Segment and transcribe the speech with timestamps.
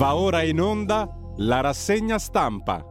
[0.00, 2.82] Va ora in onda la rassegna stampa.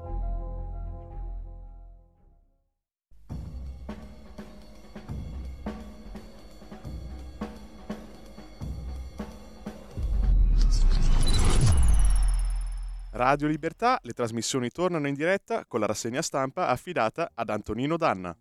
[13.14, 18.38] Radio Libertà, le trasmissioni tornano in diretta con la rassegna stampa affidata ad Antonino Danna.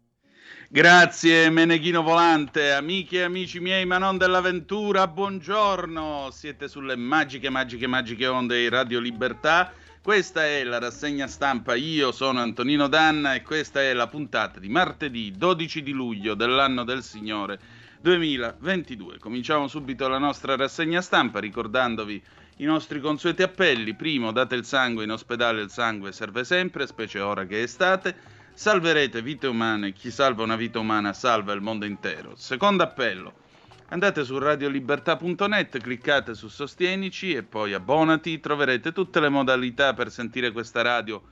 [0.70, 7.86] Grazie Meneghino Volante, amiche e amici miei, ma non dell'avventura, buongiorno, siete sulle magiche, magiche,
[7.86, 9.72] magiche onde di Radio Libertà.
[10.02, 14.68] Questa è la rassegna stampa, io sono Antonino Danna e questa è la puntata di
[14.68, 17.58] martedì 12 di luglio dell'anno del Signore
[18.00, 19.18] 2022.
[19.18, 22.22] Cominciamo subito la nostra rassegna stampa ricordandovi
[22.56, 23.94] i nostri consueti appelli.
[23.94, 28.36] Primo, date il sangue in ospedale, il sangue serve sempre, specie ora che è estate.
[28.58, 32.34] Salverete vite umane, chi salva una vita umana salva il mondo intero.
[32.34, 33.32] Secondo appello,
[33.90, 40.50] andate su radiolibertà.net, cliccate su Sostienici e poi abbonati, troverete tutte le modalità per sentire
[40.50, 41.22] questa radio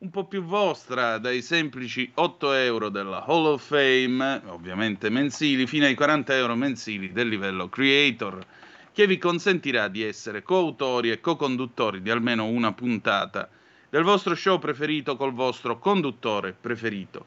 [0.00, 5.86] un po' più vostra, dai semplici 8 euro della Hall of Fame, ovviamente mensili, fino
[5.86, 8.44] ai 40 euro mensili del livello Creator
[8.92, 13.48] che vi consentirà di essere coautori e co-conduttori di almeno una puntata
[13.94, 17.24] del vostro show preferito col vostro conduttore preferito.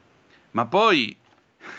[0.50, 1.16] Ma poi,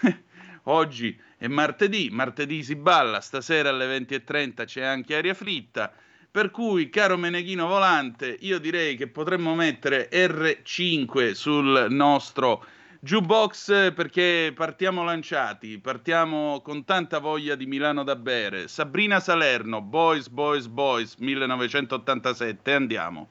[0.63, 5.93] oggi è martedì, martedì si balla, stasera alle 20.30 c'è anche aria fritta,
[6.31, 12.65] per cui, caro Meneghino Volante, io direi che potremmo mettere R5 sul nostro
[12.99, 18.67] Jukebox perché partiamo lanciati, partiamo con tanta voglia di Milano da bere.
[18.67, 23.29] Sabrina Salerno, Boys, Boys, Boys, 1987, andiamo.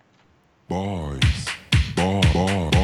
[0.68, 1.46] Boys,
[1.96, 2.77] boys,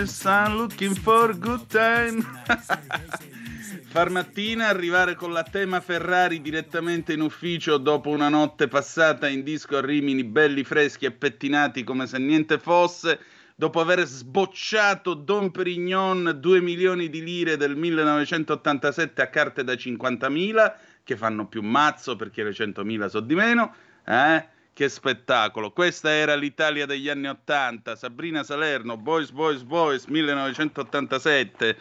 [0.00, 2.22] boys, I'm looking for good time.
[3.90, 9.42] Far mattina, arrivare con la tema Ferrari direttamente in ufficio dopo una notte passata in
[9.42, 13.18] disco a Rimini, belli freschi e pettinati come se niente fosse,
[13.56, 20.74] dopo aver sbocciato Don Perignon 2 milioni di lire del 1987 a carte da 50.000,
[21.02, 23.74] che fanno più mazzo perché le 100.000 so di meno,
[24.06, 24.58] eh?
[24.80, 25.72] Che spettacolo!
[25.72, 27.96] Questa era l'Italia degli anni Ottanta.
[27.96, 31.76] Sabrina Salerno, Boys, Boys, Boys, 1987.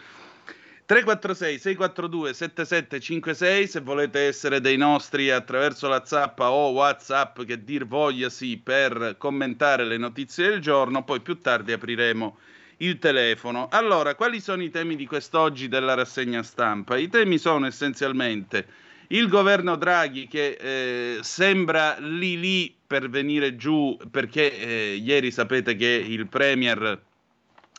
[0.86, 7.88] 346 642 7756 se volete essere dei nostri attraverso la zappa o whatsapp che dir
[7.88, 12.38] voglia sì per commentare le notizie del giorno poi più tardi apriremo
[12.80, 17.66] il telefono allora quali sono i temi di quest'oggi della rassegna stampa i temi sono
[17.66, 18.68] essenzialmente
[19.11, 25.75] il governo Draghi che eh, sembra lì lì per venire giù perché eh, ieri sapete
[25.75, 27.01] che il premier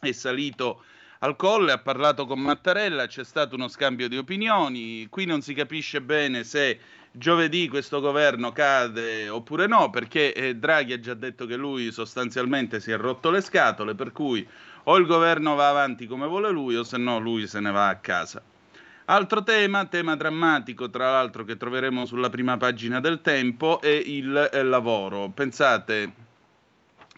[0.00, 0.82] è salito
[1.20, 5.52] al colle, ha parlato con Mattarella, c'è stato uno scambio di opinioni, qui non si
[5.52, 6.78] capisce bene se
[7.12, 12.80] giovedì questo governo cade oppure no, perché eh, Draghi ha già detto che lui sostanzialmente
[12.80, 14.46] si è rotto le scatole, per cui
[14.84, 17.88] o il governo va avanti come vuole lui o se no lui se ne va
[17.88, 18.42] a casa.
[19.10, 24.50] Altro tema, tema drammatico tra l'altro che troveremo sulla prima pagina del Tempo, è il
[24.52, 25.30] eh, lavoro.
[25.30, 26.12] Pensate,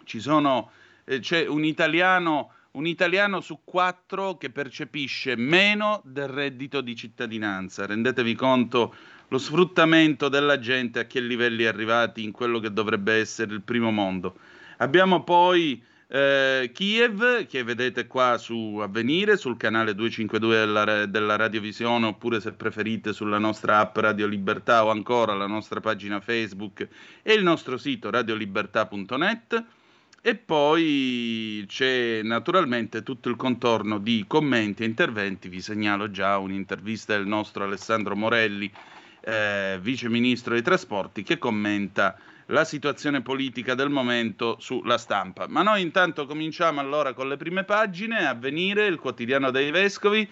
[0.03, 0.71] sono,
[1.05, 7.85] eh, c'è un italiano un italiano su quattro che percepisce meno del reddito di cittadinanza.
[7.85, 8.95] Rendetevi conto
[9.29, 13.61] lo sfruttamento della gente a che livelli è arrivati in quello che dovrebbe essere il
[13.61, 14.39] primo mondo.
[14.79, 22.05] Abbiamo poi eh, Kiev, che vedete qua su Avvenire, sul canale 252 della, della Radiovisione,
[22.05, 26.87] oppure se preferite sulla nostra app Radio Libertà o ancora la nostra pagina Facebook
[27.23, 29.65] e il nostro sito radiolibertà.net.
[30.21, 35.49] E poi c'è naturalmente tutto il contorno di commenti e interventi.
[35.49, 38.71] Vi segnalo già un'intervista del nostro Alessandro Morelli,
[39.23, 45.47] eh, vice ministro dei trasporti, che commenta la situazione politica del momento sulla stampa.
[45.49, 50.29] Ma noi intanto cominciamo allora con le prime pagine, a venire il quotidiano dei vescovi.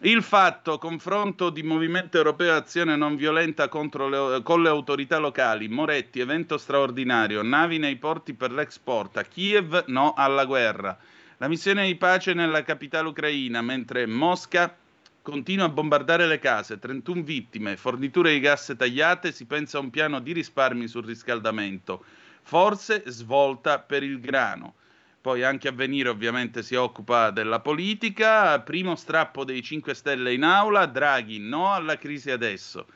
[0.00, 6.18] Il fatto, confronto di Movimento Europeo Azione Non Violenta le, con le autorità locali, Moretti,
[6.18, 10.98] evento straordinario, navi nei porti per l'export, a Kiev no alla guerra.
[11.38, 14.76] La missione di pace nella capitale ucraina, mentre Mosca
[15.24, 19.88] continua a bombardare le case, 31 vittime, forniture di gas tagliate, si pensa a un
[19.88, 22.04] piano di risparmi sul riscaldamento.
[22.42, 24.74] Forse svolta per il grano.
[25.22, 28.60] Poi anche Avvenire ovviamente si occupa della politica.
[28.60, 32.86] Primo strappo dei 5 Stelle in aula, Draghi no alla crisi adesso.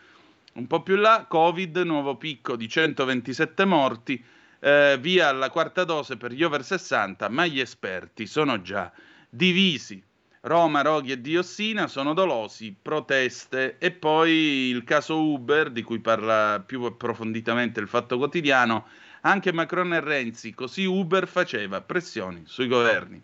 [0.53, 4.23] Un po' più là, Covid, nuovo picco di 127 morti,
[4.61, 8.93] eh, via la quarta dose per gli over 60, ma gli esperti sono già
[9.31, 10.05] divisi.
[10.49, 16.63] Roma, roghi e diossina sono dolosi, proteste e poi il caso Uber, di cui parla
[16.65, 18.87] più approfonditamente il Fatto Quotidiano,
[19.21, 23.23] anche Macron e Renzi, così Uber faceva pressioni sui governi.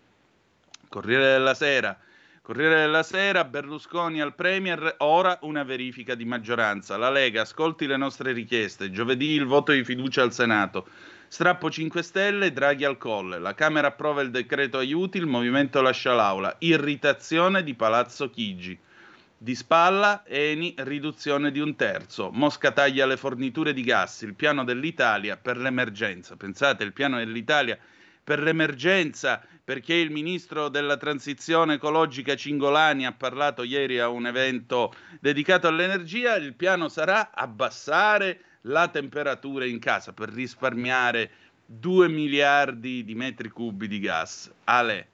[0.90, 1.98] Corriere della Sera.
[2.42, 6.98] Corriere della Sera, Berlusconi al Premier, ora una verifica di maggioranza.
[6.98, 8.90] La Lega, ascolti le nostre richieste.
[8.90, 10.86] Giovedì il voto di fiducia al Senato.
[11.34, 13.40] Strappo 5 Stelle, Draghi al colle.
[13.40, 16.54] La Camera approva il decreto aiuti, il movimento lascia l'aula.
[16.60, 18.78] Irritazione di Palazzo Chigi.
[19.36, 22.30] Di spalla, Eni, riduzione di un terzo.
[22.30, 26.36] Mosca taglia le forniture di gas, il piano dell'Italia per l'emergenza.
[26.36, 27.76] Pensate, il piano dell'Italia
[28.22, 34.94] per l'emergenza, perché il ministro della transizione ecologica Cingolani ha parlato ieri a un evento
[35.18, 41.30] dedicato all'energia, il piano sarà abbassare la temperatura in casa per risparmiare
[41.66, 44.50] 2 miliardi di metri cubi di gas.
[44.64, 45.08] Ale.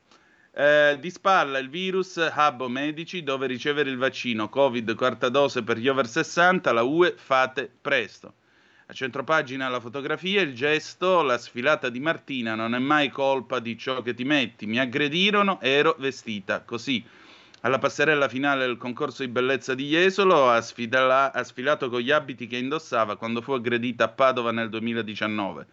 [0.53, 5.79] Eh, di spalla il virus, hub medici dove ricevere il vaccino Covid quarta dose per
[5.79, 8.35] gli over 60, la UE fate presto.
[8.87, 13.79] A centropagina la fotografia, il gesto, la sfilata di Martina, non è mai colpa di
[13.79, 17.05] ciò che ti metti, mi aggredirono, ero vestita così.
[17.63, 22.11] Alla passerella finale del concorso di bellezza di Jesolo ha, sfidala, ha sfilato con gli
[22.11, 25.67] abiti che indossava quando fu aggredita a Padova nel 2019.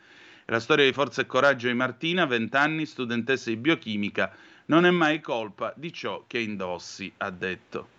[0.44, 4.86] È la storia di forza e coraggio di Martina, 20 anni, studentessa di biochimica, non
[4.86, 7.96] è mai colpa di ciò che indossi, ha detto.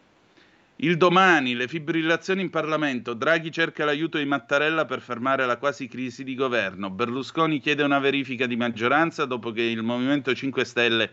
[0.77, 5.89] Il domani, le fibrillazioni in Parlamento, Draghi cerca l'aiuto di Mattarella per fermare la quasi
[5.89, 11.11] crisi di governo, Berlusconi chiede una verifica di maggioranza dopo che il Movimento 5 Stelle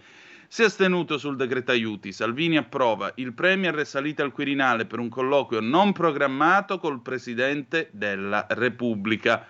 [0.55, 4.99] si è astenuto sul decreto aiuti, Salvini approva, il Premier è salito al Quirinale per
[4.99, 9.45] un colloquio non programmato col Presidente della Repubblica.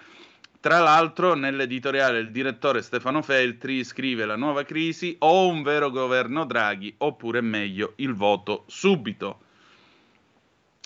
[0.59, 6.43] Tra l'altro, nell'editoriale il direttore Stefano Feltri scrive la nuova crisi o un vero governo
[6.43, 9.41] Draghi oppure meglio il voto subito.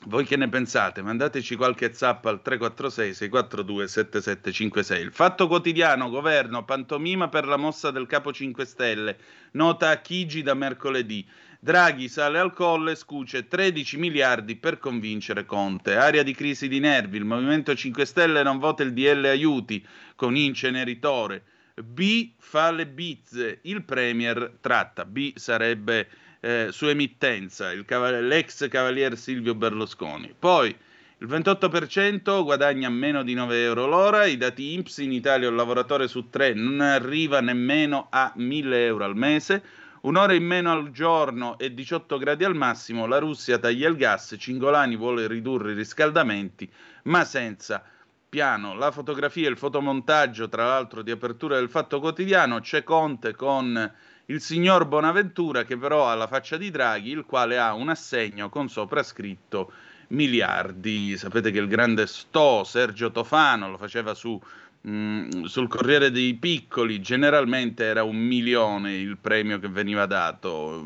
[0.05, 1.01] Voi che ne pensate?
[1.01, 5.01] Mandateci qualche zappa al 346 642 7756.
[5.01, 9.17] Il fatto quotidiano, governo, pantomima per la mossa del capo 5 Stelle.
[9.51, 11.27] Nota a Chigi da mercoledì.
[11.59, 15.97] Draghi sale al colle e scuce 13 miliardi per convincere Conte.
[15.97, 20.37] Area di crisi di nervi, il Movimento 5 Stelle non vota il DL aiuti con
[20.37, 21.43] inceneritore.
[21.75, 25.03] B fa le bizze, il Premier tratta.
[25.03, 26.07] B sarebbe
[26.39, 30.33] eh, su emittenza, cav- l'ex cavalier Silvio Berlusconi.
[30.37, 30.75] Poi
[31.21, 36.07] il 28% guadagna meno di 9 euro l'ora, i dati INPS in Italia un lavoratore
[36.07, 39.61] su tre non arriva nemmeno a 1000 euro al mese,
[40.01, 44.35] un'ora in meno al giorno e 18 gradi al massimo, la Russia taglia il gas,
[44.37, 46.69] Cingolani vuole ridurre i riscaldamenti,
[47.03, 47.83] ma senza
[48.29, 48.75] piano.
[48.75, 53.91] La fotografia e il fotomontaggio, tra l'altro, di apertura del Fatto Quotidiano, c'è Conte con
[54.29, 58.49] il signor Bonaventura che però ha la faccia di Draghi, il quale ha un assegno
[58.49, 59.71] con soprascritto
[60.09, 61.17] miliardi.
[61.17, 64.39] Sapete che il grande Sto, Sergio Tofano, lo faceva su,
[64.81, 70.83] mh, mm, sul Corriere dei Piccoli, generalmente era un milione il premio che veniva dato,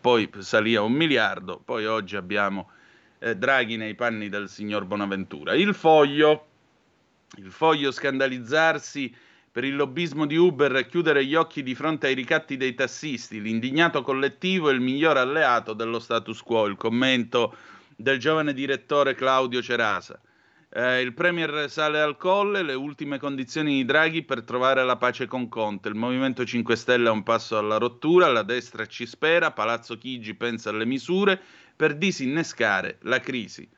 [0.00, 2.70] poi salì a un miliardo, poi oggi abbiamo
[3.18, 5.54] eh, Draghi nei panni del signor Bonaventura.
[5.54, 6.46] Il foglio,
[7.38, 9.12] il foglio scandalizzarsi
[9.54, 14.02] per il lobbismo di Uber chiudere gli occhi di fronte ai ricatti dei tassisti, l'indignato
[14.02, 17.54] collettivo è il miglior alleato dello status quo, il commento
[17.94, 20.20] del giovane direttore Claudio Cerasa.
[20.68, 25.28] Eh, il Premier sale al colle, le ultime condizioni di Draghi per trovare la pace
[25.28, 25.86] con Conte.
[25.86, 30.34] Il Movimento 5 Stelle ha un passo alla rottura, la destra ci spera, Palazzo Chigi
[30.34, 31.40] pensa alle misure
[31.76, 33.68] per disinnescare la crisi.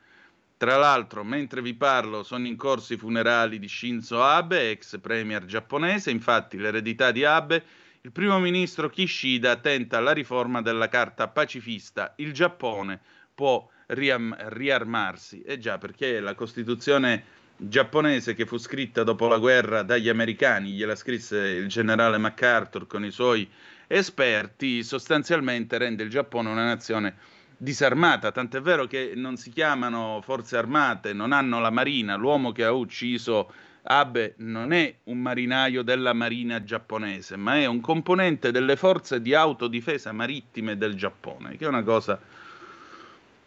[0.59, 5.45] Tra l'altro, mentre vi parlo, sono in corso i funerali di Shinzo Abe, ex premier
[5.45, 6.11] giapponese.
[6.11, 7.63] Infatti, l'eredità di Abe,
[8.01, 12.15] il primo ministro Kishida tenta la riforma della carta pacifista.
[12.17, 12.99] Il Giappone
[13.35, 15.43] può riam- riarmarsi.
[15.43, 17.25] E eh già, perché la Costituzione
[17.59, 23.05] giapponese che fu scritta dopo la guerra dagli americani, gliela scrisse il generale MacArthur con
[23.05, 23.47] i suoi
[23.87, 27.15] esperti, sostanzialmente rende il Giappone una nazione
[27.57, 32.65] disarmata, tant'è vero che non si chiamano forze armate, non hanno la marina, l'uomo che
[32.65, 33.51] ha ucciso
[33.89, 39.33] Abe non è un marinaio della marina giapponese, ma è un componente delle forze di
[39.33, 42.19] autodifesa marittime del Giappone, che è una cosa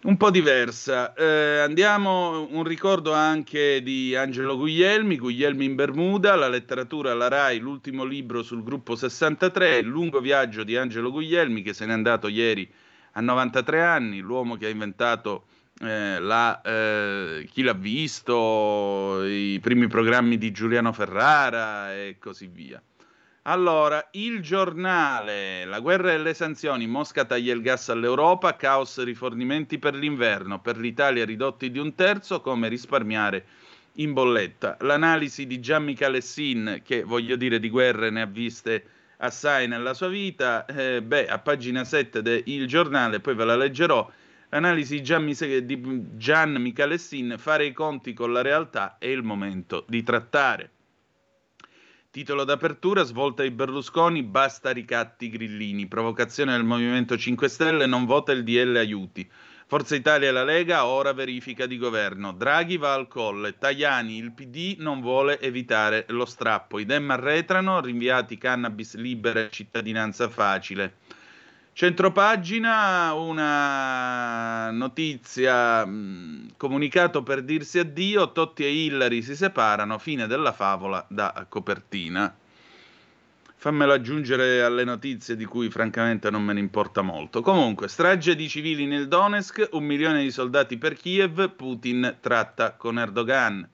[0.02, 1.14] un po' diversa.
[1.14, 7.60] Eh, andiamo, un ricordo anche di Angelo Guglielmi, Guglielmi in Bermuda, la letteratura alla RAI,
[7.60, 12.30] l'ultimo libro sul gruppo 63, il lungo viaggio di Angelo Guglielmi che se n'è andato
[12.30, 12.72] ieri
[13.20, 15.46] a 93 anni, l'uomo che ha inventato
[15.82, 22.82] eh, la, eh, chi l'ha visto, i primi programmi di Giuliano Ferrara e così via.
[23.44, 29.80] Allora, il giornale, la guerra e le sanzioni, Mosca taglia il gas all'Europa, caos rifornimenti
[29.80, 33.46] per l'inverno, per l'Italia ridotti di un terzo, come risparmiare
[33.94, 34.78] in bolletta.
[34.82, 38.84] L'analisi di Gian Michalessin, che voglio dire di guerre ne ha viste
[39.22, 44.10] assai nella sua vita, eh, beh, a pagina 7 del giornale, poi ve la leggerò,
[45.02, 45.26] Gian,
[45.64, 50.72] di Gian Michalessin, fare i conti con la realtà è il momento di trattare.
[52.12, 58.32] Titolo d'apertura, svolta di Berlusconi, basta ricatti grillini, provocazione del Movimento 5 Stelle, non vota
[58.32, 59.30] il DL aiuti.
[59.70, 62.32] Forza Italia e la Lega, ora verifica di governo.
[62.32, 66.80] Draghi va al colle, Tajani, il PD non vuole evitare lo strappo.
[66.80, 70.96] I Dem arretrano, rinviati cannabis libera e cittadinanza facile.
[71.74, 80.52] Centropagina, una notizia, mh, comunicato per dirsi addio, Totti e Hillary si separano, fine della
[80.52, 82.36] favola da copertina.
[83.62, 87.42] Fammelo aggiungere alle notizie di cui francamente non me ne importa molto.
[87.42, 92.98] Comunque, strage di civili nel Donetsk, un milione di soldati per Kiev, Putin tratta con
[92.98, 93.70] Erdogan.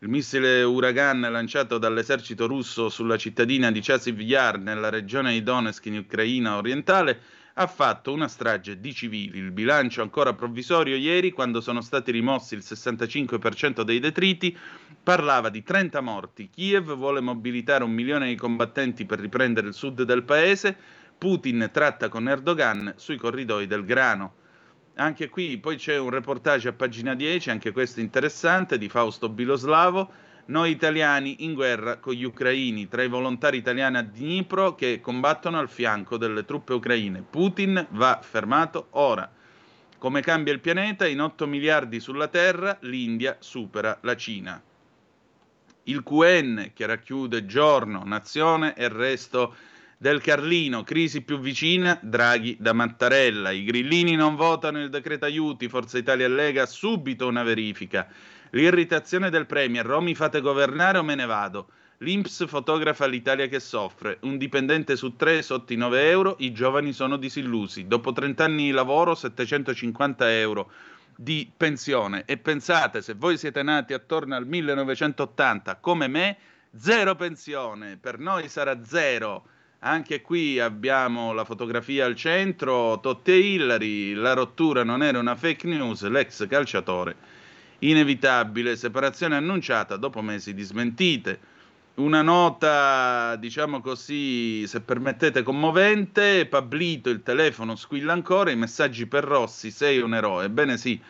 [0.00, 5.86] Il missile Uragan lanciato dall'esercito russo sulla cittadina di Chasiv Yar nella regione di Donetsk
[5.86, 7.18] in Ucraina orientale
[7.56, 9.38] ha fatto una strage di civili.
[9.38, 14.56] Il bilancio ancora provvisorio ieri, quando sono stati rimossi il 65% dei detriti,
[15.02, 16.50] parlava di 30 morti.
[16.50, 20.76] Kiev vuole mobilitare un milione di combattenti per riprendere il sud del paese.
[21.16, 24.34] Putin tratta con Erdogan sui corridoi del grano.
[24.96, 30.23] Anche qui poi c'è un reportage a pagina 10, anche questo interessante, di Fausto Biloslavo.
[30.46, 35.58] Noi italiani in guerra con gli ucraini, tra i volontari italiani a Dnipro che combattono
[35.58, 37.22] al fianco delle truppe ucraine.
[37.22, 39.30] Putin va fermato ora.
[39.96, 41.06] Come cambia il pianeta?
[41.06, 44.62] In 8 miliardi sulla Terra l'India supera la Cina.
[45.84, 49.54] Il QN che racchiude giorno, nazione e resto
[49.96, 53.50] del Carlino, crisi più vicina, Draghi da Mattarella.
[53.50, 58.06] I grillini non votano il decreto aiuti, Forza Italia e Lega, subito una verifica.
[58.54, 61.70] L'irritazione del Premier, o mi fate governare o me ne vado.
[61.98, 66.92] L'Inps fotografa l'Italia che soffre, un dipendente su tre sotto i 9 euro, i giovani
[66.92, 67.88] sono disillusi.
[67.88, 70.70] Dopo 30 anni di lavoro, 750 euro
[71.16, 72.22] di pensione.
[72.26, 76.36] E pensate, se voi siete nati attorno al 1980 come me,
[76.76, 79.46] zero pensione, per noi sarà zero
[79.80, 85.34] Anche qui abbiamo la fotografia al centro, Totti e Hillary, la rottura non era una
[85.34, 87.33] fake news, l'ex calciatore
[87.80, 91.52] inevitabile, separazione annunciata dopo mesi di smentite.
[91.94, 96.46] Una nota, diciamo così, se permettete, commovente.
[96.46, 98.50] Pablito, il telefono squilla ancora.
[98.50, 100.46] I messaggi per Rossi, sei un eroe.
[100.46, 101.00] Ebbene sì,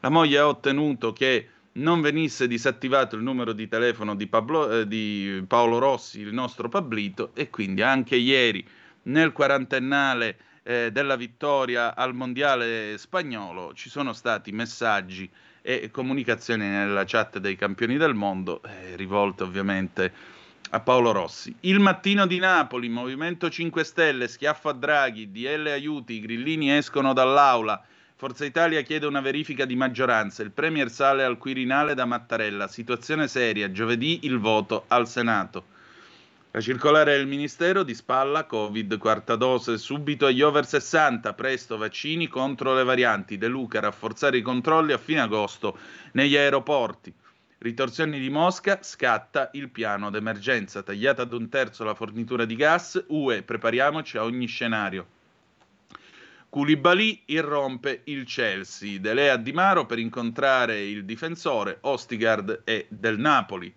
[0.00, 4.86] la moglie ha ottenuto che non venisse disattivato il numero di telefono di, Pablo, eh,
[4.86, 8.64] di Paolo Rossi, il nostro Pablito, e quindi anche ieri
[9.04, 15.30] nel quarantennale eh, della vittoria al mondiale spagnolo ci sono stati messaggi
[15.66, 20.12] e comunicazioni nella chat dei campioni del mondo, eh, rivolte ovviamente
[20.68, 21.54] a Paolo Rossi.
[21.60, 27.14] Il mattino di Napoli, Movimento 5 Stelle, schiaffo a Draghi, DL aiuti, i grillini escono
[27.14, 27.82] dall'aula.
[28.14, 30.42] Forza Italia chiede una verifica di maggioranza.
[30.42, 32.68] Il Premier sale al Quirinale da Mattarella.
[32.68, 33.70] Situazione seria.
[33.70, 35.72] Giovedì il voto al Senato.
[36.54, 42.28] La circolare del Ministero di spalla, Covid, quarta dose, subito agli over 60, presto vaccini
[42.28, 43.38] contro le varianti.
[43.38, 45.76] De Luca, rafforzare i controlli a fine agosto
[46.12, 47.12] negli aeroporti.
[47.58, 53.04] Ritorsioni di Mosca, scatta il piano d'emergenza, tagliata ad un terzo la fornitura di gas,
[53.08, 55.06] UE, prepariamoci a ogni scenario.
[56.50, 63.74] Koulibaly irrompe il Chelsea, Delea Di Maro per incontrare il difensore Ostigard e del Napoli.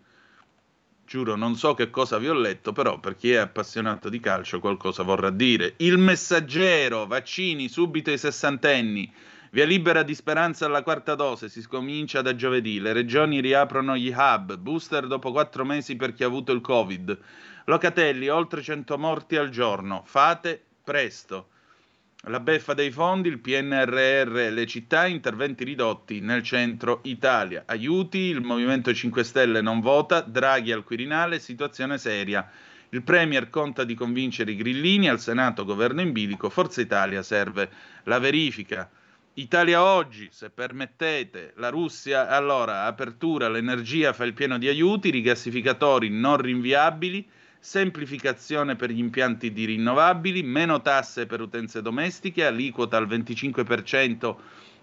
[1.08, 4.60] Giuro, non so che cosa vi ho letto, però per chi è appassionato di calcio
[4.60, 5.76] qualcosa vorrà dire.
[5.78, 9.10] Il messaggero, vaccini subito ai sessantenni.
[9.52, 12.82] Via libera di speranza alla quarta dose, si scomincia da giovedì.
[12.82, 17.18] Le regioni riaprono gli hub, booster dopo quattro mesi per chi ha avuto il Covid.
[17.64, 20.04] Locatelli, oltre 100 morti al giorno.
[20.06, 21.48] Fate presto.
[22.28, 27.64] La beffa dei fondi, il PNRR, le città, interventi ridotti nel centro Italia.
[27.66, 32.46] Aiuti, il Movimento 5 Stelle non vota, Draghi al Quirinale, situazione seria.
[32.90, 37.70] Il Premier conta di convincere i grillini, al Senato governo in bilico, Forza Italia serve
[38.04, 38.90] la verifica.
[39.36, 46.10] Italia oggi, se permettete, la Russia, allora, apertura, l'energia fa il pieno di aiuti, rigassificatori
[46.10, 47.26] non rinviabili,
[47.60, 54.36] semplificazione per gli impianti di rinnovabili, meno tasse per utenze domestiche, aliquota al 25%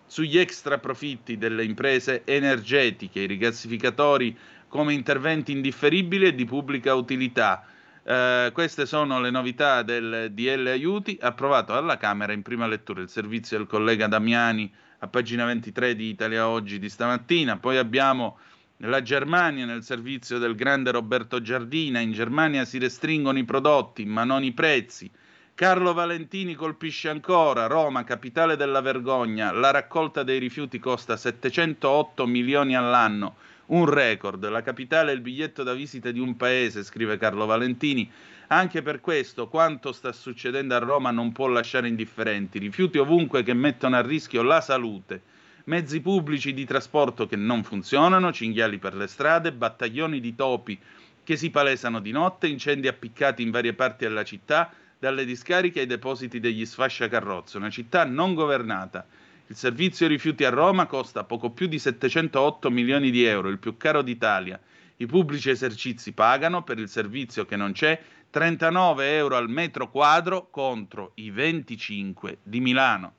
[0.06, 4.36] sugli extra profitti delle imprese energetiche, i rigassificatori
[4.68, 7.64] come interventi indifferibili e di pubblica utilità.
[8.02, 13.08] Eh, queste sono le novità del DL Aiuti, approvato alla Camera in prima lettura il
[13.08, 17.56] servizio del collega Damiani a pagina 23 di Italia Oggi di stamattina.
[17.56, 18.38] Poi abbiamo
[18.78, 24.24] la Germania nel servizio del grande Roberto Giardina, in Germania si restringono i prodotti ma
[24.24, 25.10] non i prezzi.
[25.54, 32.74] Carlo Valentini colpisce ancora, Roma, capitale della vergogna, la raccolta dei rifiuti costa 708 milioni
[32.74, 37.46] all'anno, un record, la capitale è il biglietto da visita di un paese, scrive Carlo
[37.46, 38.10] Valentini.
[38.48, 43.54] Anche per questo quanto sta succedendo a Roma non può lasciare indifferenti, rifiuti ovunque che
[43.54, 45.22] mettono a rischio la salute
[45.64, 50.78] mezzi pubblici di trasporto che non funzionano, cinghiali per le strade, battaglioni di topi
[51.22, 55.86] che si palesano di notte, incendi appiccati in varie parti della città, dalle discariche ai
[55.86, 59.06] depositi degli sfasciacarrozze, una città non governata.
[59.46, 63.76] Il servizio rifiuti a Roma costa poco più di 708 milioni di euro, il più
[63.76, 64.60] caro d'Italia.
[64.96, 68.00] I pubblici esercizi pagano per il servizio che non c'è
[68.30, 73.14] 39 euro al metro quadro contro i 25 di Milano.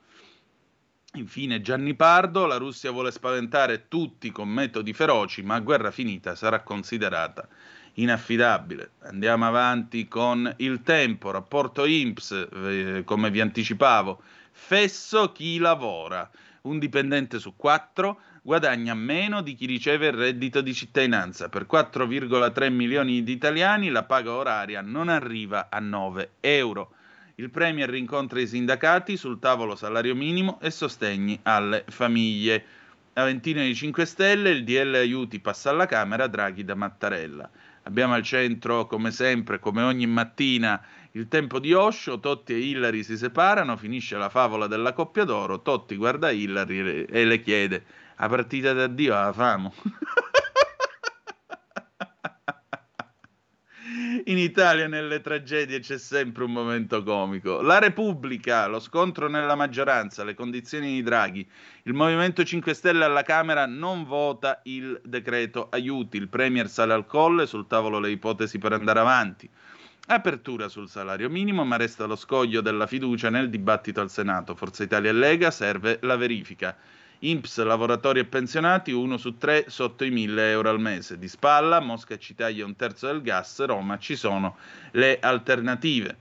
[1.16, 6.34] Infine Gianni Pardo, la Russia vuole spaventare tutti con metodi feroci, ma a guerra finita
[6.34, 7.48] sarà considerata
[7.94, 8.90] inaffidabile.
[9.04, 14.20] Andiamo avanti con il tempo, rapporto INPS, eh, come vi anticipavo,
[14.52, 16.28] fesso chi lavora.
[16.62, 21.48] Un dipendente su quattro guadagna meno di chi riceve il reddito di cittadinanza.
[21.48, 26.90] Per 4,3 milioni di italiani la paga oraria non arriva a 9 euro.
[27.38, 32.64] Il Premier rincontra i sindacati sul tavolo salario minimo e sostegni alle famiglie.
[33.12, 37.50] Aventino di 5 Stelle, il DL aiuti passa alla Camera, Draghi da Mattarella.
[37.82, 43.02] Abbiamo al centro, come sempre, come ogni mattina, il tempo di Osho, Totti e Hillary
[43.02, 48.28] si separano, finisce la favola della coppia d'oro, Totti guarda Hillary e le chiede, a
[48.30, 49.74] partita d'addio alla famo.
[54.28, 57.60] In Italia nelle tragedie c'è sempre un momento comico.
[57.60, 61.48] La Repubblica, lo scontro nella maggioranza, le condizioni di Draghi.
[61.84, 66.16] Il Movimento 5 Stelle alla Camera non vota il decreto aiuti.
[66.16, 69.48] Il Premier sale al colle, sul tavolo le ipotesi per andare avanti.
[70.08, 74.56] Apertura sul salario minimo, ma resta lo scoglio della fiducia nel dibattito al Senato.
[74.56, 76.76] Forza Italia e Lega serve la verifica.
[77.20, 81.18] INPS, lavoratori e pensionati, uno su tre sotto i 1000 euro al mese.
[81.18, 84.56] Di spalla, Mosca ci taglia un terzo del gas, Roma ci sono
[84.92, 86.16] le alternative.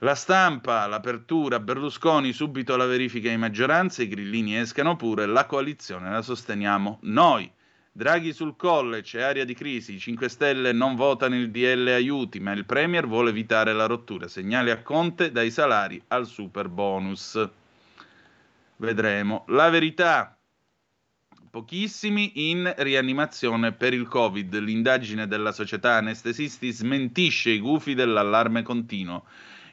[0.00, 6.10] La stampa, l'apertura, Berlusconi, subito la verifica di maggioranza, i grillini escano pure, la coalizione
[6.10, 7.50] la sosteniamo noi.
[7.92, 12.40] Draghi sul colle, c'è aria di crisi, i 5 Stelle non votano il DL aiuti,
[12.40, 14.28] ma il Premier vuole evitare la rottura.
[14.28, 17.48] Segnali a Conte dai salari al super bonus.
[18.78, 19.44] Vedremo.
[19.48, 20.38] La verità,
[21.50, 24.58] pochissimi in rianimazione per il Covid.
[24.58, 29.24] L'indagine della società anestesisti smentisce i gufi dell'allarme continuo.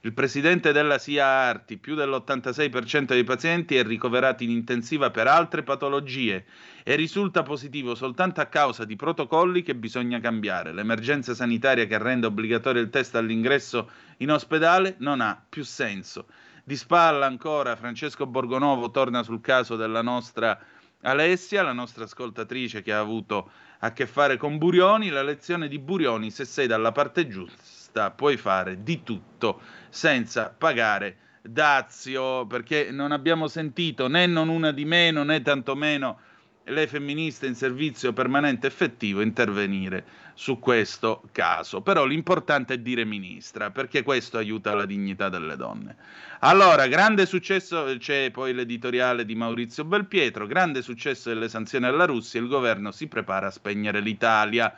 [0.06, 5.64] Il presidente della SIA Arti, più dell'86% dei pazienti è ricoverato in intensiva per altre
[5.64, 6.46] patologie
[6.84, 10.74] e risulta positivo soltanto a causa di protocolli che bisogna cambiare.
[10.74, 16.28] L'emergenza sanitaria che rende obbligatorio il test all'ingresso in ospedale non ha più senso.
[16.66, 20.58] Di spalla ancora Francesco Borgonovo torna sul caso della nostra
[21.02, 25.78] Alessia, la nostra ascoltatrice che ha avuto a che fare con Burioni, la lezione di
[25.78, 33.12] Burioni, se sei dalla parte giusta puoi fare di tutto senza pagare dazio, perché non
[33.12, 36.18] abbiamo sentito né non una di meno né tantomeno
[36.66, 41.82] le femministe in servizio permanente effettivo intervenire su questo caso.
[41.82, 45.96] Però l'importante è dire ministra, perché questo aiuta la dignità delle donne.
[46.40, 52.40] Allora, grande successo, c'è poi l'editoriale di Maurizio Belpietro, grande successo delle sanzioni alla Russia,
[52.40, 54.74] il governo si prepara a spegnere l'Italia.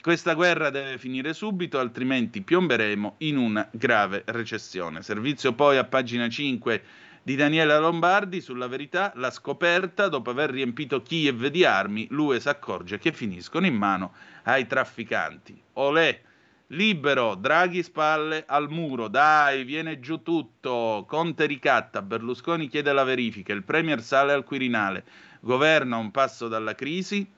[0.00, 5.02] Questa guerra deve finire subito, altrimenti piomberemo in una grave recessione.
[5.02, 6.82] Servizio poi a pagina 5
[7.28, 12.48] di Daniela Lombardi sulla verità, la scoperta, dopo aver riempito Kiev di armi, l'UE si
[12.48, 14.14] accorge che finiscono in mano
[14.44, 15.62] ai trafficanti.
[15.74, 16.22] Olè,
[16.68, 23.52] libero, Draghi spalle al muro, dai, viene giù tutto, Conte ricatta, Berlusconi chiede la verifica,
[23.52, 25.04] il Premier sale al Quirinale,
[25.40, 27.30] governa un passo dalla crisi,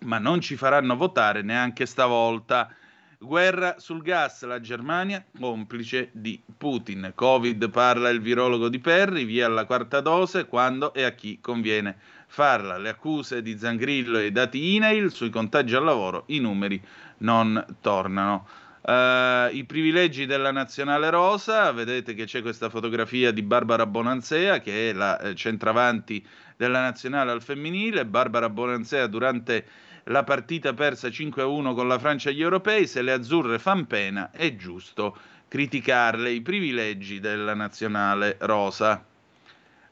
[0.00, 2.74] ma non ci faranno votare neanche stavolta.
[3.22, 7.12] Guerra sul gas, la Germania complice di Putin.
[7.14, 11.96] Covid parla il virologo di Perri, via la quarta dose quando e a chi conviene
[12.26, 12.78] farla.
[12.78, 16.82] Le accuse di Zangrillo e i dati INAIL sui contagi al lavoro, i numeri
[17.18, 18.46] non tornano.
[18.82, 24.90] Uh, I privilegi della nazionale rosa, vedete che c'è questa fotografia di Barbara Bonanzea che
[24.90, 28.04] è la eh, centravanti della nazionale al femminile.
[28.04, 29.64] Barbara Bonanzea durante
[30.04, 34.56] la partita persa 5-1 con la Francia agli europei, se le azzurre fan pena è
[34.56, 35.16] giusto
[35.48, 39.04] criticarle i privilegi della nazionale rosa.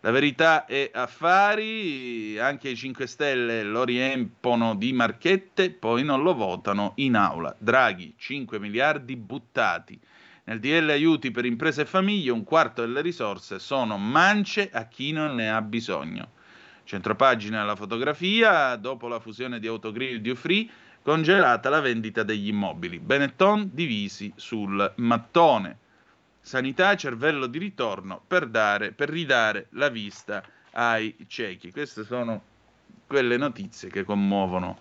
[0.03, 6.35] La verità è affari, anche i 5 Stelle lo riempono di marchette, poi non lo
[6.35, 7.55] votano in aula.
[7.59, 10.01] Draghi, 5 miliardi buttati.
[10.45, 15.13] Nel DL aiuti per imprese e famiglie, un quarto delle risorse sono mance a chi
[15.13, 16.31] non ne ha bisogno.
[16.91, 20.69] Centropagina la fotografia, dopo la fusione di Autogrill e Dufree,
[21.03, 22.99] congelata la vendita degli immobili.
[22.99, 25.79] Benetton divisi sul mattone.
[26.41, 31.71] Sanità, cervello di ritorno per, dare, per ridare la vista ai ciechi.
[31.71, 32.43] Queste sono
[33.07, 34.77] quelle notizie che commuovono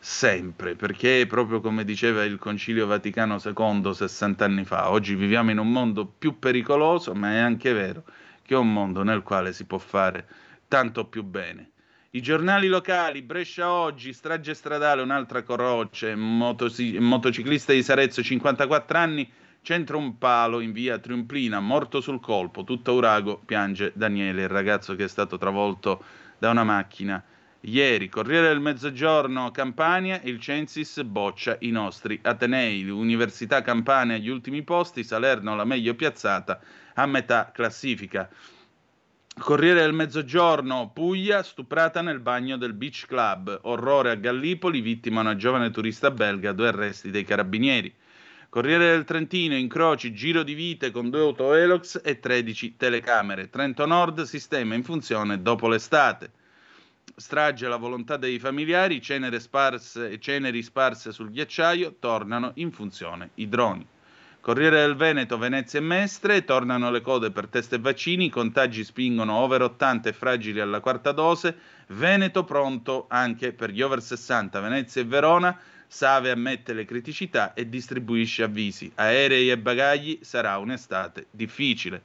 [0.00, 5.58] sempre, perché proprio come diceva il Concilio Vaticano II 60 anni fa, oggi viviamo in
[5.58, 8.02] un mondo più pericoloso, ma è anche vero
[8.42, 10.26] che è un mondo nel quale si può fare
[10.74, 11.70] tanto più bene.
[12.10, 19.30] I giornali locali, Brescia oggi, strage stradale, un'altra croce, motosi- motociclista di Sarezzo, 54 anni,
[19.62, 24.96] centro un palo in via Triumplina, morto sul colpo, tutto urago, piange Daniele, il ragazzo
[24.96, 26.02] che è stato travolto
[26.38, 27.22] da una macchina.
[27.60, 34.62] Ieri, Corriere del Mezzogiorno, Campania, il Censis boccia i nostri Atenei, l'Università Campania agli ultimi
[34.62, 36.58] posti, Salerno la meglio piazzata
[36.94, 38.28] a metà classifica.
[39.36, 43.58] Corriere del Mezzogiorno, Puglia, stuprata nel bagno del Beach Club.
[43.62, 47.92] Orrore a Gallipoli, vittima una giovane turista belga, due arresti dei carabinieri.
[48.48, 53.50] Corriere del Trentino, incroci, giro di vite con due autoelox e 13 telecamere.
[53.50, 56.30] Trento Nord, sistema in funzione dopo l'estate.
[57.16, 63.48] Strage la volontà dei familiari, ceneri sparse, ceneri sparse sul ghiacciaio, tornano in funzione i
[63.48, 63.84] droni.
[64.44, 68.84] Corriere del Veneto, Venezia e Mestre, tornano le code per test e vaccini, i contagi
[68.84, 74.60] spingono over 80 e fragili alla quarta dose, Veneto pronto anche per gli over 60,
[74.60, 81.28] Venezia e Verona, Save ammette le criticità e distribuisce avvisi, aerei e bagagli sarà un'estate
[81.30, 82.02] difficile.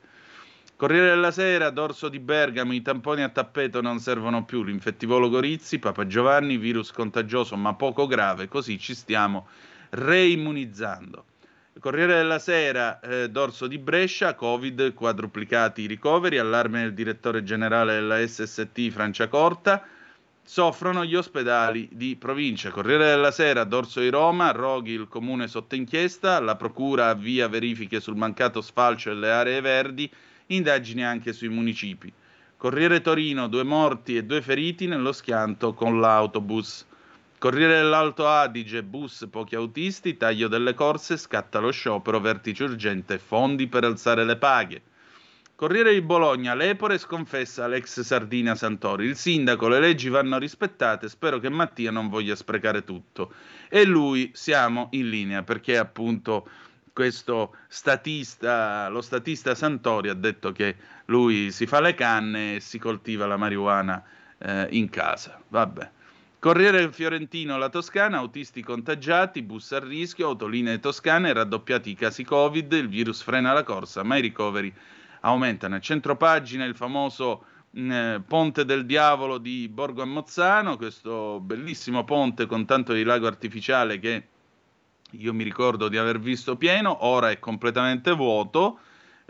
[0.77, 5.77] Corriere della Sera, dorso di Bergamo, i tamponi a tappeto non servono più, l'infettivologo Rizzi,
[5.77, 9.45] Papa Giovanni, virus contagioso ma poco grave, così ci stiamo
[9.89, 11.25] reimmunizzando.
[11.79, 17.93] Corriere della Sera, eh, dorso di Brescia, Covid, quadruplicati i ricoveri, allarme del direttore generale
[17.93, 19.87] della SST Francia Corta,
[20.43, 22.69] soffrono gli ospedali di provincia.
[22.69, 28.01] Corriere della Sera, Dorso di Roma, Roghi il comune sotto inchiesta, la procura avvia verifiche
[28.01, 30.11] sul mancato sfalcio delle aree verdi,
[30.47, 32.11] indagini anche sui municipi.
[32.57, 36.85] Corriere Torino, due morti e due feriti nello schianto con l'autobus.
[37.39, 43.67] Corriere dell'Alto Adige, bus pochi autisti, taglio delle corse, scatta lo sciopero, vertice urgente, fondi
[43.67, 44.81] per alzare le paghe.
[45.55, 49.05] Corriere di Bologna, Lepore sconfessa l'ex Sardina Santori.
[49.05, 53.31] Il sindaco, le leggi vanno rispettate, spero che Mattia non voglia sprecare tutto.
[53.69, 56.45] E lui siamo in linea perché appunto
[56.91, 60.75] questo statista, lo statista Santori ha detto che
[61.05, 64.03] lui si fa le canne e si coltiva la marijuana
[64.39, 65.41] eh, in casa.
[65.47, 65.91] Vabbè.
[66.39, 72.71] Corriere Fiorentino, la Toscana, autisti contagiati, bus a rischio, autolinee toscane, raddoppiati i casi Covid,
[72.71, 74.73] il virus frena la corsa, ma i ricoveri
[75.19, 75.75] aumentano.
[75.75, 82.65] A centropagina il famoso eh, Ponte del Diavolo di Borgo Ammozzano, questo bellissimo ponte con
[82.65, 84.27] tanto di lago artificiale che
[85.11, 88.79] io mi ricordo di aver visto pieno, ora è completamente vuoto.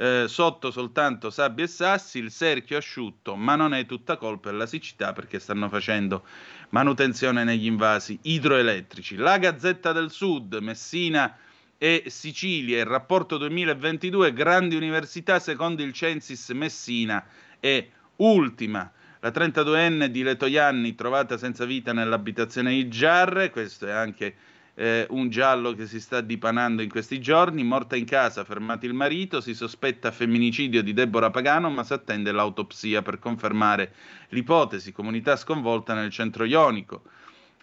[0.02, 4.66] Eh, sotto soltanto sabbia e sassi, il cerchio asciutto, ma non è tutta colpa della
[4.66, 6.24] siccità perché stanno facendo
[6.70, 9.16] manutenzione negli invasi idroelettrici.
[9.16, 11.38] La Gazzetta del Sud, Messina
[11.78, 17.26] e Sicilia, il rapporto 2022, grandi università secondo il Censis Messina
[17.60, 18.92] è ultima.
[19.22, 24.36] La 32enne di Letoianni trovata senza vita nell'abitazione di Giarre, questo è anche
[24.80, 28.94] eh, un giallo che si sta dipanando in questi giorni, morta in casa, fermato il
[28.94, 33.92] marito, si sospetta femminicidio di Deborah Pagano, ma si attende l'autopsia per confermare
[34.30, 37.02] l'ipotesi, comunità sconvolta nel centro ionico.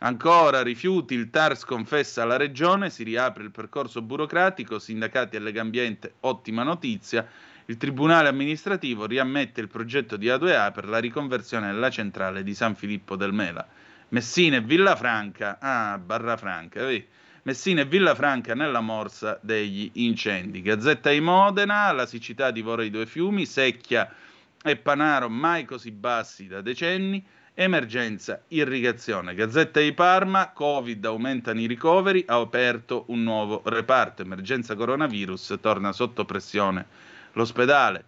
[0.01, 6.17] Ancora rifiuti, il TAR sconfessa alla regione, si riapre il percorso burocratico, sindacati e Legambiente,
[6.21, 7.27] ottima notizia.
[7.65, 12.75] Il Tribunale amministrativo riammette il progetto di A2A per la riconversione della centrale di San
[12.75, 13.67] Filippo del Mela.
[14.09, 17.05] Messina e Villafranca, ah, Barra Franca, vedi?
[17.43, 20.63] Messina e Villafranca nella morsa degli incendi.
[20.63, 24.13] Gazzetta di Modena, la siccità divora i due fiumi, Secchia
[24.63, 27.25] e Panaro mai così bassi da decenni.
[27.53, 29.35] Emergenza irrigazione.
[29.35, 34.23] Gazzetta di Parma, Covid aumentano i ricoveri, ha aperto un nuovo reparto.
[34.23, 36.87] Emergenza coronavirus, torna sotto pressione
[37.33, 38.05] l'ospedale.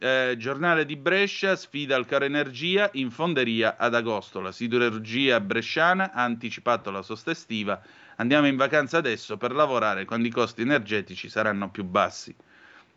[0.00, 4.40] Eh, giornale di Brescia, sfida al caro energia in fonderia ad agosto.
[4.40, 7.82] La siderurgia bresciana ha anticipato la sosta estiva.
[8.16, 12.32] Andiamo in vacanza adesso per lavorare quando i costi energetici saranno più bassi.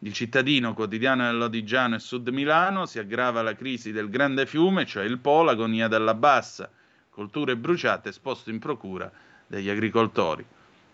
[0.04, 5.04] Il cittadino quotidiano dell'Odigiano e Sud Milano si aggrava la crisi del grande fiume, cioè
[5.04, 6.70] il Po, l'agonia della bassa,
[7.10, 9.12] colture bruciate esposto in procura
[9.48, 10.46] degli agricoltori.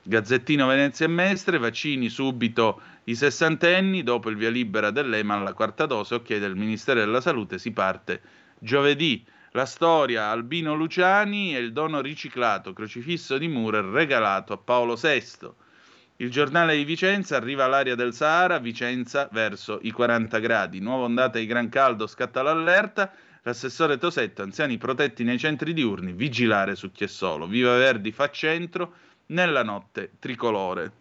[0.07, 5.85] Gazzettino Venezia e Mestre, vaccini subito i sessantenni, dopo il via libera dell'EMA alla quarta
[5.85, 8.21] dose, ok del Ministero della Salute, si parte
[8.57, 9.25] giovedì.
[9.51, 15.49] La storia Albino Luciani e il dono riciclato, crocifisso di Murer regalato a Paolo VI.
[16.17, 20.79] Il giornale di Vicenza arriva all'area del Sahara, Vicenza verso i 40 gradi.
[20.79, 23.11] Nuova ondata di gran caldo, scatta l'allerta.
[23.41, 27.45] L'assessore Tosetto, anziani protetti nei centri diurni, vigilare su chi è solo.
[27.45, 28.93] Viva Verdi fa centro
[29.27, 30.91] nella notte tricolore.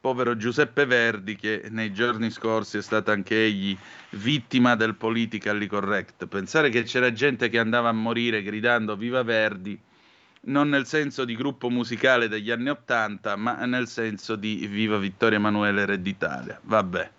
[0.00, 3.76] Povero Giuseppe Verdi che nei giorni scorsi è stato anche egli
[4.10, 6.26] vittima del politically correct.
[6.26, 9.80] Pensare che c'era gente che andava a morire gridando Viva Verdi
[10.46, 15.38] non nel senso di gruppo musicale degli anni Ottanta, ma nel senso di Viva Vittorio
[15.38, 16.60] Emanuele Re d'Italia.
[16.62, 17.10] Vabbè,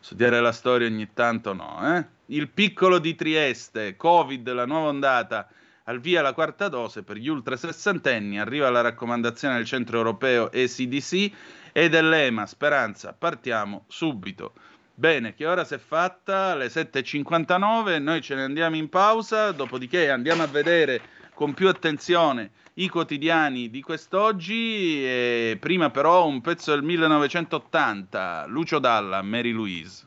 [0.00, 2.06] studiare la storia ogni tanto no, eh?
[2.26, 5.48] Il piccolo di Trieste, Covid, la nuova ondata,
[5.84, 10.50] al via la quarta dose per gli ultra sessantenni, arriva la raccomandazione del centro europeo
[10.50, 11.32] ECDC
[11.72, 14.52] e dell'EMA, Speranza, partiamo subito.
[14.94, 16.52] Bene, che ora si è fatta?
[16.52, 21.00] Alle 7.59, noi ce ne andiamo in pausa, dopodiché andiamo a vedere
[21.34, 25.56] con più attenzione i quotidiani di quest'oggi.
[25.58, 30.06] Prima però un pezzo del 1980, Lucio Dalla, Mary Louise.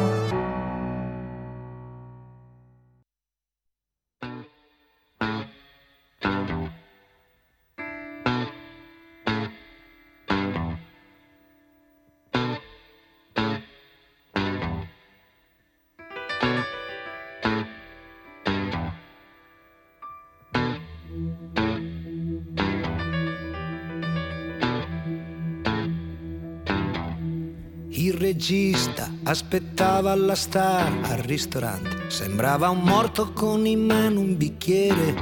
[28.41, 32.09] Regista aspettava la star al ristorante.
[32.09, 35.13] Sembrava un morto con in mano un bicchiere.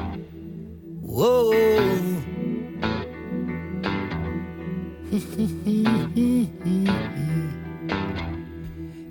[1.01, 1.51] Wow.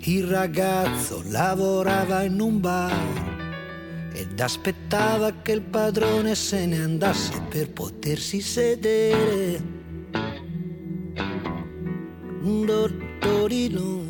[0.01, 7.69] Il ragazzo lavorava in un bar ed aspettava che il padrone se ne andasse per
[7.69, 9.78] potersi sedere.
[13.49, 13.99] Torino.
[13.99, 14.08] Il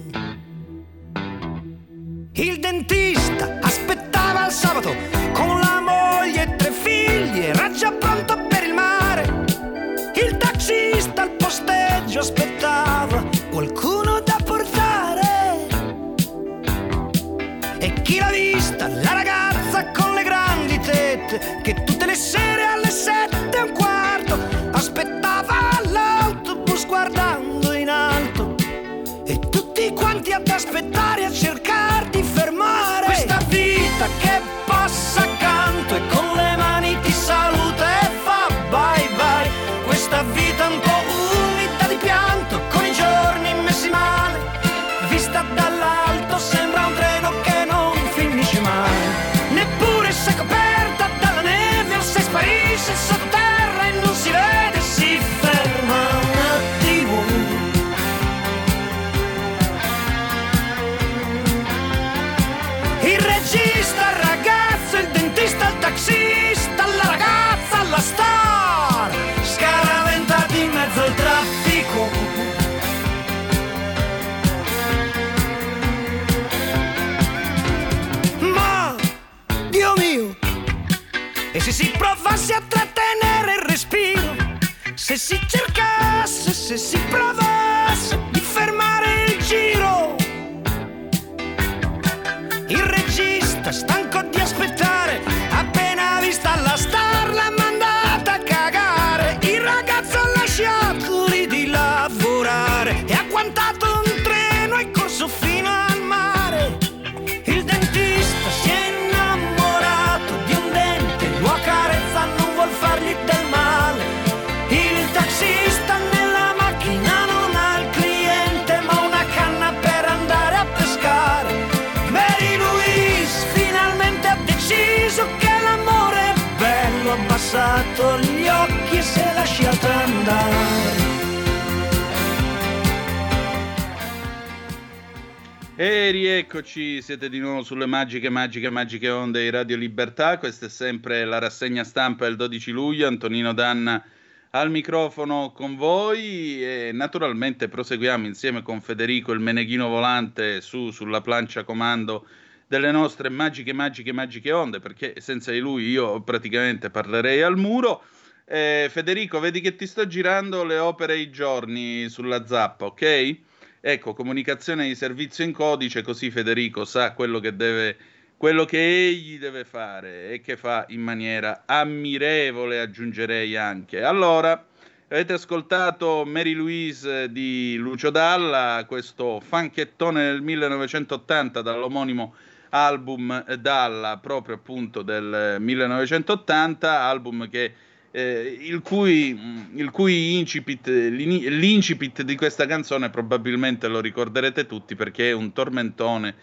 [136.19, 140.37] rieccoci, siete di nuovo sulle magiche, magiche, magiche onde di Radio Libertà.
[140.37, 143.07] Questa è sempre la rassegna stampa del 12 luglio.
[143.07, 144.03] Antonino Danna
[144.49, 151.21] al microfono con voi e naturalmente proseguiamo insieme con Federico il meneghino volante su, sulla
[151.21, 152.27] plancia comando
[152.67, 158.03] delle nostre magiche, magiche, magiche onde, perché senza di lui io praticamente parlerei al muro.
[158.45, 163.47] Eh, Federico, vedi che ti sto girando le opere i giorni sulla zappa, ok?
[163.81, 167.95] Ecco, comunicazione di servizio in codice, così Federico sa quello che deve,
[168.35, 174.03] quello che egli deve fare e che fa in maniera ammirevole, aggiungerei anche.
[174.03, 174.65] Allora,
[175.07, 182.33] avete ascoltato Mary Louise di Lucio Dalla, questo fanchettone del 1980 dall'omonimo
[182.71, 187.73] album Dalla, proprio appunto del 1980, album che
[188.11, 195.29] eh, il, cui, il cui incipit, l'incipit di questa canzone probabilmente lo ricorderete tutti perché
[195.29, 196.35] è un tormentone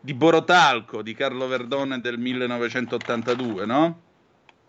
[0.00, 4.00] di Borotalco di Carlo Verdone del 1982, no?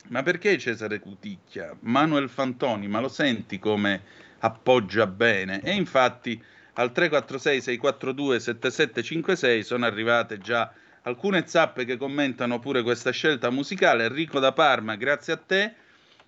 [0.07, 1.75] Ma perché Cesare Cuticchia?
[1.81, 4.01] Manuel Fantoni, ma lo senti come
[4.39, 5.61] appoggia bene?
[5.63, 6.41] E infatti
[6.73, 10.71] al 346 642 7756 sono arrivate già
[11.03, 14.05] alcune zappe che commentano pure questa scelta musicale.
[14.05, 15.73] Enrico da Parma, grazie a te.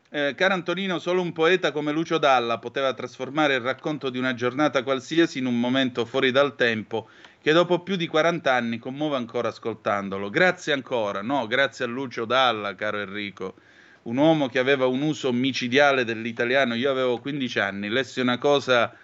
[0.09, 4.33] Eh, caro Antonino, solo un poeta come Lucio Dalla poteva trasformare il racconto di una
[4.33, 7.09] giornata qualsiasi in un momento fuori dal tempo
[7.41, 10.29] che dopo più di 40 anni commuove ancora ascoltandolo.
[10.29, 13.55] Grazie ancora, no, grazie a Lucio Dalla, caro Enrico,
[14.03, 16.73] un uomo che aveva un uso micidiale dell'italiano.
[16.75, 18.95] Io avevo 15 anni, lessi una cosa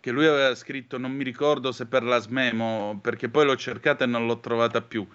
[0.00, 4.04] che lui aveva scritto, non mi ricordo se per la Smemo, perché poi l'ho cercata
[4.04, 5.06] e non l'ho trovata più,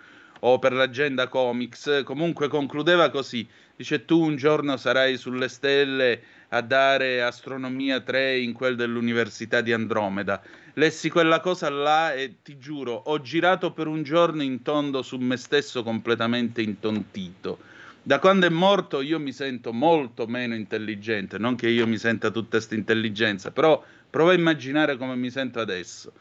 [0.41, 3.47] o per l'agenda comics, comunque concludeva così.
[3.75, 9.73] Dice tu un giorno sarai sulle stelle a dare astronomia 3 in quel dell'Università di
[9.73, 10.41] Andromeda.
[10.73, 15.17] Lessi quella cosa là e ti giuro, ho girato per un giorno in tondo su
[15.17, 17.59] me stesso completamente intontito.
[18.03, 22.31] Da quando è morto io mi sento molto meno intelligente, non che io mi senta
[22.31, 26.13] tutta questa intelligenza, però prova a immaginare come mi sento adesso.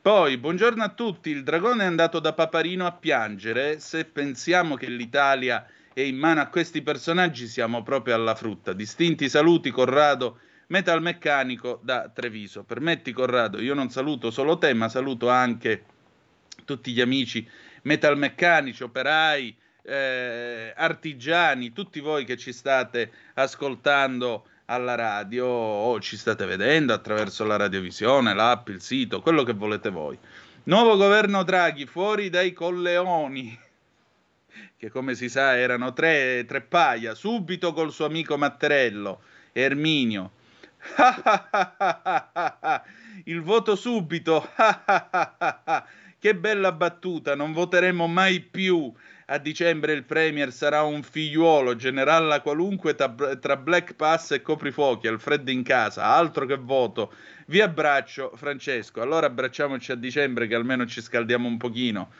[0.00, 4.88] Poi, buongiorno a tutti, il dragone è andato da Paparino a piangere, se pensiamo che
[4.88, 8.72] l'Italia è in mano a questi personaggi siamo proprio alla frutta.
[8.72, 10.38] Distinti saluti Corrado
[10.68, 12.62] metalmeccanico da Treviso.
[12.62, 15.84] Permetti Corrado, io non saluto solo te, ma saluto anche
[16.64, 17.46] tutti gli amici
[17.82, 26.44] metalmeccanici, operai, eh, artigiani, tutti voi che ci state ascoltando alla radio o ci state
[26.44, 30.18] vedendo attraverso la radiovisione, l'app, il sito, quello che volete voi.
[30.64, 33.58] Nuovo governo Draghi, fuori dai colleoni,
[34.76, 40.32] che come si sa erano tre, tre paia, subito col suo amico Matterello, Erminio.
[43.24, 44.50] il voto subito,
[46.18, 48.92] che bella battuta, non voteremo mai più
[49.30, 55.20] a dicembre il Premier sarà un figliuolo, generalla qualunque tra Black Pass e coprifuochi, al
[55.20, 57.12] freddo in casa, altro che voto.
[57.46, 59.02] Vi abbraccio, Francesco.
[59.02, 62.10] Allora abbracciamoci a dicembre che almeno ci scaldiamo un pochino.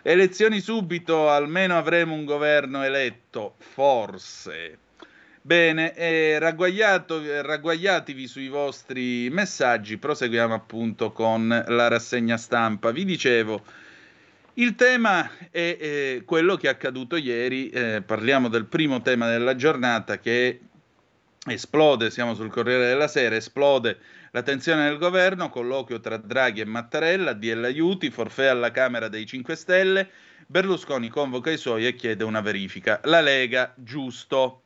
[0.00, 4.78] Elezioni subito, almeno avremo un governo eletto, forse.
[5.42, 12.90] Bene, ragguagliatevi sui vostri messaggi, proseguiamo appunto con la rassegna stampa.
[12.90, 13.62] Vi dicevo,
[14.54, 19.56] il tema è eh, quello che è accaduto ieri, eh, parliamo del primo tema della
[19.56, 20.60] giornata che
[21.46, 23.98] esplode, siamo sul Corriere della Sera, esplode
[24.30, 29.26] la tensione del governo, colloquio tra Draghi e Mattarella, DL aiuti, forfè alla Camera dei
[29.26, 30.10] 5 Stelle,
[30.46, 33.00] Berlusconi convoca i suoi e chiede una verifica.
[33.04, 34.62] La Lega, giusto.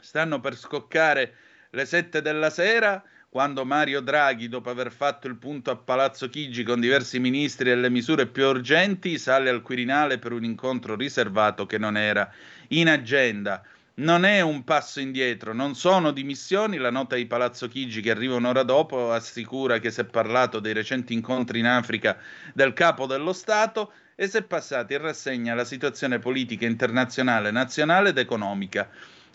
[0.00, 1.34] Stanno per scoccare
[1.70, 3.02] le 7 della sera,
[3.32, 7.76] quando Mario Draghi, dopo aver fatto il punto a Palazzo Chigi con diversi ministri e
[7.76, 12.30] le misure più urgenti, sale al Quirinale per un incontro riservato che non era
[12.68, 13.62] in agenda.
[13.94, 16.76] Non è un passo indietro, non sono dimissioni.
[16.76, 20.74] La nota di Palazzo Chigi, che arriva un'ora dopo, assicura che si è parlato dei
[20.74, 22.18] recenti incontri in Africa
[22.52, 28.10] del capo dello Stato e si è passati in rassegna la situazione politica internazionale, nazionale
[28.10, 28.90] ed economica.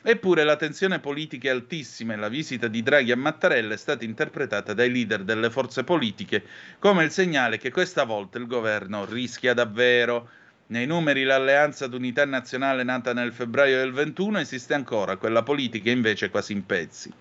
[0.10, 4.05] Eppure la tensione politica è altissima e la visita di Draghi a Mattarella è stata
[4.05, 6.45] interpretata dai leader delle forze politiche
[6.80, 10.30] come il segnale che questa volta il governo rischia davvero.
[10.68, 16.30] Nei numeri l'alleanza d'unità nazionale nata nel febbraio del 21 esiste ancora, quella politica invece
[16.30, 17.12] quasi in pezzi.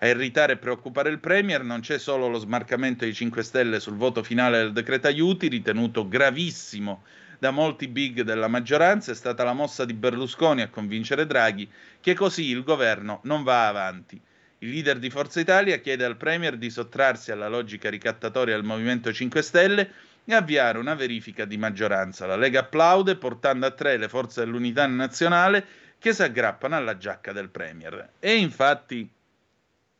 [0.00, 3.96] A irritare e preoccupare il Premier non c'è solo lo smarcamento dei 5 Stelle sul
[3.96, 7.02] voto finale del decreto aiuti, ritenuto gravissimo
[7.38, 11.68] da molti big della maggioranza, è stata la mossa di Berlusconi a convincere Draghi
[12.00, 14.20] che così il governo non va avanti.
[14.58, 19.12] Il leader di Forza Italia chiede al Premier di sottrarsi alla logica ricattatoria del Movimento
[19.12, 19.90] 5 Stelle
[20.24, 22.26] e avviare una verifica di maggioranza.
[22.26, 25.64] La Lega applaude portando a tre le forze dell'unità nazionale
[25.98, 28.12] che si aggrappano alla giacca del Premier.
[28.18, 29.08] E infatti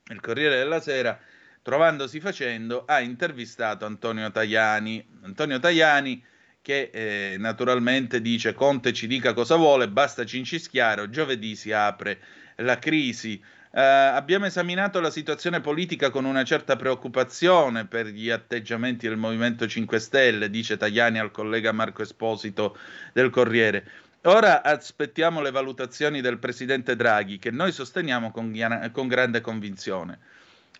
[0.08, 1.18] il Corriere della Sera,
[1.62, 5.04] trovandosi facendo, ha intervistato Antonio Tajani.
[5.22, 6.24] Antonio Tajani
[6.66, 12.18] che eh, naturalmente dice Conte ci dica cosa vuole, basta cincischiare, giovedì si apre
[12.56, 13.40] la crisi.
[13.70, 19.68] Eh, abbiamo esaminato la situazione politica con una certa preoccupazione per gli atteggiamenti del Movimento
[19.68, 22.76] 5 Stelle, dice Tajani al collega Marco Esposito
[23.12, 23.88] del Corriere.
[24.22, 28.52] Ora aspettiamo le valutazioni del presidente Draghi, che noi sosteniamo con,
[28.90, 30.18] con grande convinzione.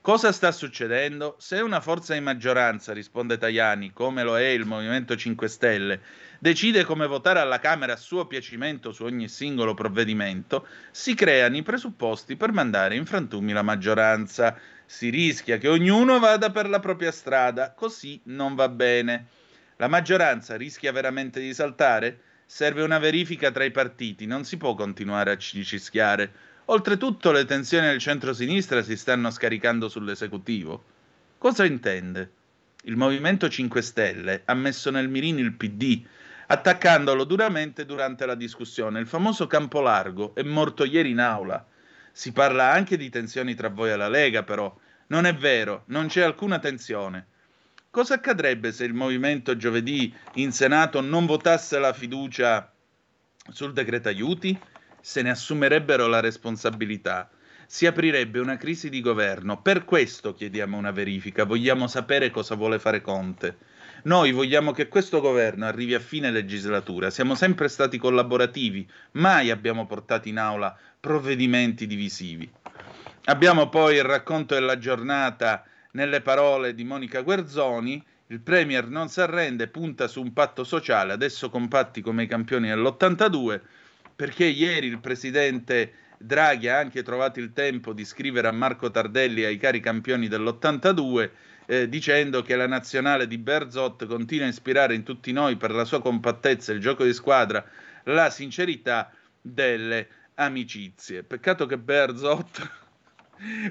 [0.06, 1.34] Cosa sta succedendo?
[1.40, 6.00] Se una forza di maggioranza, risponde Tajani, come lo è il Movimento 5 Stelle,
[6.38, 11.64] decide come votare alla Camera a suo piacimento su ogni singolo provvedimento, si creano i
[11.64, 14.56] presupposti per mandare in frantumi la maggioranza.
[14.84, 19.26] Si rischia che ognuno vada per la propria strada, così non va bene.
[19.78, 22.20] La maggioranza rischia veramente di saltare?
[22.46, 26.54] Serve una verifica tra i partiti, non si può continuare a cischiare.
[26.68, 30.82] Oltretutto le tensioni del centro-sinistra si stanno scaricando sull'esecutivo.
[31.38, 32.32] Cosa intende?
[32.84, 36.04] Il Movimento 5 Stelle ha messo nel mirino il PD,
[36.48, 38.98] attaccandolo duramente durante la discussione.
[38.98, 41.64] Il famoso campo largo è morto ieri in aula.
[42.10, 44.76] Si parla anche di tensioni tra voi e la Lega, però.
[45.08, 47.26] Non è vero, non c'è alcuna tensione.
[47.90, 52.72] Cosa accadrebbe se il movimento giovedì in Senato non votasse la fiducia
[53.50, 54.58] sul decreto aiuti?
[55.06, 57.30] Se ne assumerebbero la responsabilità,
[57.64, 59.62] si aprirebbe una crisi di governo.
[59.62, 63.56] Per questo chiediamo una verifica, vogliamo sapere cosa vuole fare Conte.
[64.02, 69.86] Noi vogliamo che questo governo arrivi a fine legislatura, siamo sempre stati collaborativi, mai abbiamo
[69.86, 72.50] portato in aula provvedimenti divisivi.
[73.26, 79.20] Abbiamo poi il racconto della giornata nelle parole di Monica Guerzoni, il Premier non si
[79.20, 83.60] arrende, punta su un patto sociale, adesso compatti come i campioni dell'82,
[84.16, 89.42] perché ieri il presidente Draghi ha anche trovato il tempo di scrivere a Marco Tardelli
[89.42, 91.30] e ai cari campioni dell'82
[91.66, 95.84] eh, dicendo che la nazionale di Berzot continua a ispirare in tutti noi per la
[95.84, 97.64] sua compattezza, il gioco di squadra,
[98.04, 101.22] la sincerità delle amicizie.
[101.22, 102.85] Peccato che Berzot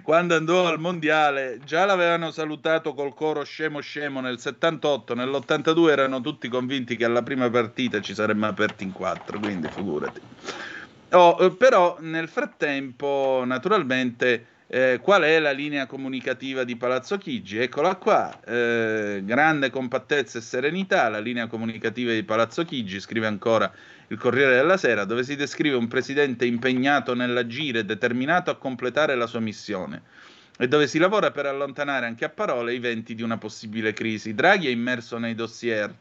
[0.03, 6.22] quando andò al mondiale già l'avevano salutato col coro scemo scemo nel 78, nell'82 erano
[6.22, 10.22] tutti convinti che alla prima partita ci saremmo aperti in quattro, quindi figurati.
[11.11, 17.59] Oh, eh, però nel frattempo, naturalmente, eh, qual è la linea comunicativa di Palazzo Chigi?
[17.59, 23.72] Eccola qua, eh, grande compattezza e serenità, la linea comunicativa di Palazzo Chigi, scrive ancora
[24.07, 29.27] il Corriere della Sera, dove si descrive un presidente impegnato nell'agire determinato a completare la
[29.27, 30.01] sua missione
[30.57, 34.33] e dove si lavora per allontanare anche a parole i venti di una possibile crisi.
[34.33, 35.93] Draghi è immerso nei dossier.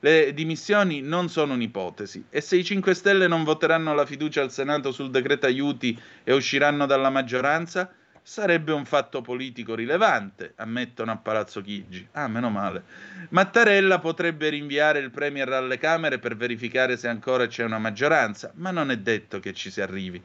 [0.00, 4.52] Le dimissioni non sono un'ipotesi e se i 5 Stelle non voteranno la fiducia al
[4.52, 7.92] Senato sul decreto aiuti e usciranno dalla maggioranza,
[8.28, 12.06] sarebbe un fatto politico rilevante, ammettono a Palazzo Chigi.
[12.12, 12.82] Ah, meno male.
[13.30, 18.70] Mattarella potrebbe rinviare il Premier alle Camere per verificare se ancora c'è una maggioranza, ma
[18.70, 20.22] non è detto che ci si arrivi.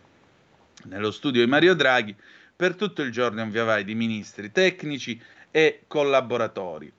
[0.84, 2.14] Nello studio di Mario Draghi,
[2.54, 6.92] per tutto il giorno è un via vai di ministri, tecnici e collaboratori.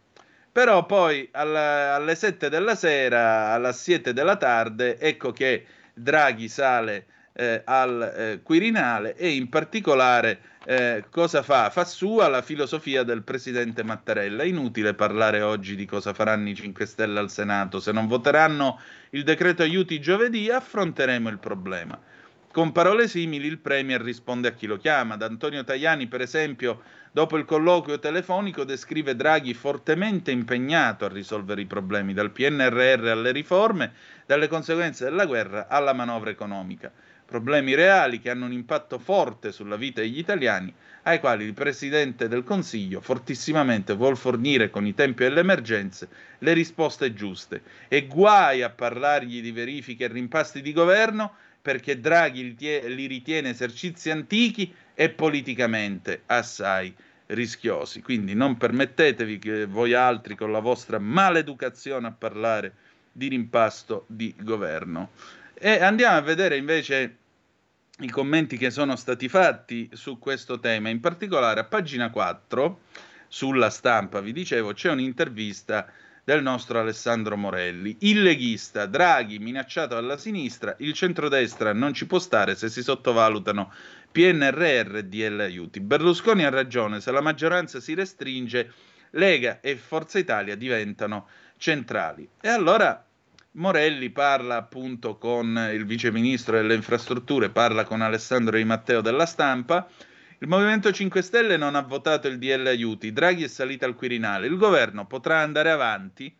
[0.51, 7.05] Però poi alla, alle 7 della sera, alle 7 della tarde, ecco che Draghi sale
[7.35, 11.69] eh, al eh, Quirinale e in particolare eh, cosa fa?
[11.69, 14.45] Fa sua la filosofia del presidente Mattarella.
[14.45, 17.81] Inutile parlare oggi di cosa faranno i 5 Stelle al Senato.
[17.81, 22.01] Se non voteranno il decreto aiuti giovedì, affronteremo il problema.
[22.51, 25.17] Con parole simili il Premier risponde a chi lo chiama.
[25.17, 31.61] Da Antonio Tajani, per esempio, dopo il colloquio telefonico, descrive Draghi fortemente impegnato a risolvere
[31.61, 33.93] i problemi, dal PNRR alle riforme,
[34.25, 36.91] dalle conseguenze della guerra alla manovra economica
[37.25, 40.73] problemi reali che hanno un impatto forte sulla vita degli italiani,
[41.03, 46.09] ai quali il Presidente del Consiglio fortissimamente vuol fornire con i tempi delle emergenze
[46.39, 47.63] le risposte giuste.
[47.89, 54.11] E guai a parlargli di verifiche e rimpasti di governo perché Draghi li ritiene esercizi
[54.11, 56.95] antichi e politicamente assai
[57.27, 58.03] rischiosi.
[58.03, 62.75] Quindi non permettetevi che voi altri con la vostra maleducazione a parlare
[63.11, 65.11] di rimpasto di governo.
[65.55, 67.17] E andiamo a vedere invece
[68.01, 72.81] i commenti che sono stati fatti su questo tema, in particolare a pagina 4
[73.29, 75.91] sulla stampa, vi dicevo, c'è un'intervista
[76.25, 77.97] del nostro Alessandro Morelli.
[78.01, 83.73] Il leghista Draghi minacciato alla sinistra, il centrodestra non ci può stare se si sottovalutano
[84.11, 85.81] PNRR e DL aiuti.
[85.81, 88.73] Berlusconi ha ragione, se la maggioranza si restringe,
[89.11, 91.29] Lega e Forza Italia diventano
[91.59, 92.29] centrali.
[92.41, 93.05] E allora
[93.57, 99.89] Morelli parla appunto con il viceministro delle infrastrutture, parla con Alessandro Di Matteo della stampa.
[100.39, 104.49] Il Movimento 5 Stelle non ha votato il DL aiuti, Draghi è salito al Quirinale,
[104.49, 106.37] il governo potrà andare avanti?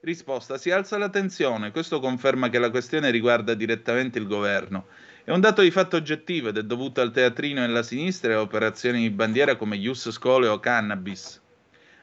[0.00, 4.86] Risposta, si alza la tensione, questo conferma che la questione riguarda direttamente il governo.
[5.22, 8.36] È un dato di fatto oggettivo ed è dovuto al teatrino e alla sinistra e
[8.36, 11.42] a operazioni di bandiera come Ius Scole o Cannabis.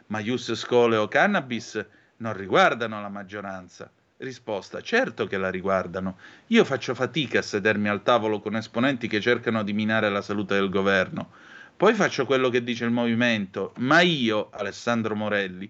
[0.07, 1.83] Ma Ius Scole o Cannabis
[2.17, 3.91] non riguardano la maggioranza.
[4.21, 6.17] Risposta: certo che la riguardano.
[6.47, 10.53] Io faccio fatica a sedermi al tavolo con esponenti che cercano di minare la salute
[10.53, 11.31] del governo.
[11.75, 15.67] Poi faccio quello che dice il movimento, ma io, Alessandro Morelli,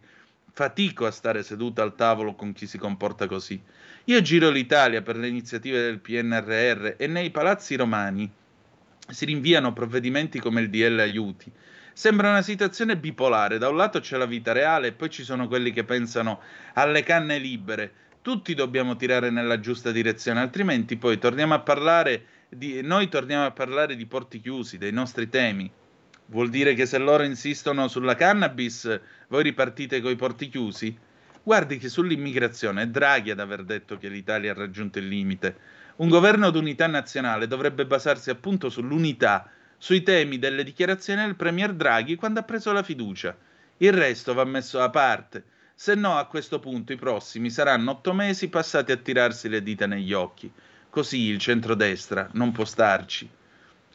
[0.51, 3.61] fatico a stare seduto al tavolo con chi si comporta così.
[4.05, 8.29] Io giro l'Italia per le iniziative del PNRR e nei palazzi romani
[9.07, 11.49] si rinviano provvedimenti come il DL aiuti.
[11.93, 15.47] Sembra una situazione bipolare, da un lato c'è la vita reale e poi ci sono
[15.47, 16.41] quelli che pensano
[16.73, 22.81] alle canne libere, tutti dobbiamo tirare nella giusta direzione, altrimenti poi torniamo a parlare di,
[22.81, 25.69] noi torniamo a parlare di porti chiusi, dei nostri temi.
[26.27, 30.95] Vuol dire che se loro insistono sulla cannabis, voi ripartite coi porti chiusi?
[31.43, 35.55] Guardi che sull'immigrazione è Draghi ad aver detto che l'Italia ha raggiunto il limite.
[35.97, 42.15] Un governo d'unità nazionale dovrebbe basarsi appunto sull'unità, sui temi delle dichiarazioni del Premier Draghi
[42.15, 43.35] quando ha preso la fiducia.
[43.77, 45.43] Il resto va messo da parte
[45.81, 49.87] se no a questo punto i prossimi saranno otto mesi passati a tirarsi le dita
[49.87, 50.51] negli occhi.
[50.91, 53.27] Così il centrodestra non può starci.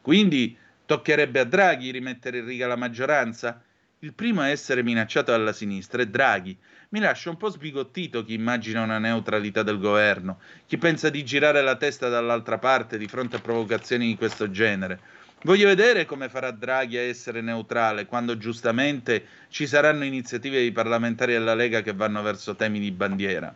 [0.02, 3.62] Quindi toccherebbe a Draghi rimettere in riga la maggioranza?
[4.00, 6.58] Il primo a essere minacciato dalla sinistra è Draghi.
[6.88, 11.62] Mi lascia un po' sbigottito chi immagina una neutralità del governo, chi pensa di girare
[11.62, 14.98] la testa dall'altra parte di fronte a provocazioni di questo genere.
[15.42, 21.32] Voglio vedere come farà Draghi a essere neutrale quando giustamente ci saranno iniziative dei parlamentari
[21.32, 23.54] della Lega che vanno verso temi di bandiera.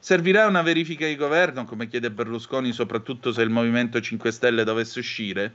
[0.00, 4.98] Servirà una verifica di governo, come chiede Berlusconi, soprattutto se il Movimento 5 Stelle dovesse
[4.98, 5.52] uscire?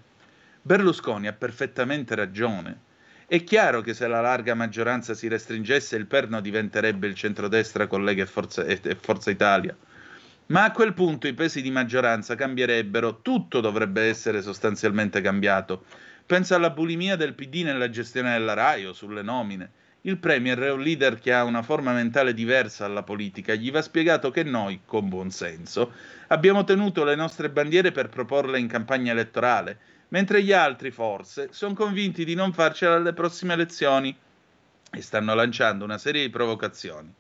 [0.62, 2.80] Berlusconi ha perfettamente ragione.
[3.28, 8.04] È chiaro che se la larga maggioranza si restringesse il perno diventerebbe il centrodestra con
[8.04, 9.76] Lega e Forza, e Forza Italia.
[10.48, 15.86] Ma a quel punto i pesi di maggioranza cambierebbero, tutto dovrebbe essere sostanzialmente cambiato.
[16.26, 19.72] Pensa alla bulimia del PD nella gestione della RAI o sulle nomine.
[20.02, 23.54] Il Premier è un leader che ha una forma mentale diversa alla politica.
[23.54, 25.94] Gli va spiegato che noi, con buon senso,
[26.28, 29.80] abbiamo tenuto le nostre bandiere per proporle in campagna elettorale
[30.14, 34.16] mentre gli altri forse sono convinti di non farcela alle prossime elezioni
[34.92, 37.12] e stanno lanciando una serie di provocazioni.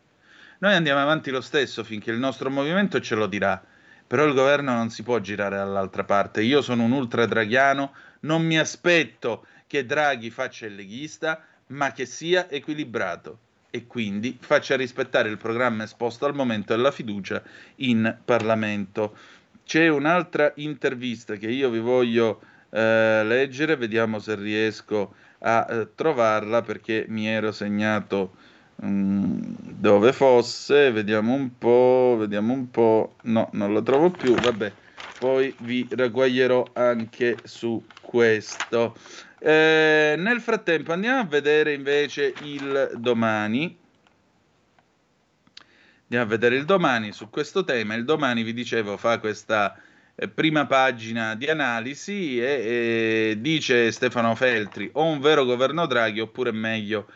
[0.63, 3.61] Noi andiamo avanti lo stesso finché il nostro movimento ce lo dirà,
[4.07, 6.41] però il governo non si può girare dall'altra parte.
[6.41, 7.91] Io sono un ultra draghiano,
[8.21, 13.39] non mi aspetto che Draghi faccia il leghista, ma che sia equilibrato
[13.71, 17.43] e quindi faccia rispettare il programma esposto al momento della fiducia
[17.77, 19.17] in Parlamento.
[19.65, 22.39] C'è un'altra intervista che io vi voglio
[22.69, 28.51] eh, leggere, vediamo se riesco a eh, trovarla perché mi ero segnato
[28.85, 34.71] dove fosse, vediamo un po', vediamo un po', no, non la trovo più, vabbè,
[35.19, 38.95] poi vi ragguaglierò anche su questo.
[39.39, 43.77] Eh, nel frattempo andiamo a vedere invece il domani.
[46.03, 47.95] Andiamo a vedere il domani su questo tema.
[47.95, 49.77] Il domani vi dicevo fa questa
[50.15, 56.19] eh, prima pagina di analisi e, e dice Stefano Feltri o un vero governo Draghi
[56.19, 57.07] oppure meglio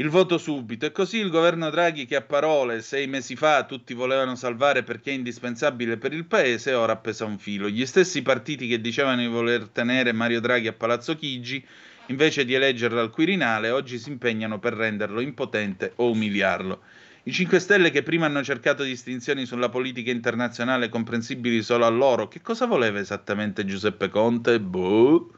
[0.00, 0.86] il voto subito.
[0.86, 5.10] E così il governo Draghi, che a parole sei mesi fa tutti volevano salvare perché
[5.10, 7.68] è indispensabile per il paese, ora pesa un filo.
[7.68, 11.64] Gli stessi partiti che dicevano di voler tenere Mario Draghi a Palazzo Chigi,
[12.06, 16.80] invece di eleggerlo al Quirinale, oggi si impegnano per renderlo impotente o umiliarlo.
[17.24, 22.26] I 5 Stelle che prima hanno cercato distinzioni sulla politica internazionale comprensibili solo a loro,
[22.28, 24.58] che cosa voleva esattamente Giuseppe Conte?
[24.58, 25.34] Boh.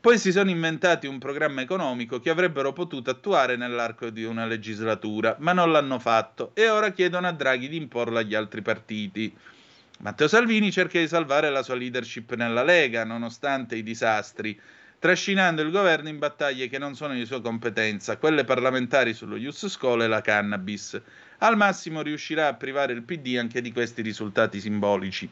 [0.00, 5.34] Poi si sono inventati un programma economico che avrebbero potuto attuare nell'arco di una legislatura,
[5.40, 9.36] ma non l'hanno fatto e ora chiedono a Draghi di imporlo agli altri partiti.
[9.98, 14.58] Matteo Salvini cerca di salvare la sua leadership nella Lega, nonostante i disastri
[15.00, 19.66] trascinando il governo in battaglie che non sono di sua competenza, quelle parlamentari sullo Ius
[19.66, 21.00] School e la cannabis.
[21.38, 25.28] Al massimo riuscirà a privare il PD anche di questi risultati simbolici.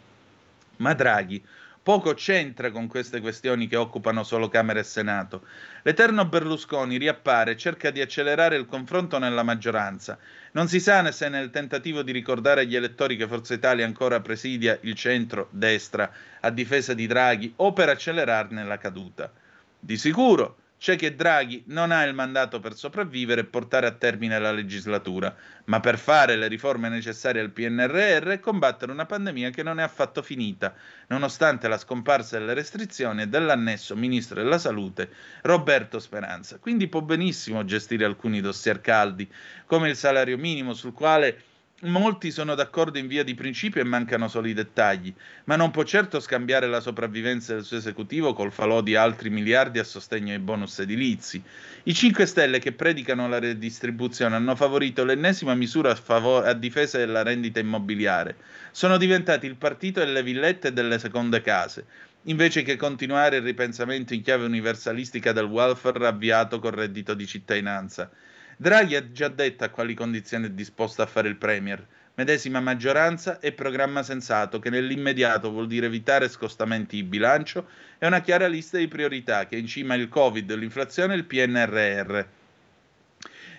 [0.79, 1.43] Ma Draghi
[1.87, 5.47] poco c'entra con queste questioni che occupano solo Camera e Senato.
[5.83, 10.19] L'eterno Berlusconi riappare e cerca di accelerare il confronto nella maggioranza.
[10.51, 14.77] Non si sa se nel tentativo di ricordare agli elettori che Forza Italia ancora presidia
[14.81, 16.11] il centro-destra
[16.41, 19.33] a difesa di Draghi o per accelerarne la caduta.
[19.79, 24.39] Di sicuro c'è che Draghi non ha il mandato per sopravvivere e portare a termine
[24.39, 29.63] la legislatura, ma per fare le riforme necessarie al PNRR e combattere una pandemia che
[29.63, 30.75] non è affatto finita,
[31.09, 35.11] nonostante la scomparsa delle restrizioni e dell'annesso ministro della salute
[35.43, 36.59] Roberto Speranza.
[36.59, 39.31] Quindi può benissimo gestire alcuni dossier caldi,
[39.65, 41.43] come il salario minimo sul quale
[41.83, 45.15] Molti sono d'accordo in via di principio e mancano solo i dettagli,
[45.45, 49.79] ma non può certo scambiare la sopravvivenza del suo esecutivo col falò di altri miliardi
[49.79, 51.43] a sostegno ai bonus edilizi.
[51.83, 56.97] I 5 Stelle che predicano la redistribuzione hanno favorito l'ennesima misura a, favore, a difesa
[56.97, 58.37] della rendita immobiliare.
[58.71, 61.85] Sono diventati il partito delle villette e delle seconde case,
[62.23, 68.11] invece che continuare il ripensamento in chiave universalistica del welfare avviato col reddito di cittadinanza.
[68.59, 71.87] Draghi ha già detto a quali condizioni è disposto a fare il Premier.
[72.15, 78.23] Medesima maggioranza e programma sensato che nell'immediato vuol dire evitare scostamenti di bilancio e una
[78.23, 82.21] chiara lista di priorità che in cima il Covid, l'inflazione e il PNRR.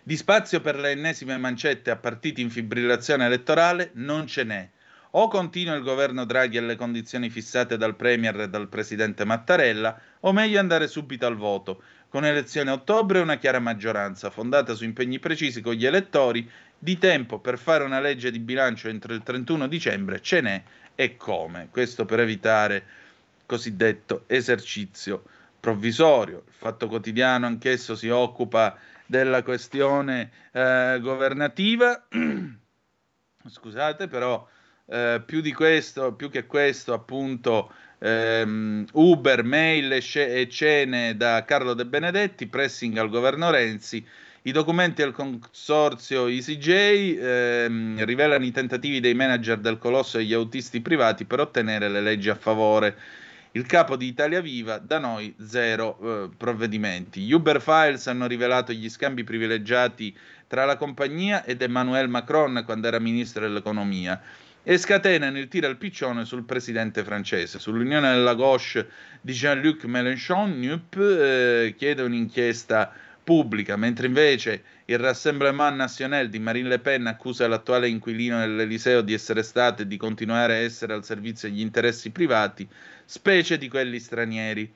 [0.01, 4.69] Di spazio per le ennesime mancette a partiti in fibrillazione elettorale non ce n'è.
[5.11, 10.33] O continua il governo Draghi alle condizioni fissate dal Premier e dal Presidente Mattarella, o
[10.33, 14.83] meglio andare subito al voto con elezione a ottobre e una chiara maggioranza, fondata su
[14.83, 16.49] impegni precisi con gli elettori,
[16.79, 20.63] di tempo per fare una legge di bilancio entro il 31 dicembre ce n'è
[20.95, 21.69] e come.
[21.71, 22.83] Questo per evitare
[23.45, 25.23] cosiddetto esercizio
[25.59, 26.43] provvisorio.
[26.47, 32.07] Il Fatto Quotidiano anch'esso si occupa della questione eh, governativa.
[33.49, 34.47] Scusate, però
[34.85, 41.73] eh, più di questo, più che questo, appunto, ehm, Uber, mail e cene da Carlo
[41.73, 44.05] De Benedetti, pressing al governo Renzi.
[44.43, 46.69] I documenti del consorzio EasyJ
[47.19, 52.01] ehm, rivelano i tentativi dei manager del colosso e degli autisti privati per ottenere le
[52.01, 52.97] leggi a favore.
[53.51, 57.21] Il capo di Italia Viva, da noi zero eh, provvedimenti.
[57.21, 60.15] Gli Uber Files hanno rivelato gli scambi privilegiati
[60.47, 64.21] tra la compagnia ed Emmanuel Macron quando era ministro dell'economia
[64.69, 67.57] e scatenano il tiro al piccione sul presidente francese.
[67.57, 68.89] Sull'unione della gauche
[69.21, 72.91] di Jean-Luc Mélenchon, NUP eh, chiede un'inchiesta
[73.23, 79.13] pubblica, mentre invece il Rassemblement National di Marine Le Pen accusa l'attuale inquilino dell'Eliseo di
[79.13, 82.67] essere stato e di continuare a essere al servizio degli interessi privati,
[83.05, 84.69] specie di quelli stranieri.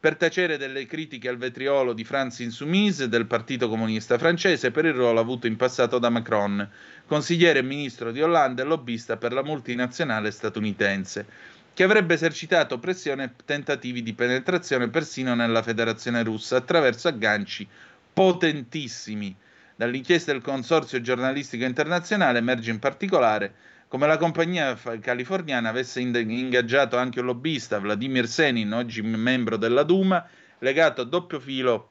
[0.00, 4.92] Per tacere delle critiche al vetriolo di France Insoumise del Partito Comunista francese per il
[4.92, 6.70] ruolo avuto in passato da Macron,
[7.04, 11.26] consigliere e ministro di Hollande e lobbista per la multinazionale statunitense,
[11.74, 17.66] che avrebbe esercitato pressione e tentativi di penetrazione persino nella Federazione russa attraverso agganci
[18.12, 19.34] potentissimi.
[19.74, 23.52] Dall'inchiesta del Consorzio giornalistico internazionale emerge in particolare
[23.88, 30.28] come la compagnia californiana avesse ingaggiato anche un lobbista, Vladimir Senin, oggi membro della Duma,
[30.58, 31.90] legato a doppio filo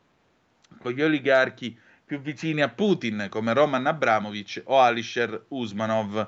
[0.80, 1.76] con gli oligarchi
[2.06, 6.28] più vicini a Putin, come Roman Abramovich o Alisher Usmanov.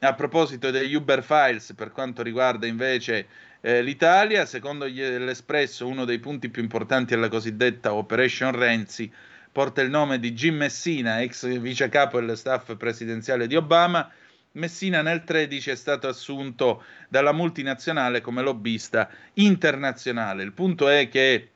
[0.00, 3.26] A proposito degli Uber Files, per quanto riguarda invece
[3.60, 9.10] eh, l'Italia, secondo l'Espresso, uno dei punti più importanti della cosiddetta Operation Renzi
[9.50, 14.10] porta il nome di Jim Messina, ex vice capo del staff presidenziale di Obama.
[14.56, 20.42] Messina nel 2013 è stato assunto dalla multinazionale come lobbista internazionale.
[20.42, 21.50] Il punto è che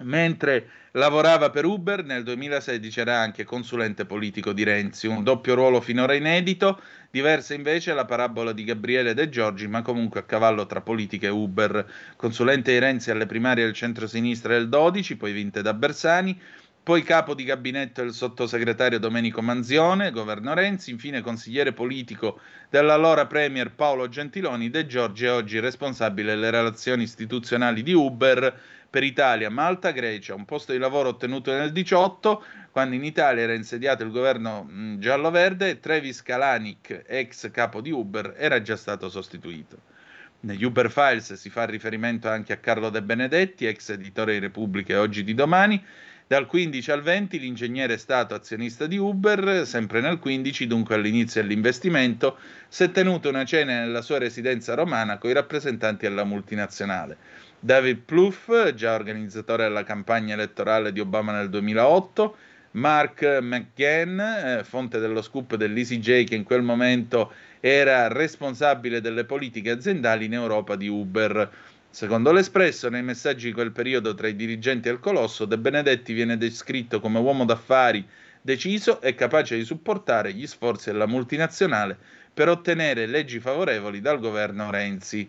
[0.00, 5.82] mentre lavorava per Uber, nel 2016 era anche consulente politico di Renzi, un doppio ruolo
[5.82, 10.80] finora inedito, diversa invece la parabola di Gabriele De Giorgi, ma comunque a cavallo tra
[10.80, 11.86] politica e Uber,
[12.16, 16.40] consulente di Renzi alle primarie del centro-sinistra del 12, poi vinte da Bersani,
[16.86, 22.38] poi capo di gabinetto del sottosegretario Domenico Manzione, governo Renzi, infine consigliere politico
[22.70, 28.56] dell'allora premier Paolo Gentiloni, De Giorgi è oggi responsabile delle relazioni istituzionali di Uber
[28.88, 33.54] per Italia, Malta, Grecia, un posto di lavoro ottenuto nel 2018, quando in Italia era
[33.54, 34.68] insediato il governo
[34.98, 39.94] giallo-verde e Travis Kalanick, ex capo di Uber, era già stato sostituito.
[40.38, 44.92] Negli Uber Files si fa riferimento anche a Carlo De Benedetti, ex editore di Repubblica
[44.92, 45.84] e Oggi di Domani,
[46.28, 51.40] dal 15 al 20 l'ingegnere è stato azionista di Uber, sempre nel 15, dunque all'inizio
[51.40, 57.16] dell'investimento, si è tenuto una cena nella sua residenza romana con i rappresentanti della multinazionale.
[57.60, 62.36] David Plouffe, già organizzatore della campagna elettorale di Obama nel 2008,
[62.72, 69.70] Mark McGann, eh, fonte dello scoop dell'EasyJ che in quel momento era responsabile delle politiche
[69.70, 71.50] aziendali in Europa di Uber.
[71.96, 76.12] Secondo l'Espresso, nei messaggi di quel periodo tra i dirigenti e il colosso, De Benedetti
[76.12, 78.06] viene descritto come uomo d'affari
[78.42, 81.96] deciso e capace di supportare gli sforzi della multinazionale
[82.34, 85.26] per ottenere leggi favorevoli dal governo Renzi.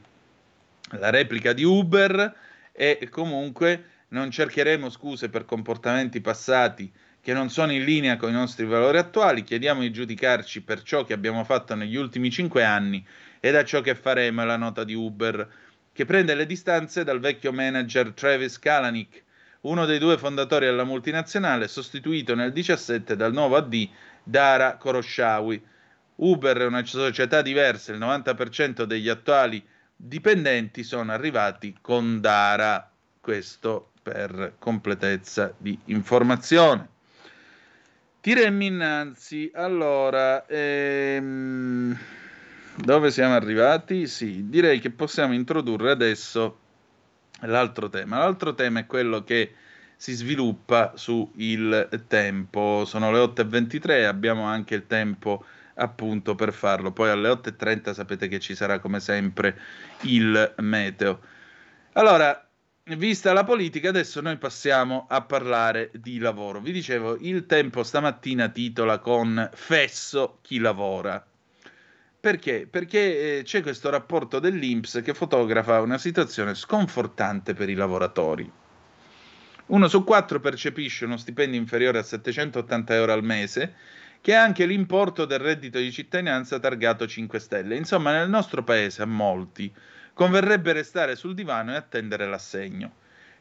[0.99, 2.35] La replica di Uber
[2.73, 6.91] e comunque non cercheremo scuse per comportamenti passati
[7.21, 11.05] che non sono in linea con i nostri valori attuali, chiediamo di giudicarci per ciò
[11.05, 13.07] che abbiamo fatto negli ultimi cinque anni
[13.39, 15.47] e da ciò che faremo è la nota di Uber
[15.97, 19.23] che prende le distanze dal vecchio manager Travis Kalanick,
[19.61, 23.89] uno dei due fondatori della multinazionale, sostituito nel 2017 dal nuovo AD
[24.23, 25.59] Dara Koroshawi.
[26.17, 32.91] Uber è una società diversa, il 90% degli attuali dipendenti sono arrivati con Dara.
[33.19, 36.89] Questo per completezza di informazione.
[38.21, 41.97] Tiremmi innanzi, allora, ehm,
[42.77, 44.07] dove siamo arrivati?
[44.07, 46.59] Sì, direi che possiamo introdurre adesso
[47.41, 48.19] l'altro tema.
[48.19, 49.53] L'altro tema è quello che
[49.95, 51.27] si sviluppa sul
[52.07, 52.85] tempo.
[52.85, 56.91] Sono le 8.23, abbiamo anche il tempo appunto per farlo.
[56.91, 59.59] Poi alle 8.30 sapete che ci sarà come sempre
[60.01, 61.19] il meteo.
[61.93, 62.47] Allora,
[62.95, 66.61] vista la politica, adesso noi passiamo a parlare di lavoro.
[66.61, 71.26] Vi dicevo, il tempo stamattina titola con Fesso chi lavora.
[72.19, 72.67] Perché?
[72.69, 78.51] Perché eh, c'è questo rapporto dell'Inps che fotografa una situazione sconfortante per i lavoratori.
[79.67, 83.75] Uno su quattro percepisce uno stipendio inferiore a 780 euro al mese,
[84.21, 87.75] che è anche l'importo del reddito di cittadinanza targato 5 stelle.
[87.75, 89.71] Insomma, nel nostro paese a molti
[90.13, 92.93] converrebbe restare sul divano e attendere l'assegno.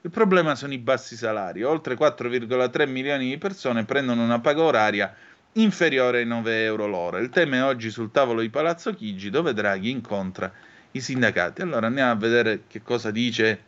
[0.02, 1.62] Il problema sono i bassi salari.
[1.62, 5.14] Oltre 4,3 milioni di persone prendono una paga oraria
[5.56, 7.18] inferiore ai 9 euro l'ora.
[7.18, 10.52] Il tema è oggi sul tavolo di Palazzo Chigi dove Draghi incontra
[10.92, 11.62] i sindacati.
[11.62, 13.64] Allora andiamo a vedere che cosa dice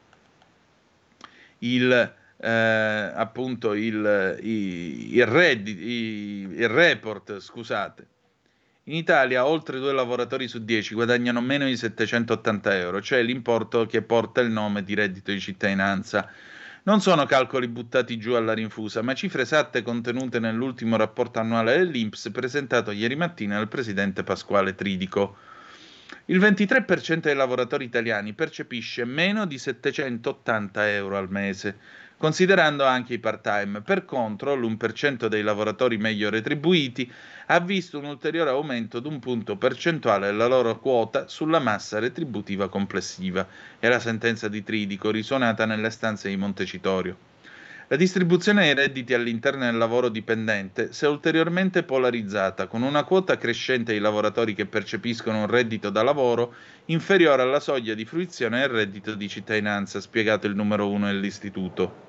[1.59, 8.07] il, eh, appunto il, il, il, reddit, il report, scusate.
[8.84, 14.01] In Italia oltre due lavoratori su 10 guadagnano meno di 780 euro, cioè l'importo che
[14.01, 16.30] porta il nome di reddito di cittadinanza.
[16.89, 22.30] Non sono calcoli buttati giù alla rinfusa, ma cifre esatte contenute nell'ultimo rapporto annuale dell'Inps
[22.32, 25.36] presentato ieri mattina dal presidente Pasquale Tridico.
[26.24, 31.76] Il 23% dei lavoratori italiani percepisce meno di 780 euro al mese,
[32.18, 33.80] considerando anche i part-time.
[33.80, 37.10] Per contro, l'1% dei lavoratori meglio retribuiti
[37.46, 42.68] ha visto un ulteriore aumento di un punto percentuale della loro quota sulla massa retributiva
[42.68, 43.46] complessiva.
[43.78, 47.16] È la sentenza di Tridico risuonata nelle stanze di Montecitorio.
[47.90, 53.38] La distribuzione dei redditi all'interno del lavoro dipendente si è ulteriormente polarizzata, con una quota
[53.38, 56.54] crescente di lavoratori che percepiscono un reddito da lavoro
[56.86, 62.07] inferiore alla soglia di fruizione del reddito di cittadinanza, spiegato il numero uno dell'istituto.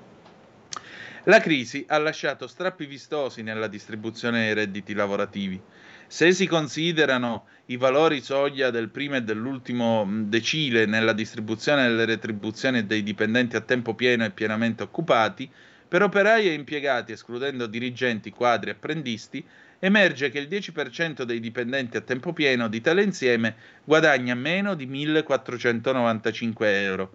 [1.24, 5.60] La crisi ha lasciato strappi vistosi nella distribuzione dei redditi lavorativi.
[6.06, 12.86] Se si considerano i valori soglia del primo e dell'ultimo decile nella distribuzione delle retribuzioni
[12.86, 15.48] dei dipendenti a tempo pieno e pienamente occupati,
[15.86, 19.44] per operai e impiegati, escludendo dirigenti, quadri e apprendisti,
[19.78, 24.86] emerge che il 10% dei dipendenti a tempo pieno di tale insieme guadagna meno di
[24.86, 27.14] 1.495 euro,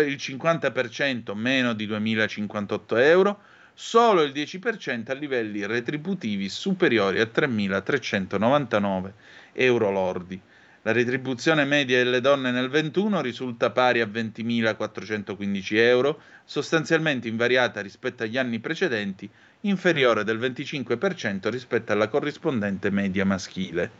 [0.00, 3.40] il 50% meno di 2.058 euro,
[3.74, 9.12] solo il 10% a livelli retributivi superiori a 3.399
[9.54, 10.40] euro lordi.
[10.82, 18.22] La retribuzione media delle donne nel 21 risulta pari a 20.415 euro, sostanzialmente invariata rispetto
[18.22, 19.28] agli anni precedenti,
[19.62, 23.90] inferiore del 25% rispetto alla corrispondente media maschile.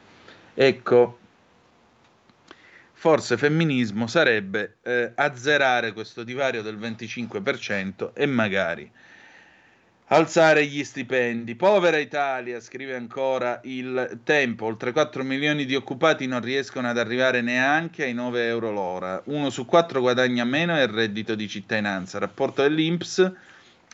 [0.55, 1.19] Ecco,
[3.01, 8.93] forse femminismo sarebbe eh, azzerare questo divario del 25% e magari
[10.09, 11.55] alzare gli stipendi.
[11.55, 17.41] Povera Italia, scrive ancora il Tempo, oltre 4 milioni di occupati non riescono ad arrivare
[17.41, 19.23] neanche ai 9 euro l'ora.
[19.27, 22.19] Uno su quattro guadagna meno e il reddito di cittadinanza.
[22.19, 23.33] Rapporto dell'Inps,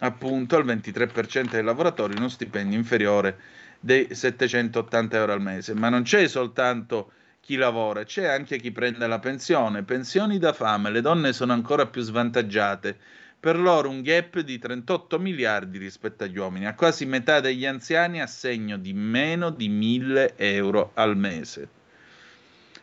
[0.00, 3.38] appunto, al 23% dei lavoratori uno stipendio inferiore
[3.78, 5.74] dei 780 euro al mese.
[5.74, 7.12] Ma non c'è soltanto
[7.46, 9.84] chi lavora, c'è anche chi prende la pensione.
[9.84, 12.98] Pensioni da fame, le donne sono ancora più svantaggiate
[13.38, 18.20] per loro un gap di 38 miliardi rispetto agli uomini, a quasi metà degli anziani
[18.20, 21.68] a segno di meno di 1000 euro al mese.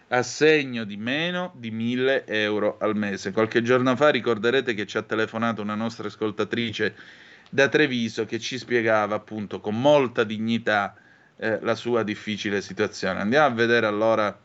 [0.08, 3.34] A segno di meno di 1000 euro al mese.
[3.34, 6.96] Qualche giorno fa ricorderete che ci ha telefonato una nostra ascoltatrice
[7.50, 10.96] da Treviso che ci spiegava appunto con molta dignità
[11.36, 13.20] eh, la sua difficile situazione.
[13.20, 14.40] Andiamo a vedere allora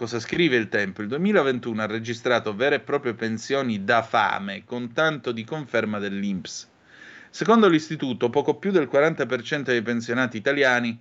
[0.00, 1.02] Cosa scrive il Tempo?
[1.02, 6.70] Il 2021 ha registrato vere e proprie pensioni da fame, con tanto di conferma dell'INPS.
[7.28, 10.98] Secondo l'istituto, poco più del 40% dei pensionati italiani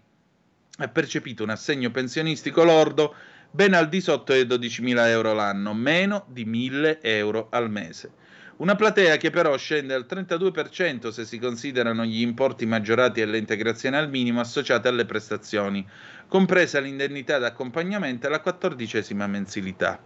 [0.79, 3.15] ha percepito un assegno pensionistico lordo
[3.49, 8.11] ben al di sotto dei 12.000 euro l'anno, meno di 1.000 euro al mese.
[8.59, 13.95] Una platea che però scende al 32% se si considerano gli importi maggiorati e integrazioni
[13.95, 15.87] al minimo associate alle prestazioni,
[16.27, 19.97] compresa l'indennità d'accompagnamento e la quattordicesima mensilità.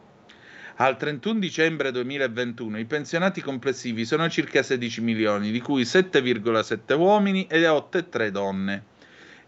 [0.75, 7.47] Al 31 dicembre 2021 i pensionati complessivi sono circa 16 milioni, di cui 7,7 uomini
[7.47, 8.83] e 8,3 donne.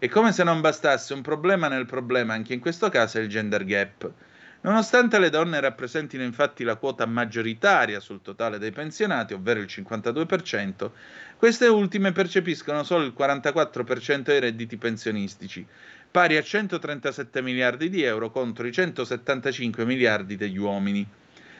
[0.00, 3.28] E come se non bastasse un problema nel problema, anche in questo caso è il
[3.28, 4.12] gender gap.
[4.66, 10.90] Nonostante le donne rappresentino infatti la quota maggioritaria sul totale dei pensionati, ovvero il 52%,
[11.36, 15.64] queste ultime percepiscono solo il 44% dei redditi pensionistici,
[16.10, 21.06] pari a 137 miliardi di euro contro i 175 miliardi degli uomini.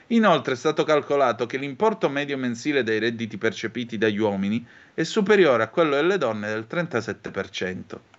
[0.08, 5.62] Inoltre è stato calcolato che l'importo medio mensile dei redditi percepiti dagli uomini è superiore
[5.62, 8.15] a quello delle donne del 37%.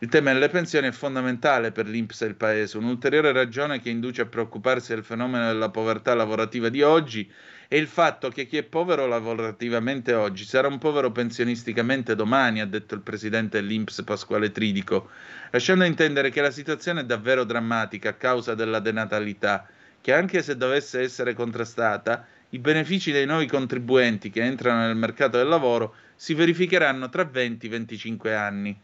[0.00, 2.78] Il tema delle pensioni è fondamentale per l'Inps e il Paese.
[2.78, 7.28] Un'ulteriore ragione che induce a preoccuparsi del fenomeno della povertà lavorativa di oggi
[7.66, 12.66] è il fatto che chi è povero lavorativamente oggi sarà un povero pensionisticamente domani, ha
[12.66, 15.10] detto il presidente dell'Inps Pasquale Tridico,
[15.50, 19.66] lasciando intendere che la situazione è davvero drammatica a causa della denatalità,
[20.00, 25.38] che anche se dovesse essere contrastata, i benefici dei nuovi contribuenti che entrano nel mercato
[25.38, 28.80] del lavoro si verificheranno tra 20-25 anni.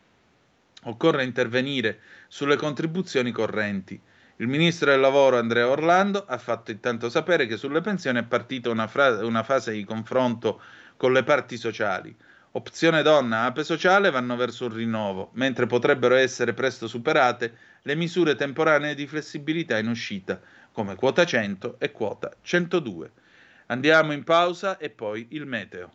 [0.85, 4.01] Occorre intervenire sulle contribuzioni correnti.
[4.37, 8.69] Il ministro del lavoro Andrea Orlando ha fatto intanto sapere che sulle pensioni è partita
[8.71, 10.61] una, fra- una fase di confronto
[10.97, 12.15] con le parti sociali.
[12.53, 18.35] Opzione donna ape sociale vanno verso un rinnovo, mentre potrebbero essere presto superate le misure
[18.35, 23.11] temporanee di flessibilità in uscita, come quota 100 e quota 102.
[23.67, 25.95] Andiamo in pausa e poi il meteo.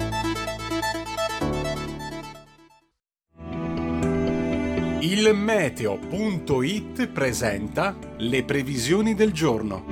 [5.11, 9.83] Il meteo.it presenta le previsioni del giorno.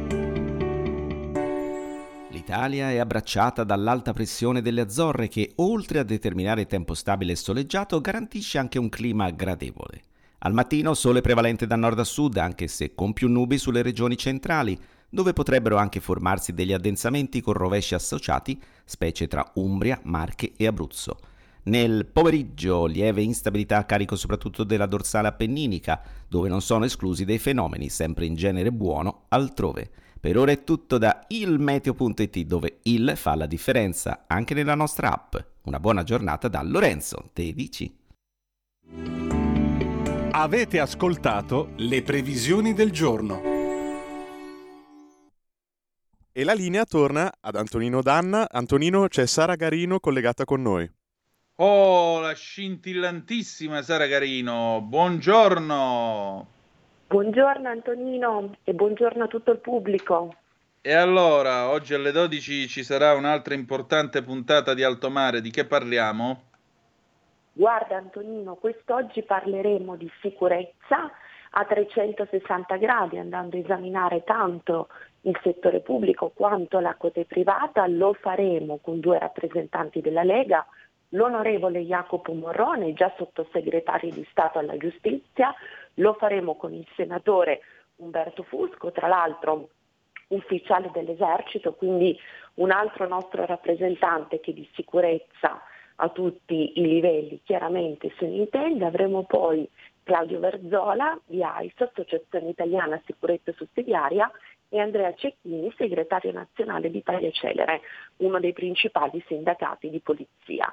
[2.30, 8.00] L'Italia è abbracciata dall'alta pressione delle Azzorre che, oltre a determinare tempo stabile e soleggiato,
[8.00, 10.04] garantisce anche un clima gradevole.
[10.38, 14.16] Al mattino sole prevalente da nord a sud, anche se con più nubi sulle regioni
[14.16, 20.66] centrali, dove potrebbero anche formarsi degli addensamenti con rovesci associati, specie tra Umbria, Marche e
[20.66, 21.18] Abruzzo.
[21.64, 27.38] Nel pomeriggio lieve instabilità a carico soprattutto della dorsale appenninica, dove non sono esclusi dei
[27.38, 29.90] fenomeni sempre in genere buono altrove.
[30.20, 35.36] Per ora è tutto da ilmeteo.it dove il fa la differenza anche nella nostra app.
[35.64, 37.96] Una buona giornata da Lorenzo, te dici?
[40.32, 43.42] Avete ascoltato le previsioni del giorno.
[46.32, 48.48] E la linea torna ad Antonino Danna.
[48.50, 50.90] Antonino, c'è Sara Garino collegata con noi.
[51.62, 56.48] Oh, la scintillantissima Sara Garino, buongiorno.
[57.08, 60.34] Buongiorno Antonino e buongiorno a tutto il pubblico.
[60.80, 65.66] E allora, oggi alle 12 ci sarà un'altra importante puntata di Alto Mare, di che
[65.66, 66.44] parliamo?
[67.52, 71.12] Guarda Antonino, quest'oggi parleremo di sicurezza
[71.50, 74.88] a 360 gradi, andando a esaminare tanto
[75.24, 77.86] il settore pubblico quanto la cote privata.
[77.88, 80.66] Lo faremo con due rappresentanti della Lega,
[81.10, 85.54] l'onorevole Jacopo Morrone, già sottosegretario di Stato alla Giustizia,
[85.96, 87.62] lo faremo con il senatore
[87.98, 89.70] Umberto Fusco, tra l'altro
[90.28, 92.18] ufficiale dell'esercito, quindi
[92.56, 95.62] un altro nostro rappresentante che di sicurezza
[96.02, 98.86] a tutti i livelli chiaramente se ne intende.
[98.86, 99.68] Avremo poi
[100.04, 104.32] Claudio Verzola di AIS, Associazione Italiana Sicurezza Sussidiaria,
[104.72, 107.82] e Andrea Cecchini, segretario nazionale di Italia Celere,
[108.18, 110.72] uno dei principali sindacati di polizia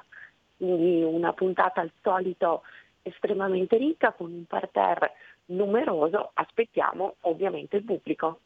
[0.57, 2.63] quindi una puntata al solito
[3.03, 5.13] estremamente ricca con un parterre
[5.45, 8.41] numeroso, aspettiamo ovviamente il pubblico.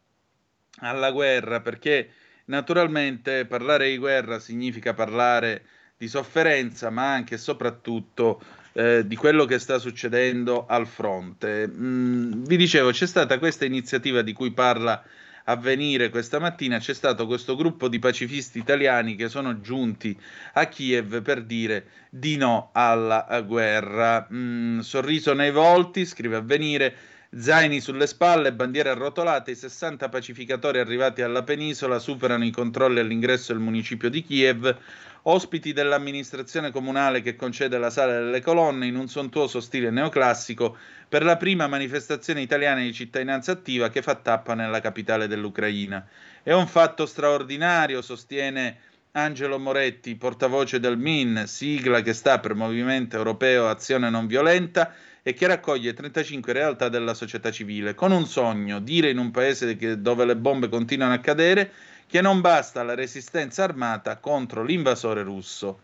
[0.81, 2.11] alla guerra perché
[2.45, 5.63] Naturalmente parlare di guerra significa parlare
[5.97, 8.41] di sofferenza, ma anche e soprattutto
[8.73, 11.67] eh, di quello che sta succedendo al fronte.
[11.67, 15.03] Mm, vi dicevo, c'è stata questa iniziativa di cui parla
[15.45, 20.17] Avvenire questa mattina, c'è stato questo gruppo di pacifisti italiani che sono giunti
[20.53, 24.25] a Kiev per dire di no alla guerra.
[24.31, 26.95] Mm, sorriso nei volti, scrive Avvenire
[27.35, 33.53] Zaini sulle spalle, bandiere arrotolate, i 60 pacificatori arrivati alla penisola superano i controlli all'ingresso
[33.53, 34.77] del municipio di Kiev,
[35.23, 40.77] ospiti dell'amministrazione comunale che concede la sala delle colonne in un sontuoso stile neoclassico
[41.09, 46.05] per la prima manifestazione italiana di cittadinanza attiva che fa tappa nella capitale dell'Ucraina.
[46.43, 48.77] È un fatto straordinario, sostiene
[49.13, 54.93] Angelo Moretti, portavoce del MIN, sigla che sta per Movimento Europeo Azione Non Violenta,
[55.25, 59.77] e che raccoglie 35 realtà della società civile, con un sogno, dire in un paese
[59.77, 61.71] che, dove le bombe continuano a cadere
[62.05, 65.79] che non basta la resistenza armata contro l'invasore russo.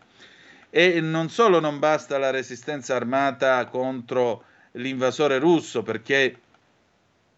[0.68, 6.38] E non solo non basta la resistenza armata contro l'invasore russo, perché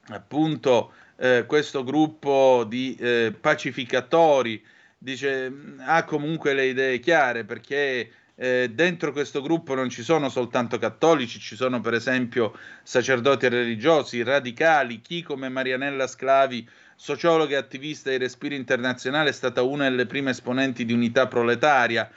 [0.08, 4.62] appunto eh, questo gruppo di eh, pacificatori
[4.98, 8.10] dice, ha comunque le idee chiare, perché
[8.42, 14.24] eh, dentro questo gruppo non ci sono soltanto cattolici, ci sono per esempio sacerdoti religiosi,
[14.24, 20.06] radicali, chi come Marianella Sclavi, sociologa e attivista di Respiro Internazionale, è stata una delle
[20.06, 22.10] prime esponenti di unità proletaria.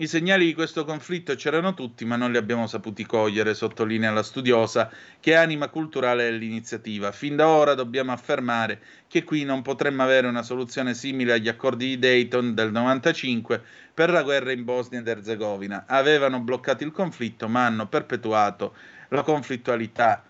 [0.00, 4.22] I segnali di questo conflitto c'erano tutti, ma non li abbiamo saputi cogliere, sottolinea la
[4.22, 4.90] studiosa,
[5.20, 7.12] che anima culturale dell'iniziativa.
[7.12, 11.86] Fin da ora dobbiamo affermare che qui non potremmo avere una soluzione simile agli accordi
[11.88, 15.84] di Dayton del 95 per la guerra in Bosnia ed Erzegovina.
[15.86, 18.74] Avevano bloccato il conflitto, ma hanno perpetuato
[19.08, 20.24] la conflittualità.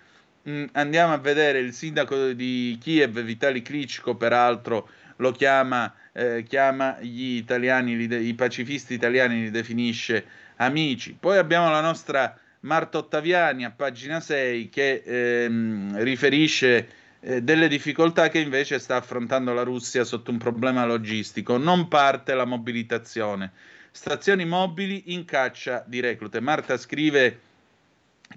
[0.49, 4.89] Mm, andiamo a vedere il sindaco di Kiev, Vitali Klitschko, peraltro
[5.21, 10.25] lo chiama eh, chiama gli italiani, i pacifisti italiani li definisce
[10.57, 11.17] amici.
[11.19, 16.89] Poi abbiamo la nostra Marta Ottaviani a pagina 6 che ehm, riferisce
[17.21, 21.57] eh, delle difficoltà che invece sta affrontando la Russia sotto un problema logistico.
[21.57, 23.53] Non parte la mobilitazione.
[23.93, 26.41] Stazioni mobili in caccia di reclute.
[26.41, 27.41] Marta scrive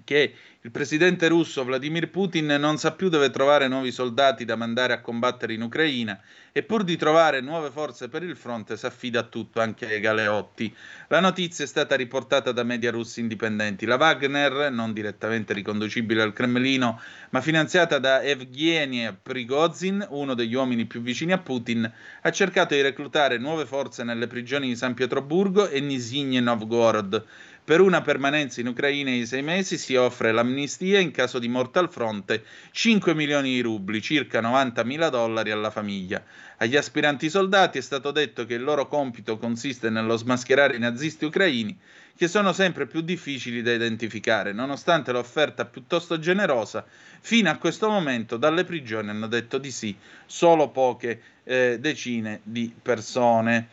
[0.02, 4.94] che il presidente russo Vladimir Putin non sa più dove trovare nuovi soldati da mandare
[4.94, 6.18] a combattere in Ucraina
[6.52, 10.00] e pur di trovare nuove forze per il fronte si affida a tutto, anche ai
[10.00, 10.74] galeotti.
[11.08, 13.84] La notizia è stata riportata da media russi indipendenti.
[13.84, 20.86] La Wagner, non direttamente riconducibile al Cremlino, ma finanziata da Evgeny Prigozhin, uno degli uomini
[20.86, 21.92] più vicini a Putin,
[22.22, 27.24] ha cercato di reclutare nuove forze nelle prigioni di San Pietroburgo e Nizhny Novgorod
[27.64, 31.78] per una permanenza in Ucraina di sei mesi si offre l'amnistia in caso di morte
[31.78, 36.22] al fronte 5 milioni di rubli, circa 90 mila dollari alla famiglia.
[36.58, 41.24] Agli aspiranti soldati è stato detto che il loro compito consiste nello smascherare i nazisti
[41.24, 41.78] ucraini,
[42.14, 46.84] che sono sempre più difficili da identificare, nonostante l'offerta piuttosto generosa.
[47.20, 49.96] Fino a questo momento dalle prigioni hanno detto di sì
[50.26, 53.68] solo poche eh, decine di persone.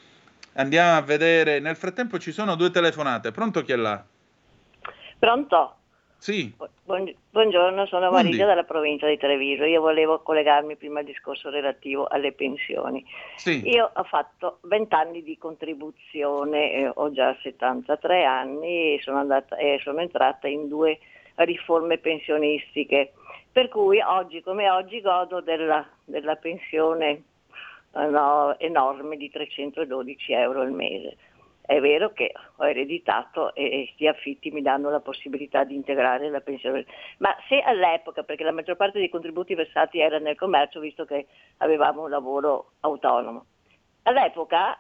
[0.54, 1.60] Andiamo a vedere.
[1.60, 3.32] Nel frattempo ci sono due telefonate.
[3.32, 4.04] Pronto chi è là?
[5.18, 5.76] Pronto?
[6.18, 6.54] Sì.
[6.86, 9.64] Buongiorno, sono Marisa dalla provincia di Treviso.
[9.64, 13.04] Io volevo collegarmi prima al discorso relativo alle pensioni.
[13.38, 13.68] Sì.
[13.68, 19.56] Io ho fatto 20 anni di contribuzione, eh, ho già 73 anni e sono, andata,
[19.56, 21.00] eh, sono entrata in due
[21.36, 23.14] riforme pensionistiche.
[23.52, 27.24] Per cui oggi come oggi godo della, della pensione
[27.94, 31.18] no, enorme di 312 euro al mese.
[31.62, 36.42] È vero che ho ereditato e gli affitti mi danno la possibilità di integrare la
[36.42, 36.86] pensione,
[37.20, 41.28] ma se all'epoca, perché la maggior parte dei contributi versati era nel commercio, visto che
[41.58, 43.46] avevamo un lavoro autonomo,
[44.04, 44.80] all'epoca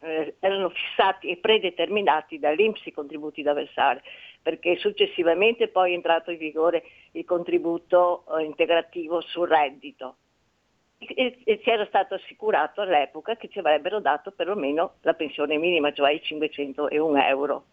[0.00, 4.02] eh, erano fissati e predeterminati dall'Inps i contributi da versare,
[4.42, 6.82] perché successivamente poi è entrato in vigore
[7.12, 10.16] il contributo eh, integrativo sul reddito
[10.98, 16.12] e, e era stato assicurato all'epoca che ci avrebbero dato perlomeno la pensione minima, cioè
[16.12, 17.64] i 501 euro.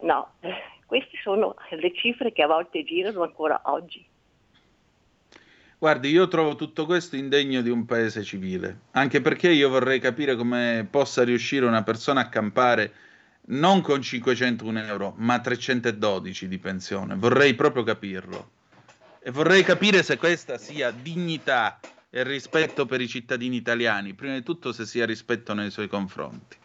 [0.00, 0.34] No,
[0.86, 4.04] queste sono le cifre che a volte girano ancora oggi.
[5.78, 10.34] Guardi, io trovo tutto questo indegno di un paese civile, anche perché io vorrei capire
[10.34, 12.92] come possa riuscire una persona a campare
[13.48, 17.14] non con 501 euro, ma 312 di pensione.
[17.14, 18.50] Vorrei proprio capirlo.
[19.22, 21.78] E vorrei capire se questa sia dignità
[22.16, 26.56] e rispetto per i cittadini italiani, prima di tutto se sia rispetto nei suoi confronti.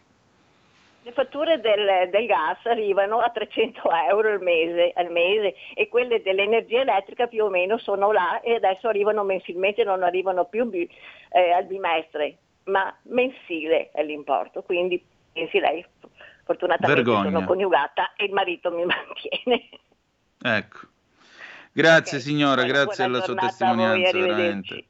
[1.02, 6.22] Le fatture del, del, gas arrivano a 300 euro al mese, al mese, e quelle
[6.22, 11.52] dell'energia elettrica più o meno sono là e adesso arrivano mensilmente, non arrivano più eh,
[11.52, 14.62] al bimestre, ma mensile è l'importo.
[14.62, 15.86] Quindi pensi lei,
[16.46, 17.30] fortunatamente Vergogna.
[17.30, 19.70] sono coniugata e il marito mi mantiene.
[20.42, 20.80] Ecco.
[21.74, 22.30] Grazie okay.
[22.30, 24.86] signora, grazie alla sua testimonianza, veramente.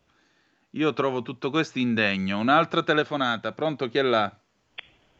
[0.71, 2.39] Io trovo tutto questo indegno.
[2.39, 4.31] Un'altra telefonata, pronto chi è là?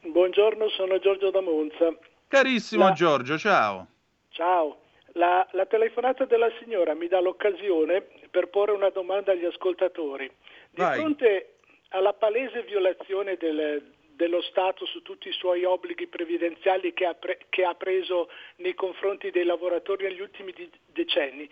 [0.01, 1.93] Buongiorno, sono Giorgio da Monza.
[2.27, 2.93] Carissimo la...
[2.93, 3.87] Giorgio, ciao.
[4.29, 4.79] Ciao.
[5.15, 10.31] La, la, telefonata della signora mi dà l'occasione per porre una domanda agli ascoltatori.
[10.69, 10.99] Di Vai.
[10.99, 11.55] fronte
[11.89, 17.39] alla palese violazione del, dello Stato su tutti i suoi obblighi previdenziali che ha, pre,
[17.49, 20.53] che ha preso nei confronti dei lavoratori negli ultimi
[20.85, 21.49] decenni,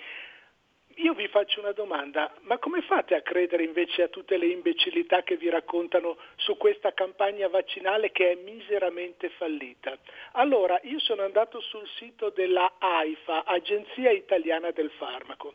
[1.01, 5.23] io vi faccio una domanda, ma come fate a credere invece a tutte le imbecillità
[5.23, 9.97] che vi raccontano su questa campagna vaccinale che è miseramente fallita?
[10.33, 15.53] Allora, io sono andato sul sito della AIFA, Agenzia Italiana del Farmaco.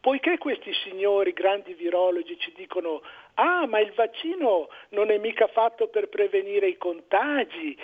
[0.00, 3.00] Poiché questi signori grandi virologi ci dicono
[3.34, 7.74] ah ma il vaccino non è mica fatto per prevenire i contagi,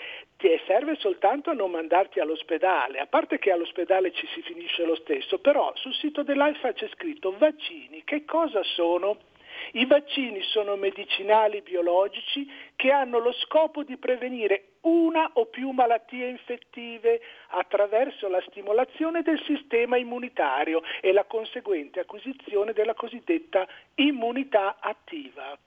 [0.41, 4.95] ti serve soltanto a non mandarti all'ospedale, a parte che all'ospedale ci si finisce lo
[4.97, 9.19] stesso, però sul sito dell'AIFA c'è scritto vaccini, che cosa sono?
[9.73, 16.29] I vaccini sono medicinali biologici che hanno lo scopo di prevenire una o più malattie
[16.29, 25.59] infettive attraverso la stimolazione del sistema immunitario e la conseguente acquisizione della cosiddetta immunità attiva.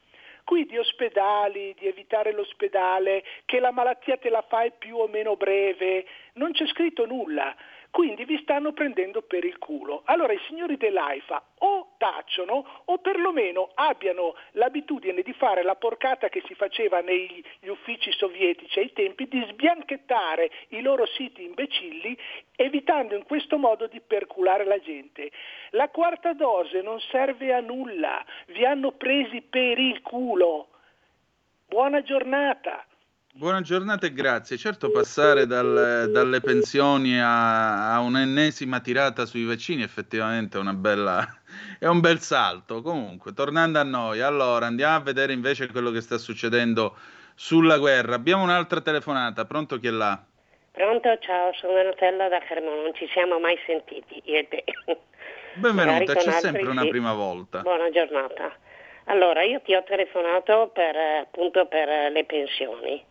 [0.44, 5.36] Qui di ospedali, di evitare l'ospedale, che la malattia te la fai più o meno
[5.36, 7.56] breve, non c'è scritto nulla
[7.94, 10.02] quindi vi stanno prendendo per il culo.
[10.06, 16.42] Allora i signori dell'AIFA o tacciono o perlomeno abbiano l'abitudine di fare la porcata che
[16.48, 22.18] si faceva negli uffici sovietici ai tempi di sbianchettare i loro siti imbecilli
[22.56, 25.30] evitando in questo modo di perculare la gente.
[25.70, 30.70] La quarta dose non serve a nulla, vi hanno presi per il culo.
[31.68, 32.88] Buona giornata.
[33.36, 34.58] Buona giornata e grazie.
[34.58, 41.26] Certo, passare dal, dalle pensioni a, a, un'ennesima tirata sui vaccini effettivamente è, una bella,
[41.80, 42.84] è un bel salto.
[42.84, 46.96] Comunque, tornando a noi, allora andiamo a vedere invece quello che sta succedendo
[47.34, 48.14] sulla guerra.
[48.14, 49.46] Abbiamo un'altra telefonata.
[49.46, 50.24] Pronto chi è là?
[50.72, 52.84] Pronto, ciao, sono Nutella da Cremona.
[52.84, 54.64] Non ci siamo mai sentiti io e te.
[55.56, 56.90] Benvenuta, c'è sempre una sì.
[56.90, 57.62] prima volta.
[57.62, 58.56] Buona giornata.
[59.06, 63.04] Allora, io ti ho telefonato per, appunto per le pensioni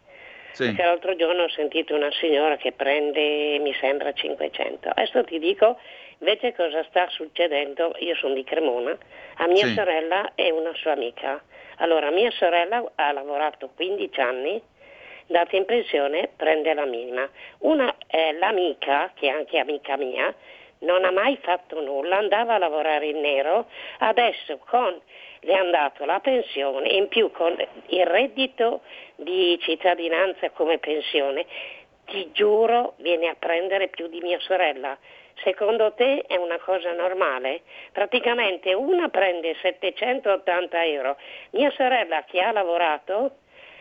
[0.53, 0.67] sì.
[0.67, 4.91] Perché l'altro giorno ho sentito una signora che prende, mi sembra, 500.
[4.91, 5.79] Adesso ti dico
[6.19, 7.95] invece cosa sta succedendo.
[7.99, 8.97] Io sono di Cremona,
[9.37, 9.75] a mia sì.
[9.75, 11.43] sorella e una sua amica.
[11.77, 14.63] Allora, mia sorella ha lavorato 15 anni,
[15.27, 17.29] data in pensione, prende la minima.
[17.59, 20.33] Una, eh, l'amica, che è anche amica mia,
[20.81, 23.67] non ha mai fatto nulla, andava a lavorare in nero,
[23.99, 25.01] adesso con
[25.45, 27.57] le hanno dato la pensione in più con
[27.87, 28.83] il reddito
[29.17, 31.47] di cittadinanza come pensione,
[32.07, 34.97] ti giuro viene a prendere più di mia sorella.
[35.43, 37.63] Secondo te è una cosa normale?
[37.91, 41.17] Praticamente una prende 780 euro,
[41.51, 43.37] mia sorella che ha lavorato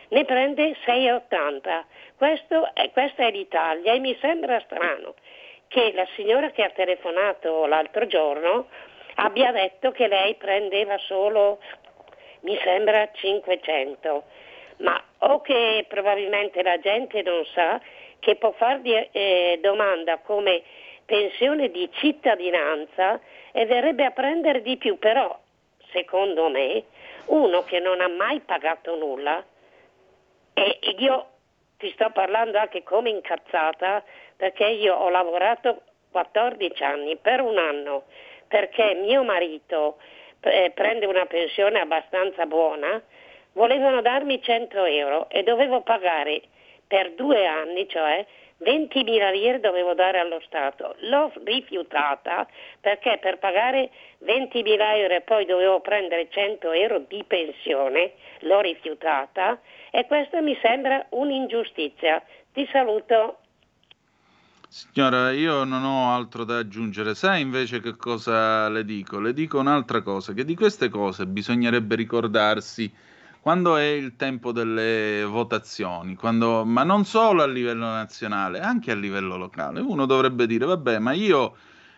[0.08, 1.86] ne prende 680.
[2.16, 5.14] Questo è, questa è l'Italia e mi sembra strano
[5.68, 8.66] che la signora che ha telefonato l'altro giorno
[9.16, 11.58] abbia detto che lei prendeva solo,
[12.40, 14.24] mi sembra, 500,
[14.78, 17.80] ma o che probabilmente la gente non sa
[18.18, 20.62] che può fargli eh, domanda come
[21.04, 23.20] pensione di cittadinanza
[23.52, 25.38] e verrebbe a prendere di più, però
[25.92, 26.84] secondo me
[27.26, 29.44] uno che non ha mai pagato nulla
[30.54, 31.26] e io
[31.78, 34.02] ti sto parlando anche come incazzata
[34.36, 38.04] perché io ho lavorato 14 anni per un anno
[38.52, 39.96] perché mio marito
[40.40, 43.00] eh, prende una pensione abbastanza buona,
[43.54, 46.42] volevano darmi 100 euro e dovevo pagare
[46.86, 48.26] per due anni, cioè
[48.62, 50.96] 20.000 lire dovevo dare allo Stato.
[50.98, 52.46] L'ho rifiutata
[52.78, 53.88] perché per pagare
[54.22, 59.58] 20.000 euro e poi dovevo prendere 100 euro di pensione, l'ho rifiutata
[59.90, 62.22] e questo mi sembra un'ingiustizia.
[62.52, 63.38] Ti saluto.
[64.74, 67.14] Signora, io non ho altro da aggiungere.
[67.14, 69.20] Sai invece che cosa le dico?
[69.20, 72.90] Le dico un'altra cosa, che di queste cose bisognerebbe ricordarsi
[73.42, 78.94] quando è il tempo delle votazioni, quando, ma non solo a livello nazionale, anche a
[78.94, 79.80] livello locale.
[79.80, 81.54] Uno dovrebbe dire, vabbè, ma io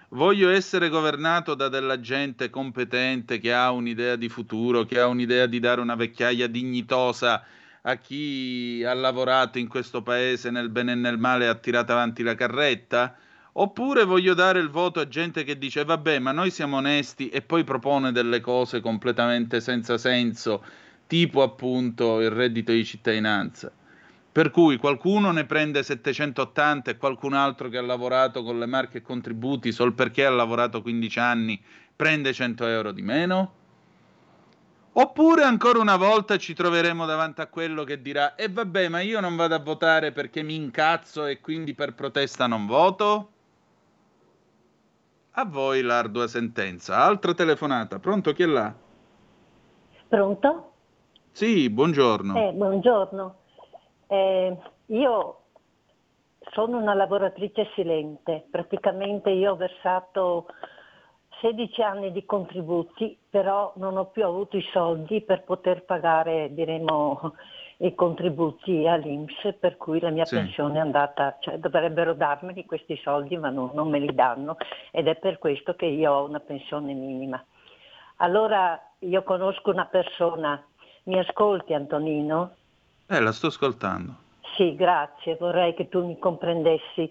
[0.09, 5.47] voglio essere governato da della gente competente che ha un'idea di futuro, che ha un'idea
[5.47, 7.41] di dare una vecchiaia dignitosa
[7.87, 11.93] a chi ha lavorato in questo paese nel bene e nel male e ha tirato
[11.93, 13.15] avanti la carretta?
[13.57, 17.43] Oppure voglio dare il voto a gente che dice vabbè ma noi siamo onesti e
[17.43, 20.65] poi propone delle cose completamente senza senso,
[21.07, 23.71] tipo appunto il reddito di cittadinanza.
[24.33, 28.99] Per cui qualcuno ne prende 780 e qualcun altro che ha lavorato con le marche
[28.99, 31.63] e contributi solo perché ha lavorato 15 anni
[31.95, 33.64] prende 100 euro di meno?
[34.97, 39.01] Oppure ancora una volta ci troveremo davanti a quello che dirà e eh vabbè ma
[39.01, 43.29] io non vado a votare perché mi incazzo e quindi per protesta non voto?
[45.33, 47.03] A voi l'ardua sentenza.
[47.03, 47.99] Altra telefonata.
[47.99, 48.73] Pronto chi è là?
[50.07, 50.73] Pronto?
[51.33, 52.37] Sì, buongiorno.
[52.39, 53.35] Eh, buongiorno.
[54.07, 54.57] Eh,
[54.87, 55.39] io
[56.53, 58.47] sono una lavoratrice silente.
[58.49, 60.47] Praticamente io ho versato
[61.41, 67.35] 16 anni di contributi, però non ho più avuto i soldi per poter pagare diremo,
[67.79, 70.37] i contributi all'Inps, per cui la mia sì.
[70.37, 74.57] pensione è andata, cioè dovrebbero darmeli questi soldi, ma non, non me li danno
[74.91, 77.43] ed è per questo che io ho una pensione minima.
[78.19, 80.63] Allora io conosco una persona,
[81.05, 82.55] mi ascolti Antonino?
[83.07, 84.23] Eh, la sto ascoltando.
[84.57, 87.09] Sì, grazie, vorrei che tu mi comprendessi.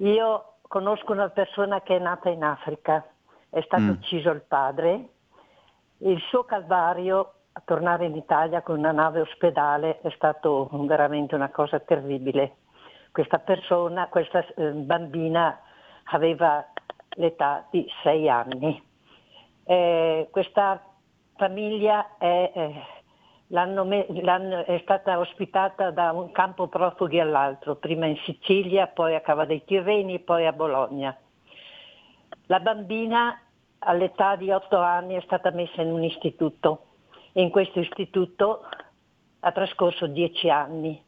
[0.00, 3.04] Io conosco una persona che è nata in Africa,
[3.50, 3.90] è stato mm.
[3.90, 5.08] ucciso il padre,
[5.98, 11.50] il suo calvario a tornare in Italia con una nave ospedale è stato veramente una
[11.50, 12.56] cosa terribile.
[13.10, 15.60] Questa persona, questa eh, bambina
[16.04, 16.64] aveva
[17.16, 18.80] l'età di sei anni.
[19.64, 20.80] Eh, questa
[21.34, 22.82] famiglia è eh,
[23.48, 29.14] l'hanno me- l'hanno- è stata ospitata da un campo profughi all'altro, prima in Sicilia, poi
[29.14, 31.16] a Cava dei Tirreni, poi a Bologna.
[32.50, 33.38] La bambina
[33.80, 36.86] all'età di otto anni è stata messa in un istituto
[37.32, 38.64] e in questo istituto
[39.40, 40.98] ha trascorso dieci anni,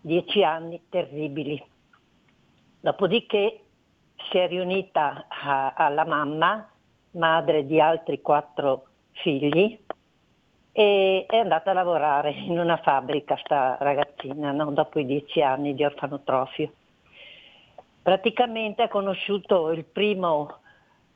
[0.00, 1.60] dieci anni terribili.
[2.78, 3.64] Dopodiché
[4.30, 6.70] si è riunita a- alla mamma,
[7.12, 9.76] madre di altri quattro figli,
[10.70, 14.70] e è andata a lavorare in una fabbrica sta ragazzina, no?
[14.70, 16.72] dopo i dieci anni di orfanotrofio.
[18.02, 20.58] Praticamente ha conosciuto il primo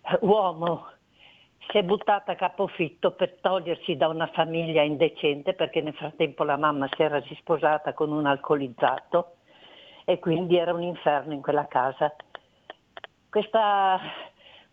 [0.03, 0.87] eh, uomo,
[1.69, 6.57] si è buttata a capofitto per togliersi da una famiglia indecente perché nel frattempo la
[6.57, 9.37] mamma si era risposata con un alcolizzato
[10.05, 12.15] e quindi era un inferno in quella casa.
[13.29, 14.01] Questa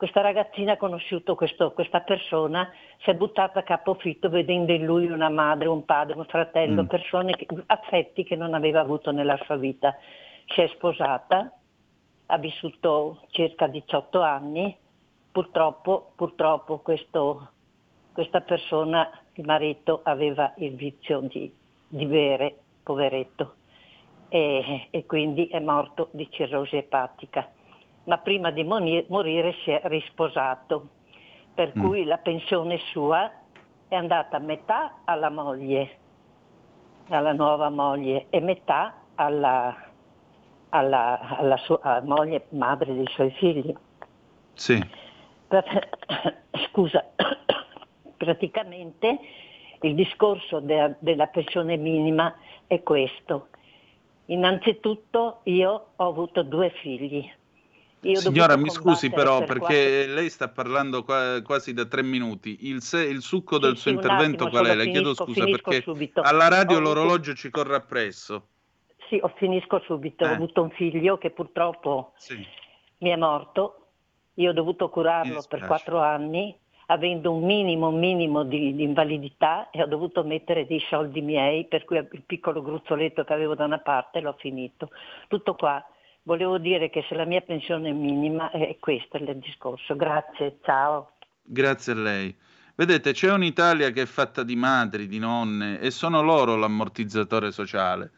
[0.04, 5.10] questa ragazzina ha conosciuto questo, questa persona, si è buttata a capofitto vedendo in lui
[5.10, 6.88] una madre, un padre, un fratello, mm.
[6.88, 9.96] persone, che, affetti che non aveva avuto nella sua vita.
[10.48, 11.54] Si è sposata,
[12.34, 14.76] ha vissuto circa 18 anni,
[15.32, 17.50] purtroppo, purtroppo questo,
[18.12, 21.52] questa persona, il marito, aveva il vizio di,
[21.88, 23.56] di bere, poveretto,
[24.30, 27.48] e, e quindi è morto di cirrosi epatica
[28.06, 30.90] ma prima di morire si è risposato,
[31.54, 31.82] per mm.
[31.82, 33.32] cui la pensione sua
[33.88, 35.98] è andata a metà alla moglie,
[37.10, 39.74] alla nuova moglie, e metà alla,
[40.74, 43.74] alla, alla sua alla moglie madre dei suoi figli.
[44.54, 44.84] Sì.
[46.70, 47.06] Scusa,
[48.18, 49.20] praticamente
[49.82, 52.36] il discorso de, della pensione minima
[52.66, 53.50] è questo.
[54.28, 57.30] Innanzitutto io ho avuto due figli,
[58.04, 60.14] io Signora, mi scusi però per perché quattro...
[60.14, 62.68] lei sta parlando qua, quasi da tre minuti.
[62.68, 64.76] Il, se, il succo del suo intervento attimo, qual è?
[64.76, 66.22] Le chiedo scusa perché subito.
[66.22, 67.36] alla radio ho l'orologio avuto...
[67.36, 68.48] ci corre appresso.
[69.14, 70.26] Sì, ho finisco subito.
[70.26, 70.30] Eh.
[70.30, 72.44] Ho avuto un figlio che purtroppo sì.
[73.00, 73.90] mi è morto.
[74.36, 76.58] Io ho dovuto curarlo per quattro anni,
[76.88, 81.86] avendo un minimo, minimo di, di, invalidità e ho dovuto mettere dei soldi miei, per
[81.86, 84.90] cui il piccolo gruzzoletto che avevo da una parte l'ho finito.
[85.28, 85.86] Tutto qua
[86.24, 89.96] volevo dire che se la mia pensione è minima è questo il discorso.
[89.96, 91.12] Grazie, ciao.
[91.44, 92.36] Grazie a lei.
[92.74, 98.14] Vedete, c'è un'Italia che è fatta di madri, di nonne e sono loro l'ammortizzatore sociale.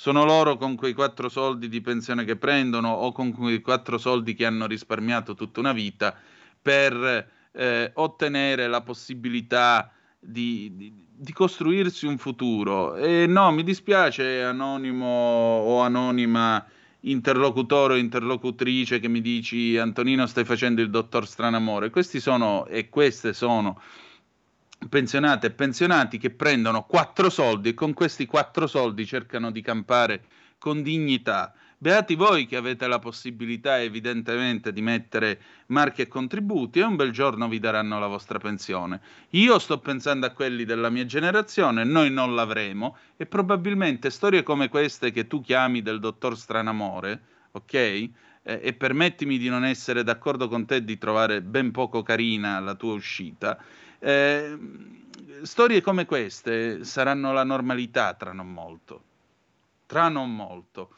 [0.00, 4.32] Sono loro con quei quattro soldi di pensione che prendono o con quei quattro soldi
[4.32, 6.16] che hanno risparmiato tutta una vita
[6.62, 12.96] per eh, ottenere la possibilità di, di, di, costruirsi un futuro.
[12.96, 16.64] E no, mi dispiace, anonimo o anonima
[17.00, 21.90] interlocutore o interlocutrice che mi dici Antonino stai facendo il dottor Stranamore.
[21.90, 23.78] Questi sono e queste sono
[24.88, 30.22] pensionate e pensionati che prendono quattro soldi e con questi quattro soldi cercano di campare
[30.58, 31.52] con dignità.
[31.82, 37.10] Beati voi che avete la possibilità evidentemente di mettere marchi e contributi e un bel
[37.10, 39.00] giorno vi daranno la vostra pensione.
[39.30, 44.68] Io sto pensando a quelli della mia generazione, noi non l'avremo e probabilmente storie come
[44.68, 47.20] queste che tu chiami del dottor Stranamore,
[47.52, 47.74] ok?
[47.74, 48.10] Eh,
[48.42, 52.92] e permettimi di non essere d'accordo con te di trovare ben poco carina la tua
[52.92, 53.58] uscita.
[54.00, 54.58] Eh,
[55.42, 59.02] storie come queste saranno la normalità tra non molto.
[59.86, 60.94] Tra non molto.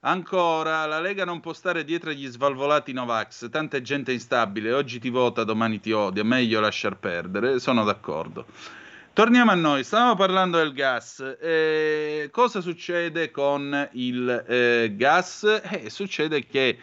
[0.00, 5.08] Ancora, la Lega non può stare dietro agli svalvolati Novax, tanta gente instabile, oggi ti
[5.08, 8.44] vota, domani ti odia, meglio lasciar perdere, sono d'accordo.
[9.14, 11.36] Torniamo a noi, stavamo parlando del gas.
[11.40, 15.62] Eh, cosa succede con il eh, gas?
[15.70, 16.76] Eh, succede che,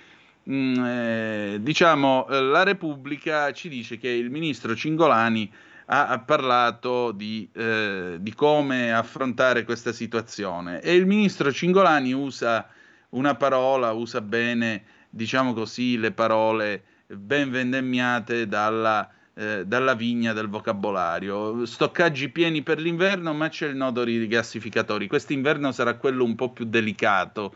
[0.52, 5.52] mm, eh, diciamo, la Repubblica ci dice che il ministro Cingolani
[5.94, 12.68] ha, parlato di, eh, di come affrontare questa situazione e il ministro Cingolani usa
[13.10, 20.48] una parola, usa bene, diciamo così, le parole ben vendemmiate dalla, eh, dalla vigna del
[20.48, 21.65] vocabolario.
[21.65, 25.07] Stoccaggi pieni per l'inverno, ma c'è il nodo rigassificatori.
[25.07, 27.53] Quest'inverno sarà quello un po' più delicato.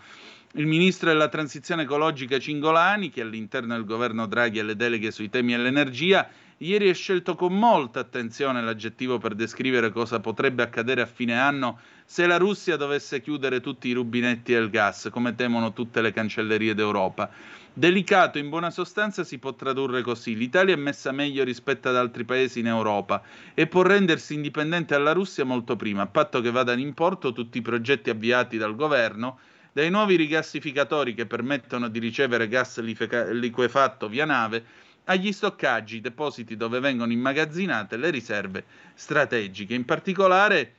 [0.58, 5.30] Il ministro della transizione ecologica Cingolani, che all'interno del governo Draghi ha le deleghe sui
[5.30, 6.30] temi dell'energia,
[6.60, 11.80] ieri ha scelto con molta attenzione l'aggettivo per descrivere cosa potrebbe accadere a fine anno
[12.06, 16.74] se la Russia dovesse chiudere tutti i rubinetti del gas, come temono tutte le cancellerie
[16.74, 17.30] d'Europa.
[17.74, 20.38] Delicato, in buona sostanza si può tradurre così.
[20.38, 23.22] L'Italia è messa meglio rispetto ad altri paesi in Europa
[23.54, 27.58] e può rendersi indipendente dalla Russia molto prima, a patto che vadano in porto tutti
[27.58, 29.38] i progetti avviati dal governo,
[29.76, 34.64] dai nuovi rigassificatori che permettono di ricevere gas liquefatto via nave,
[35.04, 39.74] agli stoccaggi, depositi dove vengono immagazzinate le riserve strategiche.
[39.74, 40.76] In particolare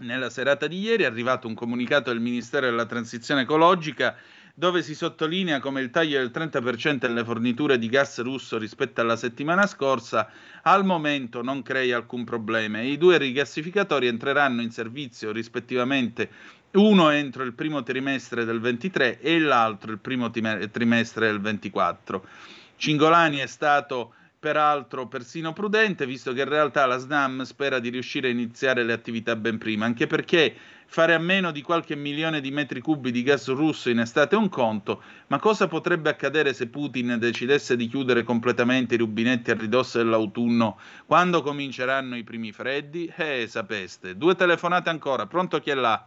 [0.00, 4.16] Nella serata di ieri è arrivato un comunicato del Ministero della Transizione Ecologica
[4.58, 9.14] dove si sottolinea come il taglio del 30% delle forniture di gas russo rispetto alla
[9.14, 10.28] settimana scorsa
[10.62, 12.80] al momento non crei alcun problema.
[12.80, 16.28] I due rigassificatori entreranno in servizio rispettivamente
[16.72, 22.26] uno entro il primo trimestre del 23 e l'altro il primo trimestre del 24.
[22.74, 28.28] Cingolani è stato peraltro persino prudente, visto che in realtà la SNAM spera di riuscire
[28.28, 30.54] a iniziare le attività ben prima, anche perché
[30.86, 34.38] fare a meno di qualche milione di metri cubi di gas russo in estate è
[34.38, 39.54] un conto, ma cosa potrebbe accadere se Putin decidesse di chiudere completamente i rubinetti a
[39.54, 43.12] ridosso dell'autunno quando cominceranno i primi freddi?
[43.16, 44.16] Eh, sapeste.
[44.16, 46.06] Due telefonate ancora, pronto chi è là?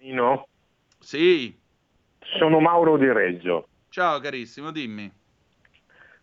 [0.00, 0.48] Nino?
[0.98, 1.56] Sì.
[2.38, 3.68] Sono Mauro di Reggio.
[3.88, 5.15] Ciao carissimo, dimmi.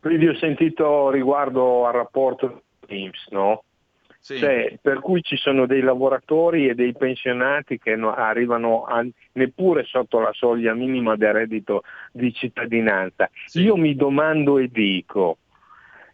[0.04, 3.64] Quindi ho sentito riguardo al rapporto Teams, no?
[4.20, 4.38] Sì.
[4.38, 9.02] Cioè, per cui ci sono dei lavoratori e dei pensionati che no, arrivano a,
[9.32, 13.30] neppure sotto la soglia minima del reddito di cittadinanza.
[13.46, 13.62] Sì.
[13.62, 15.38] Io mi domando e dico,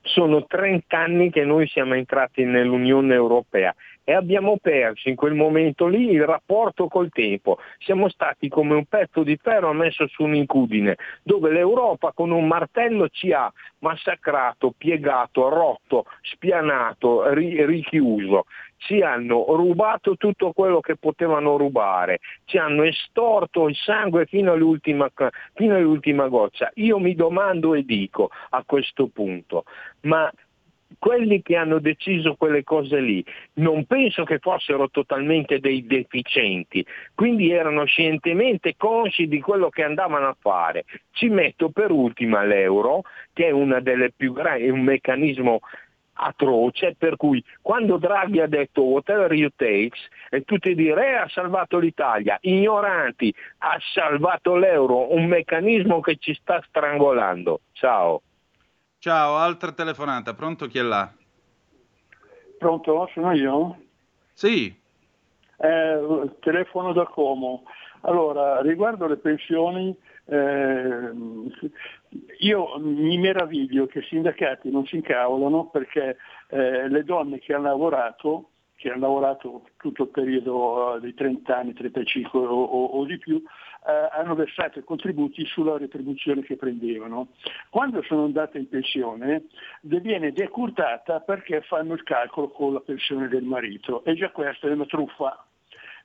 [0.03, 3.73] sono 30 anni che noi siamo entrati nell'Unione Europea
[4.09, 7.59] e abbiamo perso in quel momento lì il rapporto col tempo.
[7.77, 13.07] Siamo stati come un pezzo di ferro messo su un'incudine, dove l'Europa con un martello
[13.09, 18.45] ci ha massacrato, piegato, rotto, spianato, ri- richiuso.
[18.77, 25.07] Ci hanno rubato tutto quello che potevano rubare, ci hanno estorto il sangue fino all'ultima,
[25.53, 26.71] fino all'ultima goccia.
[26.75, 29.65] Io mi domando e dico a questo punto,
[30.01, 30.31] ma
[30.97, 33.23] quelli che hanno deciso quelle cose lì
[33.55, 40.27] non penso che fossero totalmente dei deficienti, quindi erano scientemente consci di quello che andavano
[40.27, 40.85] a fare.
[41.11, 43.03] Ci metto per ultima l'euro,
[43.33, 45.59] che è grandi, è un meccanismo
[46.19, 49.99] atroce, per cui quando Draghi ha detto whatever you takes
[50.29, 56.33] e tutti dire eh, ha salvato l'Italia, ignoranti, ha salvato l'euro, un meccanismo che ci
[56.33, 57.61] sta strangolando.
[57.71, 58.21] Ciao.
[59.01, 61.09] Ciao, altra telefonata, pronto chi è là?
[62.57, 63.77] Pronto, sono io?
[64.33, 64.77] Sì.
[65.55, 67.63] Eh, telefono da Como.
[68.01, 69.95] Allora, riguardo le pensioni,
[70.25, 71.11] eh,
[72.39, 76.17] io mi meraviglio che i sindacati non si incavolano perché
[76.49, 81.57] eh, le donne che hanno lavorato, che hanno lavorato tutto il periodo uh, dei 30
[81.57, 83.41] anni, 35 o, o, o di più,
[83.87, 87.29] eh, hanno versato i contributi sulla retribuzione che prendevano.
[87.69, 89.45] Quando sono andate in pensione
[89.81, 94.71] viene decurtata perché fanno il calcolo con la pensione del marito e già questa è
[94.71, 95.43] una truffa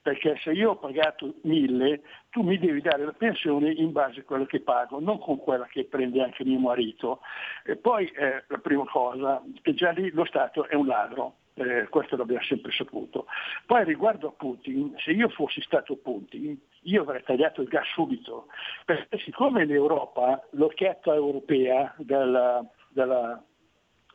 [0.04, 4.22] perché se io ho pagato 1000 tu mi devi dare la pensione in base a
[4.22, 7.20] quello che pago, non con quella che prende anche mio marito.
[7.64, 11.86] E poi eh, la prima cosa, che già lì lo Stato è un ladro, eh,
[11.88, 13.26] questo l'abbiamo sempre saputo.
[13.66, 18.48] Poi riguardo a Putin, se io fossi stato Putin, io avrei tagliato il gas subito,
[18.84, 23.42] perché siccome l'Europa, l'orchetta europea della, della,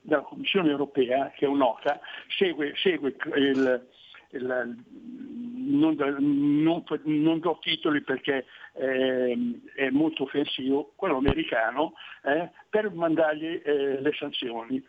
[0.01, 3.87] della Commissione europea, che è un'OCA, segue, segue il,
[4.31, 4.75] il,
[5.69, 9.37] non, non, non, do titoli perché eh,
[9.75, 11.93] è molto offensivo, quello americano,
[12.23, 14.83] eh, per mandargli eh, le sanzioni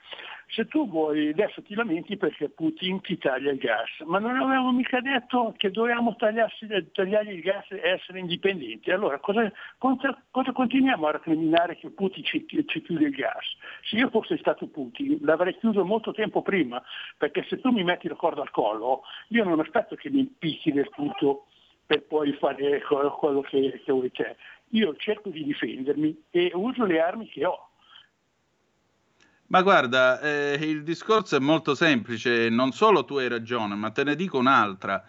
[0.50, 4.72] se tu vuoi adesso ti lamenti perché Putin ti taglia il gas, ma non avevamo
[4.72, 8.90] mica detto che dovevamo tagliargli il gas e essere indipendenti.
[8.90, 13.46] Allora cosa, cosa, cosa continuiamo a recriminare che Putin ci, ci, chiude il gas?
[13.84, 16.82] Se io fossi stato Putin l'avrei chiuso molto tempo prima,
[17.16, 20.72] perché se tu mi metti la corda al collo, io non aspetto che mi impicchi
[20.72, 21.46] del tutto
[21.86, 24.36] per poi fare quello che, che vuoi te.
[24.70, 27.69] Io cerco di difendermi e uso le armi che ho
[29.50, 34.04] ma guarda, eh, il discorso è molto semplice, non solo tu hai ragione, ma te
[34.04, 35.04] ne dico un'altra.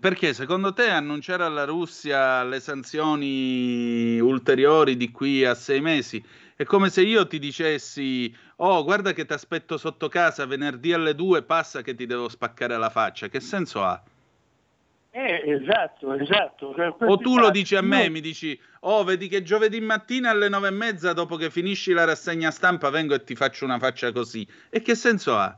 [0.00, 6.24] Perché secondo te annunciare alla Russia le sanzioni ulteriori di qui a sei mesi
[6.56, 11.14] è come se io ti dicessi: Oh, guarda che ti aspetto sotto casa venerdì alle
[11.14, 13.28] due, passa che ti devo spaccare la faccia.
[13.28, 14.02] Che senso ha?
[15.16, 16.74] Eh, esatto, esatto.
[16.98, 20.66] O tu lo dici a me, mi dici, oh, vedi che giovedì mattina alle nove
[20.66, 24.44] e mezza, dopo che finisci la rassegna stampa, vengo e ti faccio una faccia così.
[24.68, 25.56] E che senso ha?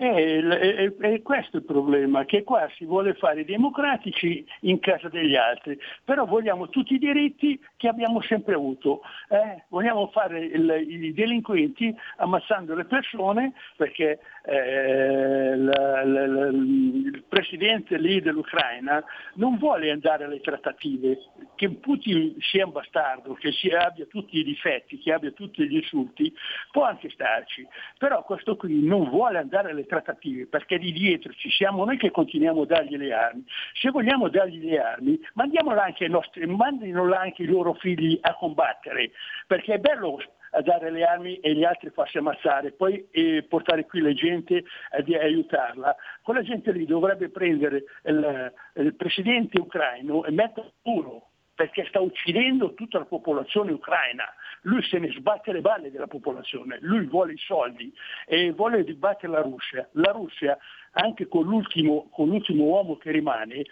[0.00, 5.10] È, è, è, questo il problema, che qua si vuole fare i democratici in casa
[5.10, 9.02] degli altri, però vogliamo tutti i diritti che abbiamo sempre avuto.
[9.28, 9.64] Eh?
[9.68, 17.98] Vogliamo fare il, i delinquenti ammazzando le persone perché eh, la, la, la, il presidente
[17.98, 19.04] lì dell'Ucraina
[19.34, 21.18] non vuole andare alle trattative,
[21.56, 25.76] che Putin sia un bastardo, che sia, abbia tutti i difetti, che abbia tutti gli
[25.76, 26.32] insulti,
[26.70, 27.66] può anche starci,
[27.98, 31.98] però questo qui non vuole andare alle trattative trattative, perché di dietro ci siamo noi
[31.98, 33.44] che continuiamo a dargli le armi.
[33.74, 38.34] Se vogliamo dargli le armi, mandiamola anche ai nostri, mandino anche i loro figli a
[38.34, 39.10] combattere,
[39.46, 40.20] perché è bello
[40.52, 44.64] a dare le armi e gli altri farsi ammazzare, poi eh, portare qui la gente
[44.92, 45.94] eh, aiutarla.
[46.22, 51.29] Quella gente lì dovrebbe prendere il, il presidente ucraino e metterlo puro
[51.60, 54.24] perché sta uccidendo tutta la popolazione ucraina.
[54.62, 57.92] Lui se ne sbatte le balle della popolazione, lui vuole i soldi
[58.24, 59.86] e vuole dibattere la Russia.
[59.92, 60.56] La Russia,
[60.92, 63.64] anche con l'ultimo, con l'ultimo uomo che rimane,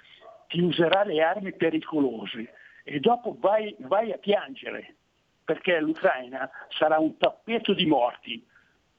[0.49, 2.53] ti userà le armi pericolose
[2.85, 4.97] e dopo vai, vai a piangere
[5.43, 8.47] perché l'Ucraina sarà un tappeto di morti.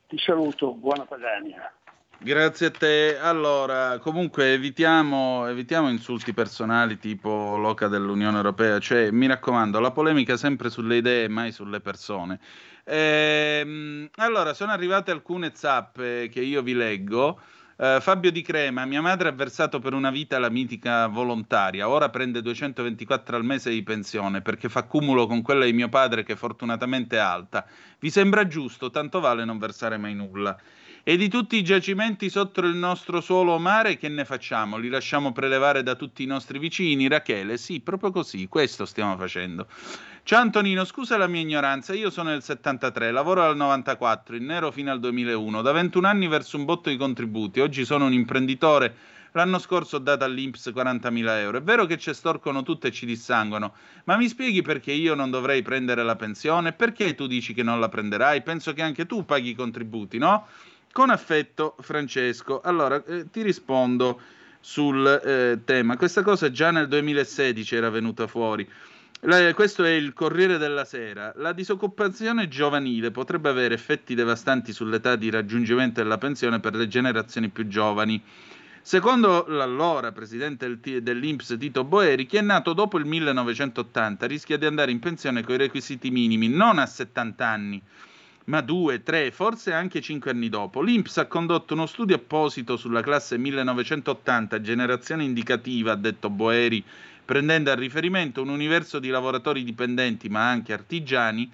[0.07, 1.71] Ti saluto, buona Padania.
[2.21, 3.17] Grazie a te.
[3.17, 10.35] Allora, comunque evitiamo, evitiamo, insulti personali tipo loca dell'Unione Europea, cioè mi raccomando, la polemica
[10.35, 12.41] sempre sulle idee mai sulle persone.
[12.83, 17.39] Ehm, allora, sono arrivate alcune zappe che io vi leggo.
[17.77, 22.09] Uh, Fabio Di Crema, mia madre ha versato per una vita la mitica volontaria, ora
[22.09, 26.35] prende 224 al mese di pensione perché fa cumulo con quella di mio padre che
[26.35, 27.65] fortunatamente è alta.
[27.97, 28.89] Vi sembra giusto?
[28.89, 30.59] Tanto vale non versare mai nulla.
[31.09, 34.77] E di tutti i giacimenti sotto il nostro suolo o mare che ne facciamo?
[34.77, 37.07] Li lasciamo prelevare da tutti i nostri vicini?
[37.07, 39.65] Rachele, sì, proprio così, questo stiamo facendo.
[40.21, 44.69] Ciao Antonino, scusa la mia ignoranza, io sono del 73, lavoro dal 94, in nero
[44.69, 48.95] fino al 2001, da 21 anni verso un botto di contributi, oggi sono un imprenditore,
[49.31, 53.07] l'anno scorso ho dato all'Inps 40.000 euro, è vero che ci storcono tutto e ci
[53.07, 53.73] dissanguano,
[54.03, 56.71] ma mi spieghi perché io non dovrei prendere la pensione?
[56.71, 58.43] Perché tu dici che non la prenderai?
[58.43, 60.45] Penso che anche tu paghi i contributi, no?
[60.91, 64.19] Con affetto Francesco, allora eh, ti rispondo
[64.59, 68.67] sul eh, tema, questa cosa già nel 2016 era venuta fuori.
[69.23, 71.33] La, questo è il Corriere della Sera.
[71.35, 77.49] La disoccupazione giovanile potrebbe avere effetti devastanti sull'età di raggiungimento della pensione per le generazioni
[77.49, 78.21] più giovani.
[78.81, 84.91] Secondo l'allora presidente dell'Inps Tito Boeri, chi è nato dopo il 1980 rischia di andare
[84.91, 87.81] in pensione con i requisiti minimi non a 70 anni,
[88.49, 90.81] ma due, tre, forse anche cinque anni dopo.
[90.81, 96.83] L'Inps ha condotto uno studio apposito sulla classe 1980, generazione indicativa, ha detto Boeri,
[97.23, 101.49] prendendo a riferimento un universo di lavoratori dipendenti ma anche artigiani,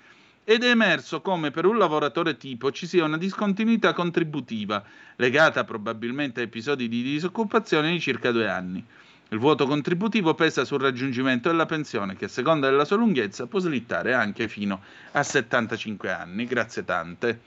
[0.45, 4.81] ed è emerso come per un lavoratore tipo ci sia una discontinuità contributiva,
[5.17, 8.85] legata probabilmente a episodi di disoccupazione di circa due anni.
[9.29, 13.59] Il vuoto contributivo pesa sul raggiungimento della pensione, che a seconda della sua lunghezza può
[13.59, 14.81] slittare anche fino
[15.13, 16.45] a 75 anni.
[16.45, 17.41] Grazie tante.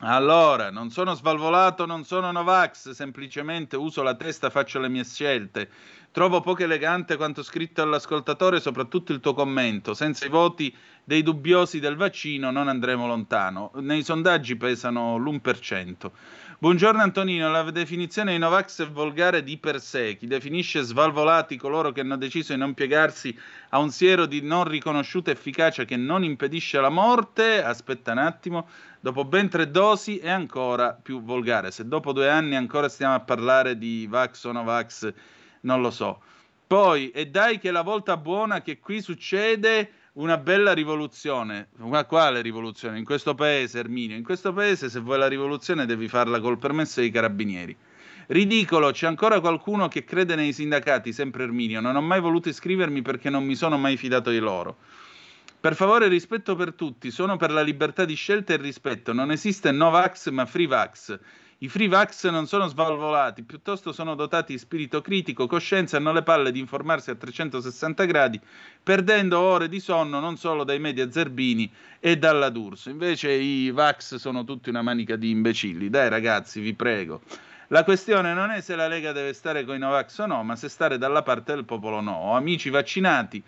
[0.00, 5.70] Allora, non sono svalvolato, non sono Novax, semplicemente uso la testa, faccio le mie scelte.
[6.12, 9.94] Trovo poco elegante quanto scritto all'ascoltatore, soprattutto il tuo commento.
[9.94, 13.70] Senza i voti dei dubbiosi del vaccino non andremo lontano.
[13.76, 16.10] Nei sondaggi pesano l'1%.
[16.58, 20.18] Buongiorno Antonino, la definizione di Novax è volgare di per sé.
[20.18, 23.34] Chi definisce svalvolati coloro che hanno deciso di non piegarsi
[23.70, 28.68] a un siero di non riconosciuta efficacia che non impedisce la morte, aspetta un attimo,
[29.00, 31.70] dopo ben tre dosi è ancora più volgare.
[31.70, 35.12] Se dopo due anni ancora stiamo a parlare di Vax o Novax
[35.62, 36.20] non lo so.
[36.66, 41.68] Poi, e dai che la volta buona che qui succede una bella rivoluzione.
[41.76, 42.98] Ma quale rivoluzione?
[42.98, 47.00] In questo paese, Erminio, in questo paese se vuoi la rivoluzione devi farla col permesso
[47.00, 47.76] dei carabinieri.
[48.28, 51.80] Ridicolo, c'è ancora qualcuno che crede nei sindacati, sempre Erminio.
[51.80, 54.76] Non ho mai voluto iscrivermi perché non mi sono mai fidato di loro.
[55.60, 59.12] Per favore, rispetto per tutti, sono per la libertà di scelta e rispetto.
[59.12, 61.18] Non esiste Novax ma Free Vax.
[61.62, 66.12] I free vax non sono svalvolati, piuttosto sono dotati di spirito critico, coscienza e hanno
[66.12, 68.40] le palle di informarsi a 360 gradi,
[68.82, 71.70] perdendo ore di sonno non solo dai media zerbini
[72.00, 72.90] e dalla D'Urso.
[72.90, 75.88] Invece i vax sono tutti una manica di imbecilli.
[75.88, 77.20] Dai ragazzi, vi prego.
[77.68, 80.56] La questione non è se la Lega deve stare con i Novax o no, ma
[80.56, 82.34] se stare dalla parte del popolo o no.
[82.34, 83.40] Amici vaccinati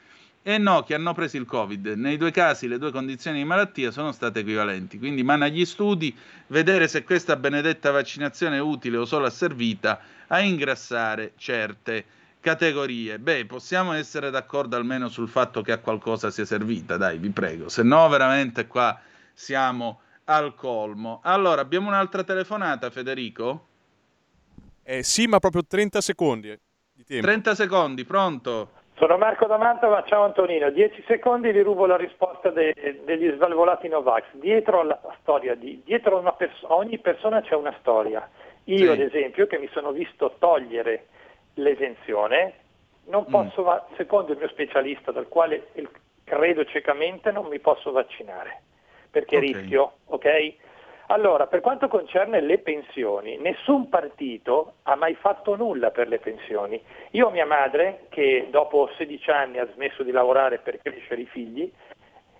[0.47, 1.87] e no, che hanno preso il Covid.
[1.97, 6.15] Nei due casi le due condizioni di malattia sono state equivalenti, quindi mano agli studi
[6.49, 12.05] vedere se questa benedetta vaccinazione è utile o solo asservita a ingrassare certe
[12.41, 13.19] categorie.
[13.19, 17.71] Beh, possiamo essere d'accordo almeno sul fatto che a qualcosa sia servita, dai, vi prego,
[17.71, 19.01] se no veramente qua
[19.33, 21.21] siamo al colmo.
[21.23, 23.69] Allora, abbiamo un'altra telefonata, Federico?
[24.83, 26.55] Eh sì, ma proprio 30 secondi
[26.93, 27.25] di tempo.
[27.25, 28.83] 30 secondi, pronto?
[28.97, 30.71] Sono Marco da Mantova, ciao Antonino.
[30.71, 34.27] Dieci secondi vi rubo la risposta de- degli svalvolati Novax.
[34.35, 38.29] Dietro alla storia, di, dietro a pers- ogni persona c'è una storia.
[38.65, 38.87] Io sì.
[38.87, 41.07] ad esempio che mi sono visto togliere
[41.55, 42.55] l'esenzione,
[43.07, 43.31] non mm.
[43.33, 43.97] posso, mm.
[43.97, 45.67] secondo il mio specialista, dal quale
[46.23, 48.63] credo ciecamente, non mi posso vaccinare,
[49.11, 49.53] perché okay.
[49.53, 50.55] rischio, ok?
[51.09, 56.83] Allora, per quanto concerne le pensioni, nessun partito ha mai fatto nulla per le pensioni.
[57.11, 61.27] Io ho mia madre che dopo 16 anni ha smesso di lavorare per crescere i
[61.27, 61.71] figli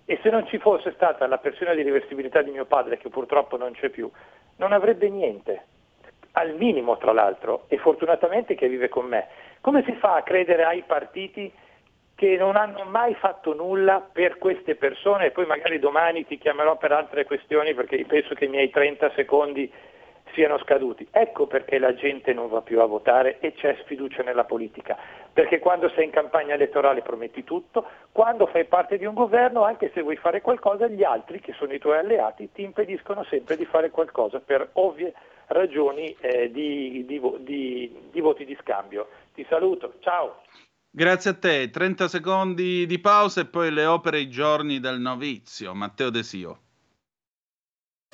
[0.05, 3.55] e se non ci fosse stata la pensione di reversibilità di mio padre, che purtroppo
[3.57, 4.09] non c'è più,
[4.57, 5.65] non avrebbe niente,
[6.33, 9.27] al minimo tra l'altro, e fortunatamente che vive con me.
[9.61, 11.51] Come si fa a credere ai partiti
[12.15, 16.77] che non hanno mai fatto nulla per queste persone e poi magari domani ti chiamerò
[16.77, 19.71] per altre questioni perché penso che i miei 30 secondi
[20.33, 21.07] siano scaduti.
[21.11, 24.97] Ecco perché la gente non va più a votare e c'è sfiducia nella politica,
[25.31, 29.91] perché quando sei in campagna elettorale prometti tutto, quando fai parte di un governo, anche
[29.93, 33.65] se vuoi fare qualcosa, gli altri, che sono i tuoi alleati, ti impediscono sempre di
[33.65, 35.13] fare qualcosa per ovvie
[35.47, 39.07] ragioni eh, di, di, di, di voti di scambio.
[39.33, 40.41] Ti saluto, ciao!
[40.97, 41.69] Grazie a te.
[41.71, 45.75] 30 secondi di pausa e poi le opere i giorni del novizio.
[45.75, 46.64] Matteo Desio.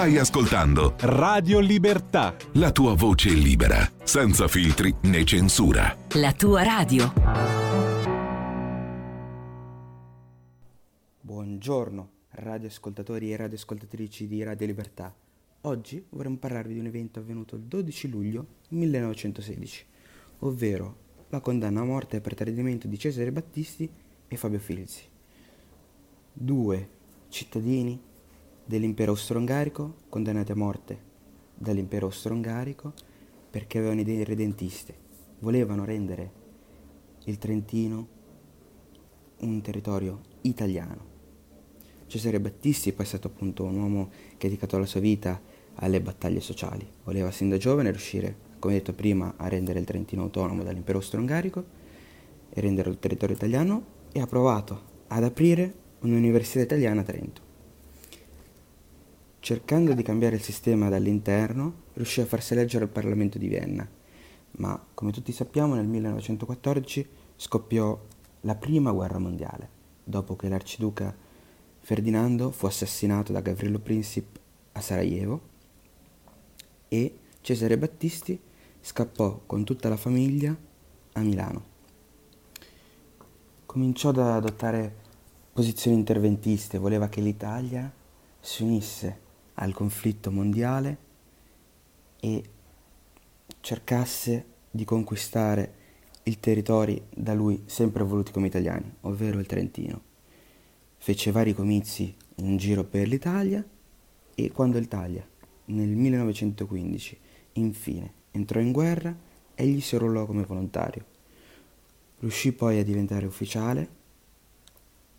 [0.00, 2.34] Stai ascoltando Radio Libertà.
[2.54, 5.94] La tua voce libera, senza filtri né censura.
[6.14, 7.12] La tua radio.
[11.20, 15.14] Buongiorno, radioascoltatori e radioascoltatrici di Radio Libertà.
[15.60, 19.84] Oggi vorremmo parlarvi di un evento avvenuto il 12 luglio 1916,
[20.38, 20.96] ovvero
[21.28, 23.86] la condanna a morte per tradimento di Cesare Battisti
[24.26, 25.02] e Fabio Filzi.
[26.32, 26.88] Due
[27.28, 28.08] cittadini
[28.70, 31.08] dell'impero austro-ungarico condannati a morte
[31.54, 32.92] dall'impero austro-ungarico
[33.50, 34.94] perché avevano idee redentiste,
[35.40, 36.32] volevano rendere
[37.24, 38.06] il Trentino
[39.38, 41.08] un territorio italiano.
[42.06, 45.40] Cesare Battisti poi è stato appunto un uomo che ha dedicato la sua vita
[45.74, 50.22] alle battaglie sociali, voleva sin da giovane riuscire, come detto prima, a rendere il Trentino
[50.22, 51.64] autonomo dall'impero austro-ungarico
[52.48, 57.49] e renderlo il territorio italiano e ha provato ad aprire un'università italiana a Trento.
[59.40, 63.88] Cercando di cambiare il sistema dall'interno, riuscì a farsi eleggere al Parlamento di Vienna,
[64.58, 67.98] ma come tutti sappiamo nel 1914 scoppiò
[68.42, 69.68] la prima guerra mondiale,
[70.04, 71.16] dopo che l'arciduca
[71.78, 74.38] Ferdinando fu assassinato da Gavrilo Princip
[74.72, 75.40] a Sarajevo
[76.88, 78.38] e Cesare Battisti
[78.78, 80.54] scappò con tutta la famiglia
[81.14, 81.64] a Milano.
[83.64, 84.94] Cominciò ad adottare
[85.50, 87.90] posizioni interventiste, voleva che l'Italia
[88.38, 89.28] si unisse
[89.60, 90.98] al conflitto mondiale
[92.20, 92.42] e
[93.60, 95.74] cercasse di conquistare
[96.24, 100.08] i territori da lui sempre voluti come italiani, ovvero il Trentino.
[100.96, 103.66] Fece vari comizi in giro per l'Italia
[104.34, 105.26] e quando l'Italia
[105.66, 107.18] nel 1915
[107.54, 109.14] infine entrò in guerra,
[109.54, 111.04] egli si arruolò come volontario.
[112.18, 113.88] Riuscì poi a diventare ufficiale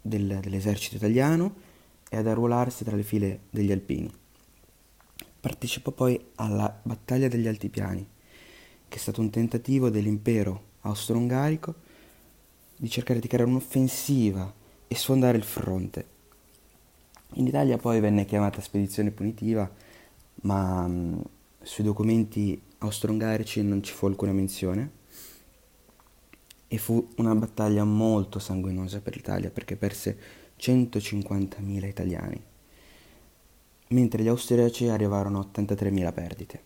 [0.01, 1.69] del, dell'esercito italiano
[2.09, 4.19] e ad arruolarsi tra le file degli alpini.
[5.41, 8.07] Partecipò poi alla battaglia degli Altipiani,
[8.87, 11.73] che è stato un tentativo dell'impero austro-ungarico
[12.77, 14.53] di cercare di creare un'offensiva
[14.87, 16.05] e sfondare il fronte.
[17.33, 19.67] In Italia poi venne chiamata spedizione punitiva,
[20.43, 21.19] ma mh, mm,
[21.63, 24.91] sui documenti austro-ungarici non ci fu alcuna menzione
[26.67, 30.17] e fu una battaglia molto sanguinosa per l'Italia perché perse
[30.59, 32.49] 150.000 italiani
[33.91, 36.63] mentre gli austriaci arrivarono a 83.000 perdite.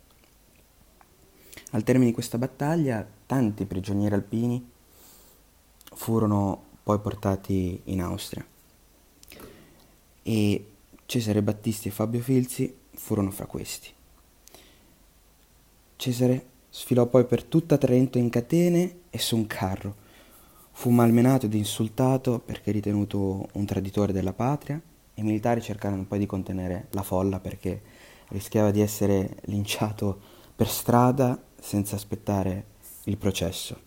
[1.71, 4.71] Al termine di questa battaglia tanti prigionieri alpini
[5.93, 8.45] furono poi portati in Austria
[10.23, 10.71] e
[11.05, 13.89] Cesare Battisti e Fabio Filzi furono fra questi.
[15.95, 20.03] Cesare sfilò poi per tutta Trento in catene e su un carro.
[20.71, 24.81] Fu malmenato ed insultato perché ritenuto un traditore della patria
[25.15, 27.81] i militari cercarono poi di contenere la folla perché
[28.29, 30.19] rischiava di essere linciato
[30.55, 32.65] per strada senza aspettare
[33.05, 33.81] il processo.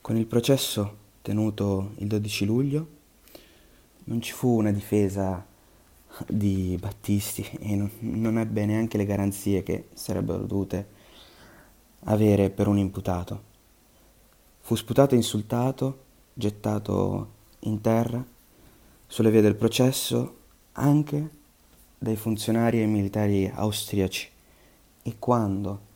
[0.00, 2.88] Con il processo tenuto il 12 luglio
[4.04, 5.44] non ci fu una difesa
[6.28, 10.88] di Battisti e non, non ebbe neanche le garanzie che sarebbero dovute
[12.04, 13.52] avere per un imputato.
[14.60, 16.02] Fu sputato e insultato,
[16.34, 18.24] gettato in terra
[19.06, 20.38] sulle vie del processo
[20.72, 21.30] anche
[21.98, 24.30] dai funzionari e militari austriaci
[25.02, 25.92] e quando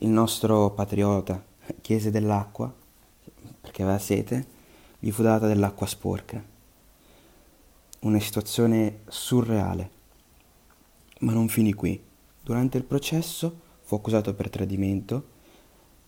[0.00, 1.44] il nostro patriota
[1.80, 2.72] chiese dell'acqua,
[3.60, 4.46] perché aveva sete,
[4.98, 6.42] gli fu data dell'acqua sporca.
[8.00, 9.90] Una situazione surreale.
[11.20, 12.02] Ma non finì qui.
[12.42, 15.38] Durante il processo fu accusato per tradimento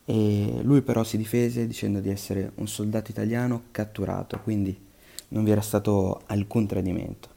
[0.04, 4.90] e lui però si difese dicendo di essere un soldato italiano catturato, quindi
[5.32, 7.28] non vi era stato alcun tradimento.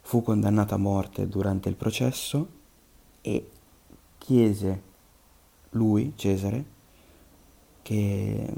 [0.00, 2.48] Fu condannato a morte durante il processo
[3.20, 3.50] e
[4.18, 4.82] chiese
[5.70, 6.64] lui, Cesare,
[7.82, 8.52] che,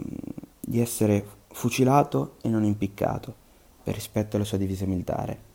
[0.60, 3.34] di essere fucilato e non impiccato
[3.82, 5.46] per rispetto alla sua divisa militare.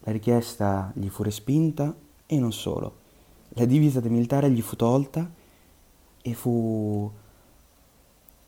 [0.00, 1.94] La richiesta gli fu respinta
[2.24, 3.06] e non solo.
[3.50, 5.28] La divisa militare gli fu tolta
[6.22, 7.10] e fu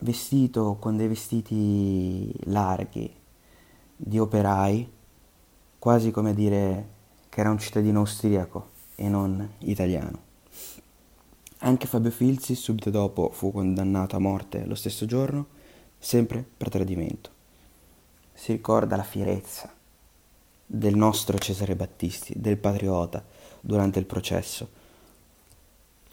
[0.00, 3.12] vestito con dei vestiti larghi
[3.96, 4.90] di operai,
[5.78, 6.88] quasi come dire
[7.28, 10.28] che era un cittadino austriaco e non italiano.
[11.58, 15.46] Anche Fabio Filzi subito dopo fu condannato a morte lo stesso giorno,
[15.98, 17.30] sempre per tradimento.
[18.32, 19.70] Si ricorda la fierezza
[20.64, 23.22] del nostro Cesare Battisti, del patriota,
[23.60, 24.68] durante il processo,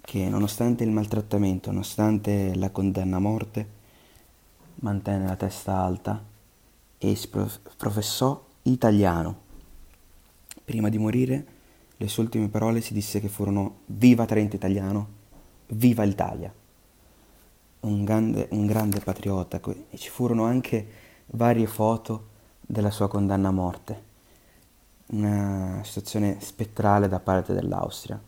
[0.02, 3.76] che nonostante il maltrattamento, nonostante la condanna a morte,
[4.80, 6.24] mantenne la testa alta
[6.98, 7.20] e
[7.78, 9.46] professò italiano.
[10.64, 11.46] Prima di morire,
[11.98, 15.16] le sue ultime parole si disse che furono Viva Trento italiano,
[15.68, 16.54] Viva l'Italia!
[17.80, 19.60] Un grande, un grande patriota
[19.90, 20.88] e ci furono anche
[21.28, 22.28] varie foto
[22.62, 24.04] della sua condanna a morte.
[25.08, 28.22] Una situazione spettrale da parte dell'Austria.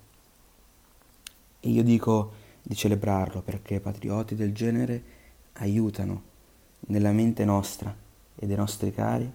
[1.60, 2.32] E io dico
[2.62, 5.04] di celebrarlo perché patrioti del genere
[5.54, 6.29] aiutano
[6.88, 7.96] nella mente nostra
[8.36, 9.32] e dei nostri cari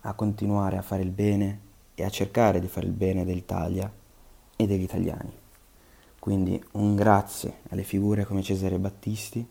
[0.00, 1.60] a continuare a fare il bene
[1.94, 3.90] e a cercare di fare il bene dell'Italia
[4.56, 5.32] e degli italiani.
[6.18, 9.46] Quindi un grazie alle figure come Cesare Battisti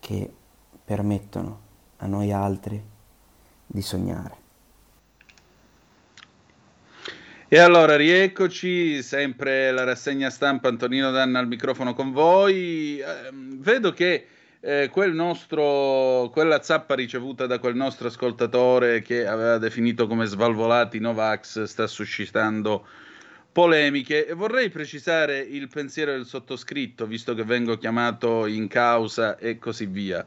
[0.00, 0.32] che
[0.84, 1.60] permettono
[1.98, 2.82] a noi altri
[3.66, 4.42] di sognare.
[7.48, 12.98] E allora rieccoci, sempre la rassegna stampa Antonino Danna al microfono con voi.
[12.98, 14.26] Eh, vedo che
[14.64, 20.98] eh, quel nostro, quella zappa ricevuta da quel nostro ascoltatore che aveva definito come svalvolati
[20.98, 22.86] Novax sta suscitando
[23.52, 24.28] polemiche.
[24.34, 30.26] Vorrei precisare il pensiero del sottoscritto, visto che vengo chiamato in causa e così via.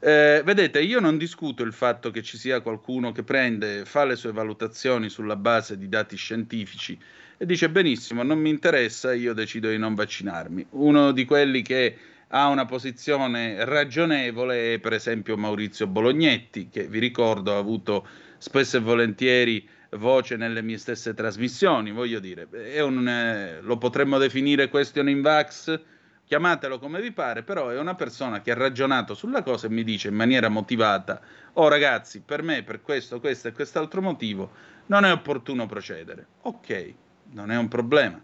[0.00, 4.16] Eh, vedete, io non discuto il fatto che ci sia qualcuno che prende, fa le
[4.16, 6.98] sue valutazioni sulla base di dati scientifici
[7.38, 10.66] e dice benissimo, non mi interessa, io decido di non vaccinarmi.
[10.70, 11.96] Uno di quelli che
[12.28, 18.06] ha una posizione ragionevole è per esempio Maurizio Bolognetti, che vi ricordo ha avuto
[18.38, 22.48] spesso e volentieri voce nelle mie stesse trasmissioni, voglio dire,
[22.82, 25.80] un, eh, lo potremmo definire question in vax,
[26.24, 29.84] chiamatelo come vi pare, però è una persona che ha ragionato sulla cosa e mi
[29.84, 31.20] dice in maniera motivata,
[31.54, 34.50] oh ragazzi, per me, per questo, questo e quest'altro motivo,
[34.86, 36.26] non è opportuno procedere.
[36.42, 36.94] Ok,
[37.30, 38.20] non è un problema.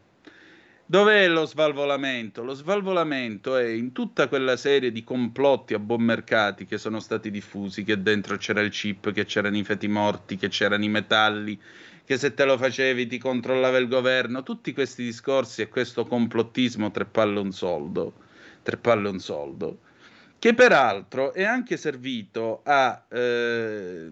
[0.93, 2.44] Dov'è lo svalvolamento?
[2.44, 7.31] Lo svalvolamento è in tutta quella serie di complotti a buon mercati che sono stati
[7.31, 11.59] diffusi, che dentro c'era il chip, che c'erano i feti morti, che c'erano i metalli,
[12.05, 16.90] che se te lo facevi ti controllava il governo, tutti questi discorsi e questo complottismo
[16.90, 18.12] tre palle un soldo,
[18.62, 19.78] tre palle un soldo,
[20.39, 24.10] che peraltro è anche servito a, eh,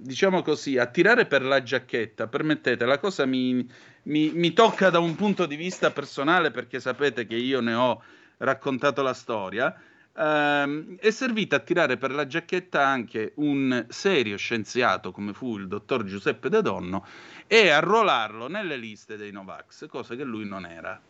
[0.00, 3.66] diciamo così, a tirare per la giacchetta, permettete, la cosa mi
[4.04, 8.02] mi, mi tocca da un punto di vista personale perché sapete che io ne ho
[8.38, 9.74] raccontato la storia.
[10.12, 15.68] Uh, è servita a tirare per la giacchetta anche un serio scienziato come fu il
[15.68, 17.06] dottor Giuseppe De Donno
[17.46, 21.00] e arruolarlo nelle liste dei Novax, cosa che lui non era.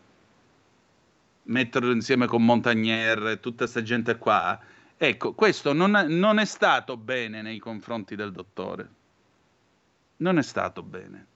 [1.45, 4.61] Metterlo insieme con Montagnier e tutta questa gente qua,
[5.03, 8.91] ecco, questo non, non è stato bene nei confronti del dottore.
[10.19, 11.27] Non è stato bene.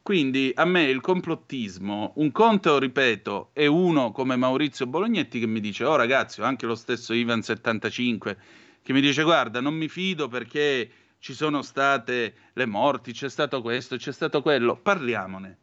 [0.00, 5.58] Quindi a me il complottismo, un conto, ripeto, è uno come Maurizio Bolognetti che mi
[5.58, 8.38] dice, oh ragazzi, anche lo stesso Ivan 75,
[8.82, 13.60] che mi dice, guarda, non mi fido perché ci sono state le morti, c'è stato
[13.60, 15.58] questo, c'è stato quello, parliamone.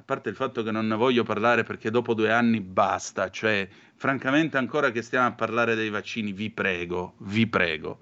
[0.00, 3.68] A parte il fatto che non ne voglio parlare perché dopo due anni basta, cioè,
[3.94, 7.98] francamente, ancora che stiamo a parlare dei vaccini, vi prego, vi prego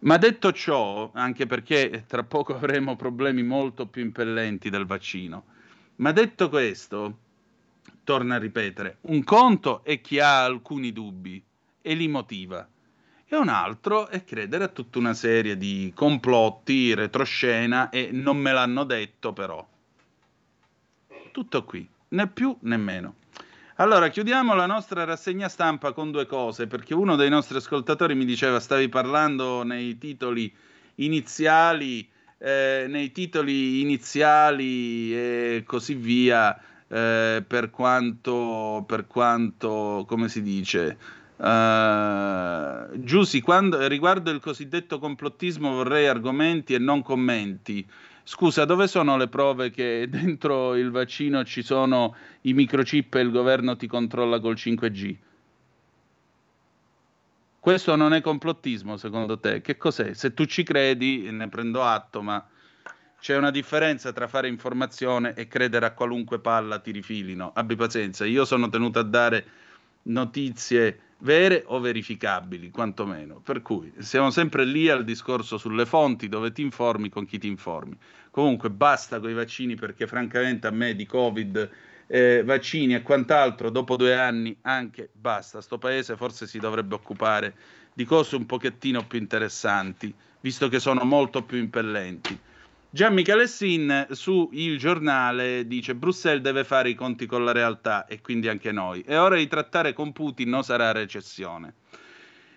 [0.00, 5.44] ma detto ciò, anche perché tra poco avremo problemi molto più impellenti del vaccino,
[5.96, 7.18] ma detto questo,
[8.02, 11.42] torna a ripetere, un conto è chi ha alcuni dubbi
[11.82, 12.66] e li motiva.
[13.32, 18.52] e un altro è credere a tutta una serie di complotti, retroscena e non me
[18.52, 19.69] l'hanno detto però.
[21.32, 23.14] Tutto qui, né più né meno.
[23.76, 28.26] Allora, chiudiamo la nostra rassegna stampa con due cose, perché uno dei nostri ascoltatori mi
[28.26, 30.52] diceva stavi parlando nei titoli
[30.96, 40.42] iniziali, eh, nei titoli iniziali e così via, eh, per quanto, per quanto, come si
[40.42, 40.98] dice,
[41.40, 47.82] Uh, Giussi, quando, riguardo il cosiddetto complottismo vorrei argomenti e non commenti.
[48.32, 53.32] Scusa, dove sono le prove che dentro il vaccino ci sono i microchip e il
[53.32, 55.16] governo ti controlla col 5G?
[57.58, 59.60] Questo non è complottismo secondo te?
[59.62, 60.14] Che cos'è?
[60.14, 62.46] Se tu ci credi, ne prendo atto, ma
[63.18, 67.50] c'è una differenza tra fare informazione e credere a qualunque palla ti rifilino.
[67.52, 69.44] Abbi pazienza, io sono tenuto a dare
[70.02, 73.40] notizie vere o verificabili, quantomeno.
[73.40, 77.48] Per cui siamo sempre lì al discorso sulle fonti dove ti informi con chi ti
[77.48, 77.96] informi.
[78.30, 81.70] Comunque basta con i vaccini perché francamente a me di Covid,
[82.06, 85.60] eh, vaccini e quant'altro, dopo due anni anche basta.
[85.60, 87.54] Sto paese forse si dovrebbe occupare
[87.92, 92.38] di cose un pochettino più interessanti, visto che sono molto più impellenti.
[92.92, 98.04] Gian Michele Sin su Il Giornale dice Bruxelles deve fare i conti con la realtà
[98.06, 99.02] e quindi anche noi.
[99.02, 101.74] È ora di trattare con Putin, non sarà recessione.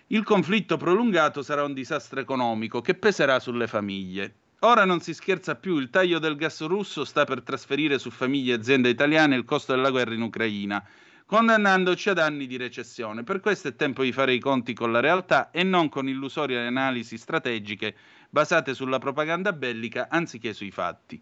[0.08, 4.34] Il conflitto prolungato sarà un disastro economico che peserà sulle famiglie.
[4.64, 8.54] Ora non si scherza più, il taglio del gas russo sta per trasferire su famiglie
[8.54, 10.82] e aziende italiane il costo della guerra in Ucraina,
[11.26, 13.24] condannandoci ad anni di recessione.
[13.24, 16.66] Per questo è tempo di fare i conti con la realtà e non con illusorie
[16.66, 17.94] analisi strategiche
[18.30, 21.20] basate sulla propaganda bellica anziché sui fatti.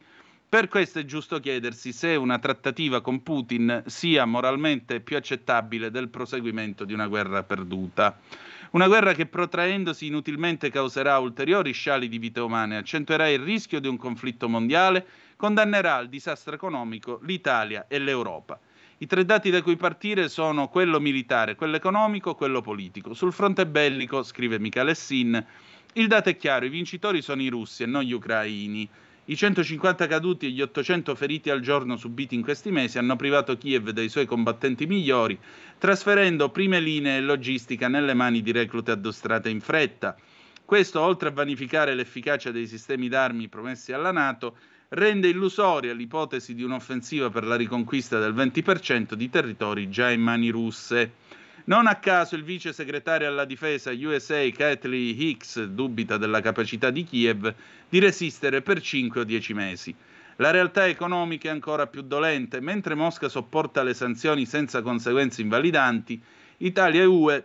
[0.49, 6.11] Per questo è giusto chiedersi se una trattativa con Putin sia moralmente più accettabile del
[6.11, 8.21] proseguimento di una guerra perduta.
[8.73, 13.87] Una guerra che protraendosi inutilmente causerà ulteriori sciali di vite umane, accentuerà il rischio di
[13.87, 18.59] un conflitto mondiale, condannerà al disastro economico l'Italia e l'Europa.
[18.97, 23.13] I tre dati da cui partire sono quello militare, quello economico, quello politico.
[23.13, 25.47] Sul fronte bellico, scrive Michele Sin,
[25.93, 28.89] il dato è chiaro, i vincitori sono i russi e non gli ucraini.
[29.27, 33.57] I 150 caduti e gli 800 feriti al giorno subiti in questi mesi hanno privato
[33.57, 35.39] Kiev dei suoi combattenti migliori,
[35.79, 40.17] trasferendo prime linee e logistica nelle mani di reclute addostrate in fretta.
[40.65, 44.57] Questo, oltre a vanificare l'efficacia dei sistemi d'armi promessi alla Nato,
[44.89, 50.51] rende illusoria l'ipotesi di un'offensiva per la riconquista del 20% di territori già in mani
[50.51, 51.13] russe.
[51.65, 57.05] Non a caso il vice segretario alla difesa USA Kathleen Hicks dubita della capacità di
[57.05, 57.55] Kiev
[57.89, 59.95] di resistere per 5 o 10 mesi.
[60.37, 62.61] La realtà economica è ancora più dolente.
[62.61, 66.21] Mentre Mosca sopporta le sanzioni senza conseguenze invalidanti,
[66.59, 67.45] Italia e UE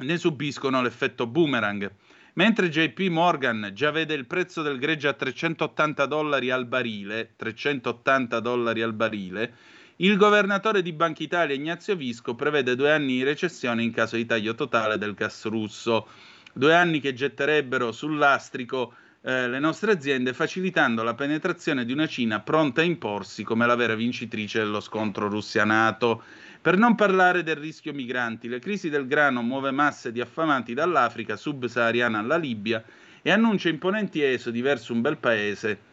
[0.00, 1.90] ne subiscono l'effetto boomerang.
[2.32, 8.40] Mentre JP Morgan già vede il prezzo del greggio a 380 dollari al barile, 380
[8.40, 9.52] dollari al barile,
[10.00, 14.26] il governatore di Banca Italia Ignazio Visco prevede due anni di recessione in caso di
[14.26, 16.06] taglio totale del gas russo,
[16.52, 22.06] due anni che getterebbero sul lastrico eh, le nostre aziende facilitando la penetrazione di una
[22.06, 26.22] Cina pronta a imporsi come la vera vincitrice dello scontro Russia-Nato.
[26.62, 31.34] Per non parlare del rischio migranti, la crisi del grano muove masse di affamati dall'Africa
[31.34, 32.84] subsahariana alla Libia
[33.20, 35.87] e annuncia imponenti esodi verso un bel paese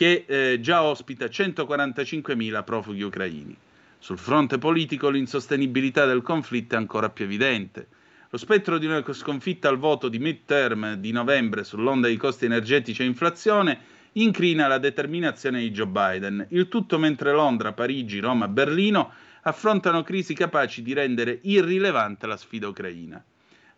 [0.00, 3.54] che eh, già ospita 145.000 profughi ucraini.
[3.98, 7.86] Sul fronte politico l'insostenibilità del conflitto è ancora più evidente.
[8.30, 13.02] Lo spettro di una sconfitta al voto di midterm di novembre sull'onda di costi energetici
[13.02, 13.78] e inflazione
[14.12, 19.12] incrina la determinazione di Joe Biden, il tutto mentre Londra, Parigi, Roma e Berlino
[19.42, 23.22] affrontano crisi capaci di rendere irrilevante la sfida ucraina.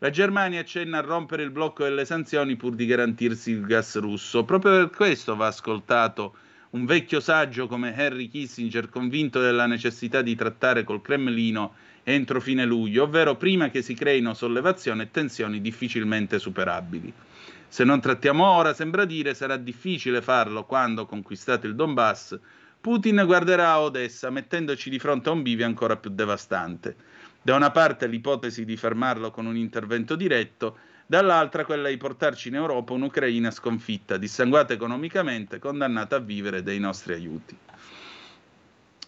[0.03, 4.43] La Germania accenna a rompere il blocco delle sanzioni pur di garantirsi il gas russo.
[4.43, 6.35] Proprio per questo va ascoltato
[6.70, 12.65] un vecchio saggio come Henry Kissinger, convinto della necessità di trattare col Cremlino entro fine
[12.65, 17.12] luglio, ovvero prima che si creino sollevazioni e tensioni difficilmente superabili.
[17.69, 22.37] Se non trattiamo ora, sembra dire, sarà difficile farlo quando, conquistato il Donbass,
[22.81, 26.97] Putin guarderà a Odessa mettendoci di fronte a un bivio ancora più devastante.
[27.44, 32.55] Da una parte l'ipotesi di fermarlo con un intervento diretto, dall'altra quella di portarci in
[32.55, 37.59] Europa un'Ucraina sconfitta, dissanguata economicamente, condannata a vivere dei nostri aiuti.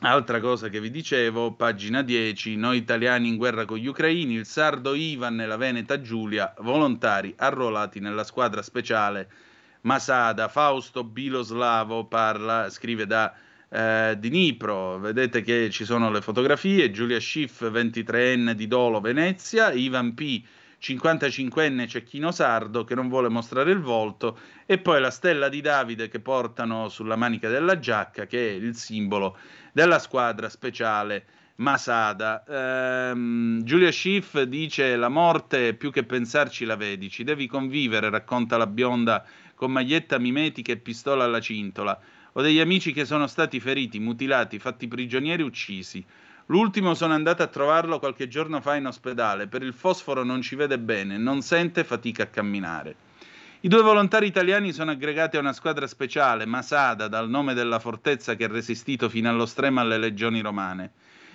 [0.00, 4.46] Altra cosa che vi dicevo, pagina 10, noi italiani in guerra con gli ucraini, il
[4.46, 9.30] sardo Ivan e la veneta Giulia, volontari arruolati nella squadra speciale
[9.82, 13.32] Masada, Fausto Biloslavo parla, scrive da
[13.74, 14.98] eh, di Nipro.
[15.00, 20.42] Vedete che ci sono le fotografie, Giulia Schiff, 23enne di Dolo, Venezia, Ivan P.,
[20.80, 26.08] 55enne cecchino sardo che non vuole mostrare il volto e poi la stella di Davide
[26.08, 29.38] che portano sulla manica della giacca che è il simbolo
[29.72, 31.24] della squadra speciale
[31.56, 32.44] Masada.
[32.46, 38.58] Ehm, Giulia Schiff dice la morte più che pensarci la vedi, ci devi convivere, racconta
[38.58, 39.24] la bionda
[39.54, 41.98] con maglietta mimetica e pistola alla cintola.
[42.36, 46.04] Ho degli amici che sono stati feriti, mutilati, fatti prigionieri, uccisi.
[46.46, 49.46] L'ultimo sono andato a trovarlo qualche giorno fa in ospedale.
[49.46, 52.96] Per il fosforo non ci vede bene, non sente fatica a camminare.
[53.60, 58.34] I due volontari italiani sono aggregati a una squadra speciale, Masada, dal nome della fortezza
[58.34, 60.90] che ha resistito fino allo stremo alle legioni romane.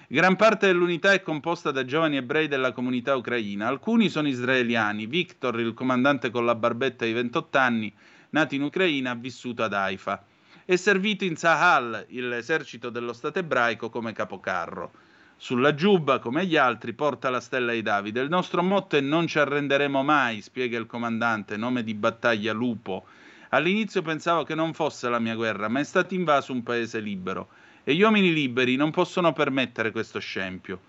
[0.05, 3.67] Gran parte dell'unità è composta da giovani ebrei della comunità ucraina.
[3.67, 5.05] Alcuni sono israeliani.
[5.05, 7.93] Victor, il comandante con la barbetta di 28 anni,
[8.31, 10.25] nato in Ucraina, ha vissuto ad Haifa
[10.69, 14.91] è servito in Sahal, l'esercito dello Stato ebraico, come capocarro.
[15.35, 18.21] Sulla giubba, come gli altri, porta la stella di Davide.
[18.21, 23.05] Il nostro motto è non ci arrenderemo mai, spiega il comandante, nome di battaglia Lupo.
[23.49, 27.49] All'inizio pensavo che non fosse la mia guerra, ma è stato invaso un paese libero.
[27.83, 30.88] E gli uomini liberi non possono permettere questo scempio.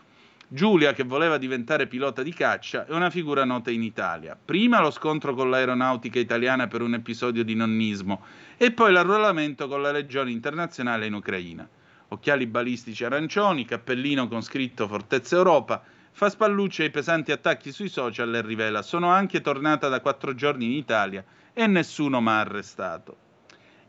[0.53, 4.37] Giulia, che voleva diventare pilota di caccia, è una figura nota in Italia.
[4.37, 8.25] Prima lo scontro con l'aeronautica italiana per un episodio di nonnismo
[8.57, 11.69] e poi l'arruolamento con la Legione internazionale in Ucraina.
[12.09, 18.35] Occhiali balistici arancioni, cappellino con scritto Fortezza Europa, fa spallucce ai pesanti attacchi sui social
[18.35, 23.17] e rivela sono anche tornata da quattro giorni in Italia e nessuno mi ha arrestato.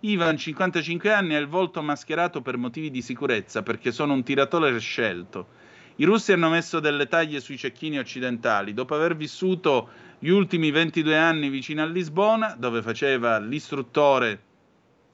[0.01, 4.77] Ivan, 55 anni, ha il volto mascherato per motivi di sicurezza perché sono un tiratore
[4.77, 5.60] scelto
[5.95, 8.73] i russi hanno messo delle taglie sui cecchini occidentali.
[8.73, 9.89] Dopo aver vissuto
[10.19, 14.43] gli ultimi 22 anni vicino a Lisbona, dove faceva l'istruttore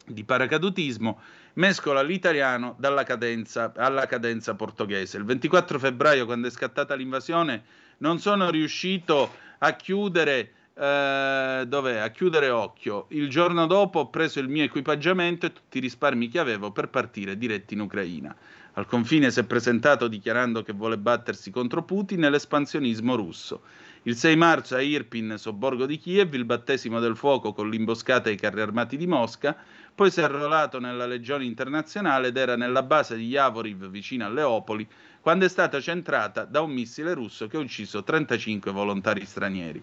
[0.05, 1.19] di paracadutismo,
[1.53, 5.17] mescola l'italiano cadenza, alla cadenza portoghese.
[5.17, 7.63] Il 24 febbraio, quando è scattata l'invasione,
[7.99, 13.07] non sono riuscito a chiudere, eh, a chiudere occhio.
[13.09, 16.89] Il giorno dopo ho preso il mio equipaggiamento e tutti i risparmi che avevo per
[16.89, 18.35] partire diretti in Ucraina.
[18.77, 23.63] Al confine si è presentato dichiarando che vuole battersi contro Putin e l'espansionismo russo.
[24.03, 28.37] Il 6 marzo a Irpin, sobborgo di Kiev, il battesimo del fuoco con l'imboscata ai
[28.37, 29.57] carri armati di Mosca,
[29.95, 34.29] poi si è arruolato nella Legione internazionale ed era nella base di Yavoriv vicino a
[34.29, 34.87] Leopoli
[35.21, 39.81] quando è stata centrata da un missile russo che ha ucciso 35 volontari stranieri.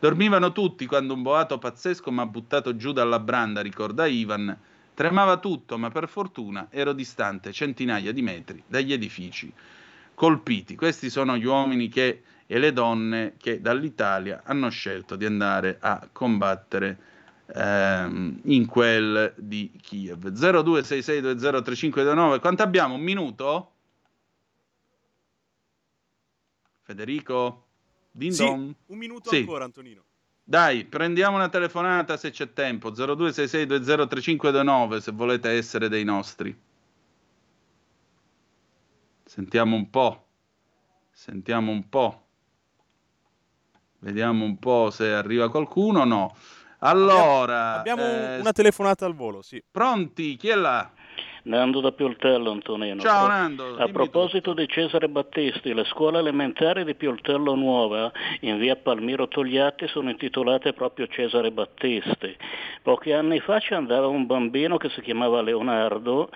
[0.00, 4.58] Dormivano tutti quando un boato pazzesco mi ha buttato giù dalla branda, ricorda Ivan,
[4.94, 9.52] Tremava tutto, ma per fortuna ero distante centinaia di metri dagli edifici
[10.14, 10.76] colpiti.
[10.76, 16.08] Questi sono gli uomini che, e le donne che dall'Italia hanno scelto di andare a
[16.12, 16.98] combattere
[17.54, 20.30] ehm, in quel di Kiev.
[20.30, 22.40] 0266203529.
[22.40, 22.94] Quanto abbiamo?
[22.94, 23.70] Un minuto?
[26.82, 27.66] Federico?
[28.10, 29.38] Din sì, un minuto sì.
[29.38, 30.04] ancora, Antonino.
[30.44, 32.90] Dai, prendiamo una telefonata se c'è tempo.
[32.90, 36.58] 0266203529 se volete essere dei nostri.
[39.24, 40.26] Sentiamo un po'.
[41.10, 42.26] Sentiamo un po'.
[44.00, 46.36] Vediamo un po' se arriva qualcuno o no.
[46.78, 49.62] Allora, abbiamo, abbiamo eh, una telefonata al volo, sì.
[49.70, 50.34] Pronti?
[50.36, 50.90] Chi è là?
[51.44, 53.00] Nando da Pioltello, Antonino.
[53.00, 53.76] Ciao Nando.
[53.76, 59.88] A proposito di Cesare Battisti, le scuole elementari di Pioltello Nuova in via Palmiro Togliatti
[59.88, 62.36] sono intitolate proprio Cesare Battisti.
[62.82, 66.30] Pochi anni fa ci andava un bambino che si chiamava Leonardo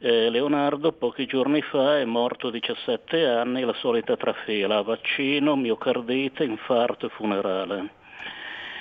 [0.00, 6.44] eh, Leonardo pochi giorni fa è morto a 17 anni, la solita trafila, vaccino, miocardite,
[6.44, 7.90] infarto e funerale.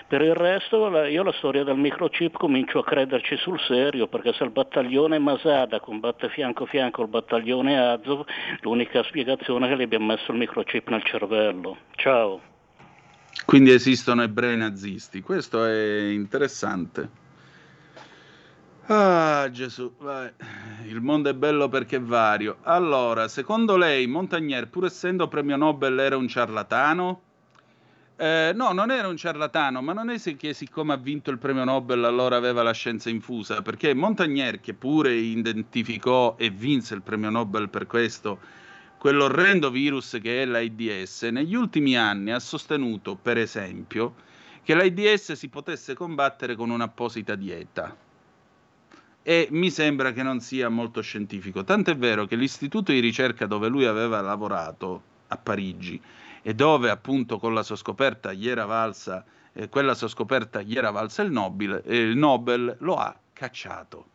[0.07, 4.45] Per il resto io la storia del microchip comincio a crederci sul serio perché se
[4.45, 8.23] il battaglione Masada combatte fianco a fianco il battaglione Azov,
[8.61, 11.79] l'unica spiegazione è che gli abbiamo messo il microchip nel cervello.
[11.95, 12.39] Ciao.
[13.45, 17.09] Quindi esistono ebrei nazisti, questo è interessante.
[18.85, 20.31] Ah Gesù, vai.
[20.87, 22.59] il mondo è bello perché è vario.
[22.61, 27.23] Allora, secondo lei Montagnier, pur essendo premio Nobel, era un ciarlatano?
[28.19, 31.63] Eh, no, non era un ciarlatano, ma non è che siccome ha vinto il premio
[31.63, 37.29] Nobel allora aveva la scienza infusa, perché Montagnier, che pure identificò e vinse il premio
[37.29, 38.39] Nobel per questo,
[38.97, 44.15] quell'orrendo virus che è l'AIDS, negli ultimi anni ha sostenuto, per esempio,
[44.63, 47.95] che l'AIDS si potesse combattere con un'apposita dieta.
[49.21, 51.63] E mi sembra che non sia molto scientifico.
[51.63, 56.01] Tant'è vero che l'istituto di ricerca dove lui aveva lavorato a Parigi,
[56.47, 60.77] e dove appunto con la sua scoperta gli era valsa, eh, quella sua scoperta gli
[60.77, 64.05] era valsa il Nobel, e il Nobel lo ha cacciato.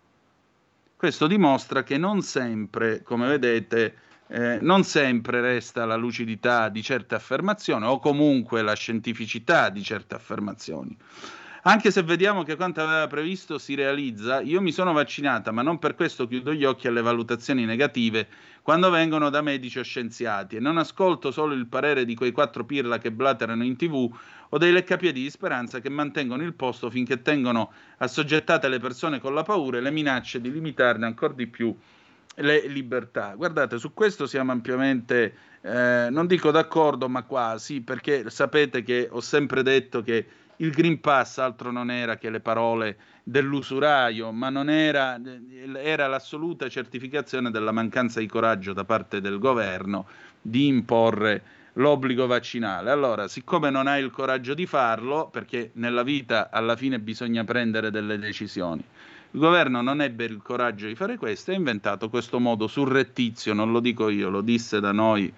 [0.97, 3.97] Questo dimostra che non sempre, come vedete,
[4.29, 10.15] eh, non sempre resta la lucidità di certe affermazioni o comunque la scientificità di certe
[10.15, 10.97] affermazioni.
[11.65, 15.79] Anche se vediamo che quanto aveva previsto si realizza, io mi sono vaccinata, ma non
[15.79, 18.27] per questo chiudo gli occhi alle valutazioni negative
[18.63, 22.65] quando vengono da medici o scienziati e non ascolto solo il parere di quei quattro
[22.65, 24.13] pirla che blaterano in tv
[24.49, 29.33] o dei leccapiedi di speranza che mantengono il posto finché tengono assoggettate le persone con
[29.33, 31.73] la paura e le minacce di limitarne ancora di più
[32.37, 33.35] le libertà.
[33.37, 39.21] Guardate, su questo siamo ampiamente, eh, non dico d'accordo, ma quasi, perché sapete che ho
[39.21, 40.27] sempre detto che
[40.63, 45.21] il Green Pass altro non era che le parole dell'usuraio, ma non era,
[45.75, 50.07] era l'assoluta certificazione della mancanza di coraggio da parte del governo
[50.41, 51.43] di imporre
[51.75, 52.91] l'obbligo vaccinale.
[52.93, 57.91] Allora, siccome non hai il coraggio di farlo, perché nella vita alla fine bisogna prendere
[57.91, 58.85] delle decisioni,
[59.33, 63.53] il governo non ebbe il coraggio di fare questo e ha inventato questo modo surrettizio,
[63.53, 65.33] non lo dico io, lo disse da noi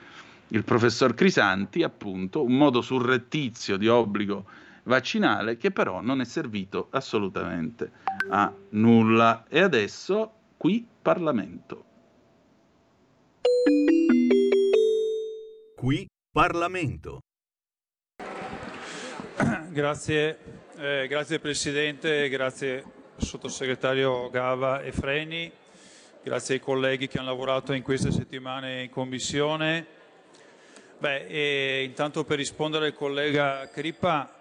[0.49, 4.45] il professor Crisanti, appunto, un modo surrettizio di obbligo
[4.85, 7.91] vaccinale che però non è servito assolutamente
[8.31, 9.45] a nulla.
[9.49, 11.85] E adesso qui Parlamento.
[15.77, 17.21] Qui Parlamento.
[19.69, 20.39] Grazie,
[20.77, 22.85] eh, grazie Presidente, grazie
[23.17, 25.51] Sottosegretario Gava e Freni,
[26.23, 29.87] grazie ai colleghi che hanno lavorato in queste settimane in Commissione.
[30.99, 34.34] Beh, intanto per rispondere al collega Crippa,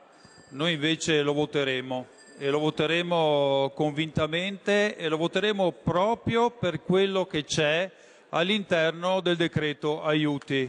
[0.53, 2.07] noi invece lo voteremo
[2.37, 7.89] e lo voteremo convintamente e lo voteremo proprio per quello che c'è
[8.29, 10.67] all'interno del decreto aiuti.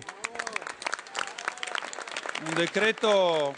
[2.47, 3.55] Un decreto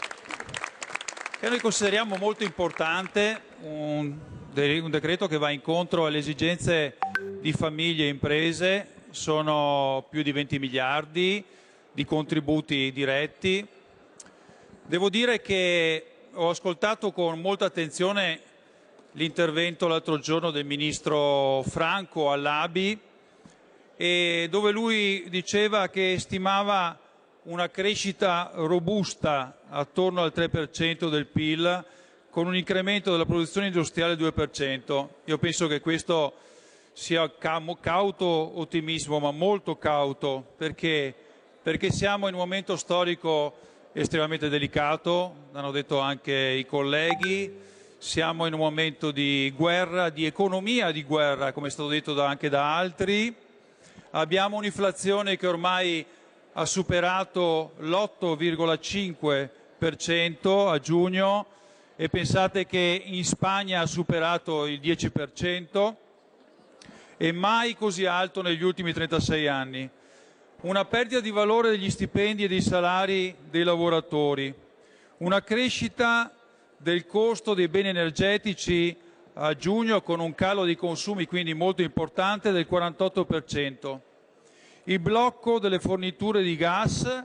[1.39, 4.17] che noi consideriamo molto importante, un,
[4.53, 6.97] un decreto che va incontro alle esigenze
[7.39, 11.43] di famiglie e imprese, sono più di 20 miliardi
[11.91, 13.65] di contributi diretti.
[14.85, 18.39] Devo dire che ho ascoltato con molta attenzione
[19.13, 22.99] l'intervento l'altro giorno del ministro Franco all'ABI
[23.97, 26.99] dove lui diceva che stimava
[27.43, 31.85] una crescita robusta attorno al 3% del PIL
[32.29, 35.07] con un incremento della produzione industriale del 2%.
[35.25, 36.33] Io penso che questo
[36.93, 38.25] sia cauto
[38.59, 41.15] ottimismo, ma molto cauto, perché,
[41.63, 43.65] perché siamo in un momento storico
[43.97, 47.51] estremamente delicato, l'hanno detto anche i colleghi,
[47.97, 52.27] siamo in un momento di guerra, di economia di guerra, come è stato detto da,
[52.27, 53.35] anche da altri,
[54.11, 56.05] abbiamo un'inflazione che ormai
[56.53, 61.47] ha superato l'8,5% a giugno
[61.95, 65.95] e pensate che in Spagna ha superato il 10%
[67.17, 69.89] e mai così alto negli ultimi 36 anni
[70.67, 74.53] una perdita di valore degli stipendi e dei salari dei lavoratori,
[75.19, 76.35] una crescita
[76.75, 78.95] del costo dei beni energetici
[79.35, 83.99] a giugno con un calo dei consumi quindi molto importante del 48%,
[84.83, 87.23] il blocco delle forniture di gas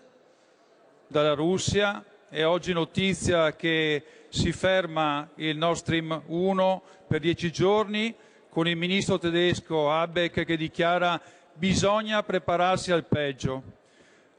[1.08, 8.14] dalla Russia è oggi notizia che si ferma il Nord Stream 1 per dieci giorni
[8.48, 11.20] con il ministro tedesco Habeck che dichiara
[11.54, 13.80] bisogna prepararsi al peggio.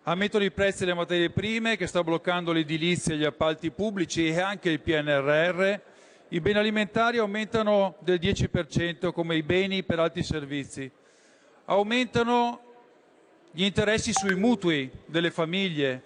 [0.04, 4.70] Aumentano i prezzi delle materie prime che sta bloccando l'edilizia gli appalti pubblici e anche
[4.70, 5.80] il PNRR.
[6.30, 10.92] I beni alimentari aumentano del 10% come i beni per altri servizi.
[11.66, 12.60] Aumentano
[13.52, 16.04] gli interessi sui mutui delle famiglie.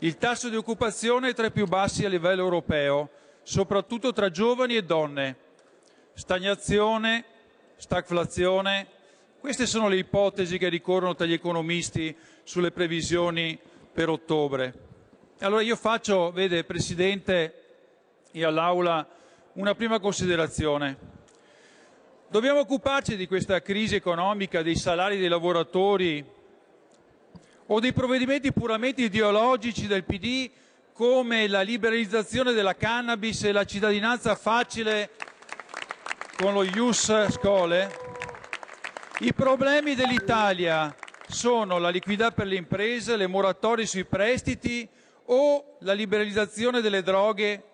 [0.00, 3.10] Il tasso di occupazione è tra i più bassi a livello europeo,
[3.42, 5.36] soprattutto tra giovani e donne.
[6.12, 7.24] Stagnazione,
[7.76, 8.86] stagflazione,
[9.40, 13.58] queste sono le ipotesi che ricorrono tra gli economisti sulle previsioni
[13.92, 14.74] per ottobre.
[15.40, 17.62] Allora io faccio, vede Presidente
[18.32, 19.06] e all'Aula,
[19.54, 20.96] una prima considerazione.
[22.28, 26.24] Dobbiamo occuparci di questa crisi economica, dei salari dei lavoratori
[27.66, 30.50] o dei provvedimenti puramente ideologici del PD
[30.92, 35.10] come la liberalizzazione della cannabis e la cittadinanza facile
[36.36, 38.07] con lo Ius Scole?
[39.20, 40.94] I problemi dell'Italia
[41.26, 44.88] sono la liquidità per le imprese, le moratorie sui prestiti
[45.24, 47.64] o la liberalizzazione delle droghe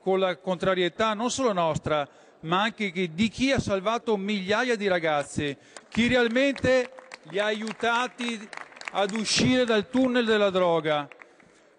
[0.00, 2.08] con la contrarietà non solo nostra,
[2.40, 5.56] ma anche di chi ha salvato migliaia di ragazzi,
[5.88, 6.90] chi realmente
[7.30, 8.48] li ha aiutati
[8.90, 11.08] ad uscire dal tunnel della droga.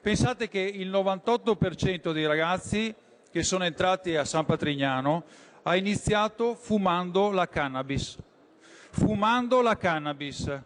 [0.02, 2.96] Pensate che il 98% dei ragazzi
[3.30, 5.26] che sono entrati a San Patrignano
[5.64, 8.18] ha iniziato fumando la cannabis
[9.00, 10.62] fumando la cannabis.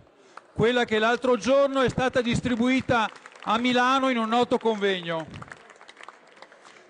[0.53, 3.09] quella che l'altro giorno è stata distribuita
[3.43, 5.25] a Milano in un noto convegno.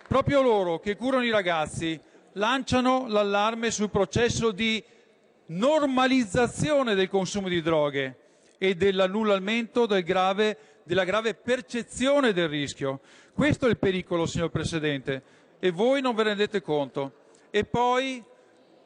[0.07, 1.99] Proprio loro che curano i ragazzi
[2.33, 4.83] lanciano l'allarme sul processo di
[5.47, 8.17] normalizzazione del consumo di droghe
[8.57, 12.99] e dell'annullamento del grave, della grave percezione del rischio.
[13.33, 15.23] Questo è il pericolo, signor Presidente,
[15.59, 17.13] e voi non ve ne rendete conto.
[17.49, 18.21] E poi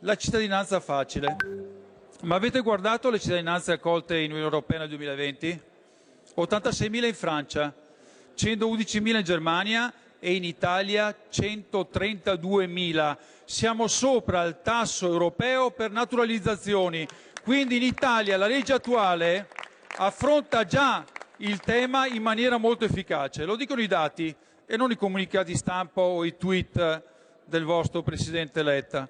[0.02, 1.86] la cittadinanza facile.
[2.24, 5.62] Ma avete guardato le cittadinanze accolte in Unione Europea nel 2020?
[6.36, 7.74] 86.000 in Francia,
[8.36, 13.18] 111.000 in Germania e in Italia 132.000.
[13.46, 17.08] Siamo sopra il tasso europeo per naturalizzazioni.
[17.44, 19.48] Quindi in Italia la legge attuale
[19.98, 21.06] affronta già
[21.38, 23.46] il tema in maniera molto efficace.
[23.46, 24.36] Lo dicono i dati
[24.66, 27.04] e non i comunicati stampa o i tweet
[27.46, 29.08] del vostro Presidente Letta.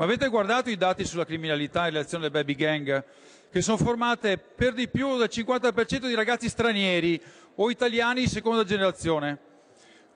[0.00, 3.04] Ma avete guardato i dati sulla criminalità e l'azione delle baby gang,
[3.50, 7.20] che sono formate per di più del 50% di ragazzi stranieri
[7.56, 9.38] o italiani di seconda generazione?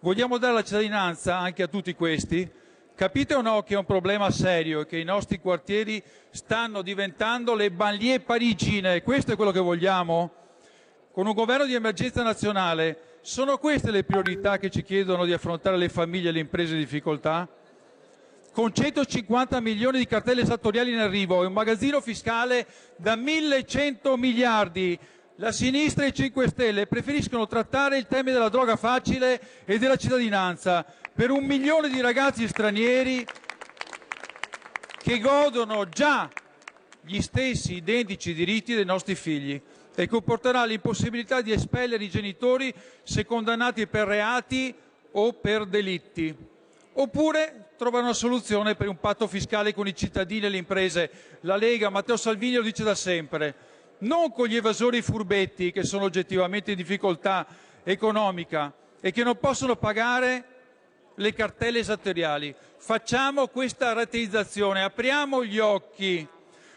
[0.01, 2.51] Vogliamo dare la cittadinanza anche a tutti questi?
[2.95, 7.55] Capite o no che è un problema serio e che i nostri quartieri stanno diventando
[7.55, 9.03] le banlieue parigine?
[9.03, 10.33] Questo è quello che vogliamo?
[11.13, 15.77] Con un governo di emergenza nazionale, sono queste le priorità che ci chiedono di affrontare
[15.77, 17.47] le famiglie e le imprese in difficoltà?
[18.55, 24.97] Con 150 milioni di cartelle esattoriali in arrivo e un magazzino fiscale da 1100 miliardi.
[25.37, 29.97] La sinistra e i 5 Stelle preferiscono trattare il tema della droga facile e della
[29.97, 33.27] cittadinanza per un milione di ragazzi stranieri
[34.99, 36.31] che godono già
[37.01, 39.61] gli stessi identici diritti dei nostri figli
[39.97, 42.73] e comporterà l'impossibilità di espellere i genitori
[43.03, 44.73] se condannati per reati
[45.11, 46.53] o per delitti.
[46.93, 51.11] Oppure trovare una soluzione per un patto fiscale con i cittadini e le imprese.
[51.41, 53.55] La Lega, Matteo Salvini lo dice da sempre,
[53.99, 57.47] non con gli evasori furbetti che sono oggettivamente in difficoltà
[57.83, 60.45] economica e che non possono pagare
[61.17, 62.55] le cartelle esattoriali.
[62.77, 66.27] Facciamo questa rateizzazione, apriamo gli occhi,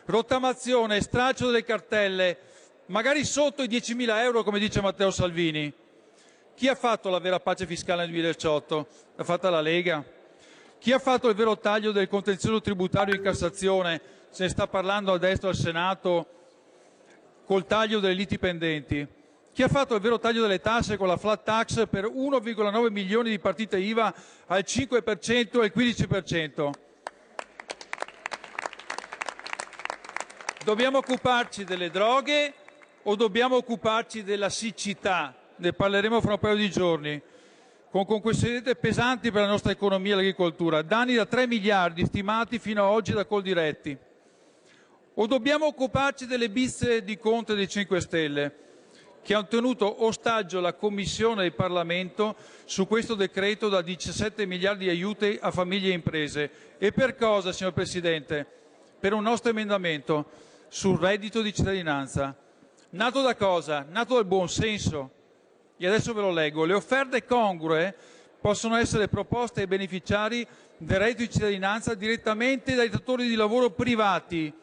[0.05, 2.37] rottamazione, straccio delle cartelle,
[2.87, 5.73] magari sotto i 10.000 euro come dice Matteo Salvini.
[6.55, 8.87] Chi ha fatto la vera pace fiscale nel 2018?
[9.15, 10.03] L'ha fatta la Lega.
[10.79, 14.01] Chi ha fatto il vero taglio del contenzioso tributario in Cassazione?
[14.29, 16.27] Se ne sta parlando a destra al Senato
[17.45, 19.07] col taglio delle liti pendenti.
[19.53, 23.29] Chi ha fatto il vero taglio delle tasse con la flat tax per 1,9 milioni
[23.29, 24.13] di partite IVA
[24.45, 26.69] al 5% e al 15%?
[30.63, 32.53] Dobbiamo occuparci delle droghe
[33.03, 35.33] o dobbiamo occuparci della siccità?
[35.57, 37.21] ne parleremo fra un paio di giorni,
[38.05, 42.83] con conseguenze pesanti per la nostra economia e l'agricoltura, danni da 3 miliardi stimati fino
[42.83, 43.97] ad oggi da Coldiretti.
[45.13, 48.55] O dobbiamo occuparci delle bizze di Conte dei 5 Stelle,
[49.23, 54.89] che hanno tenuto ostaggio la Commissione del Parlamento su questo decreto da 17 miliardi di
[54.89, 56.51] aiuti a famiglie e imprese.
[56.77, 58.45] E per cosa, signor Presidente?
[58.99, 60.25] Per un nostro emendamento
[60.67, 62.35] sul reddito di cittadinanza.
[62.91, 63.85] Nato da cosa?
[63.89, 65.11] Nato dal buon senso,
[65.77, 66.65] e adesso ve lo leggo.
[66.65, 67.95] Le offerte congrue
[68.39, 70.45] possono essere proposte ai beneficiari
[70.77, 74.53] del reddito di cittadinanza direttamente dai datori di lavoro privati.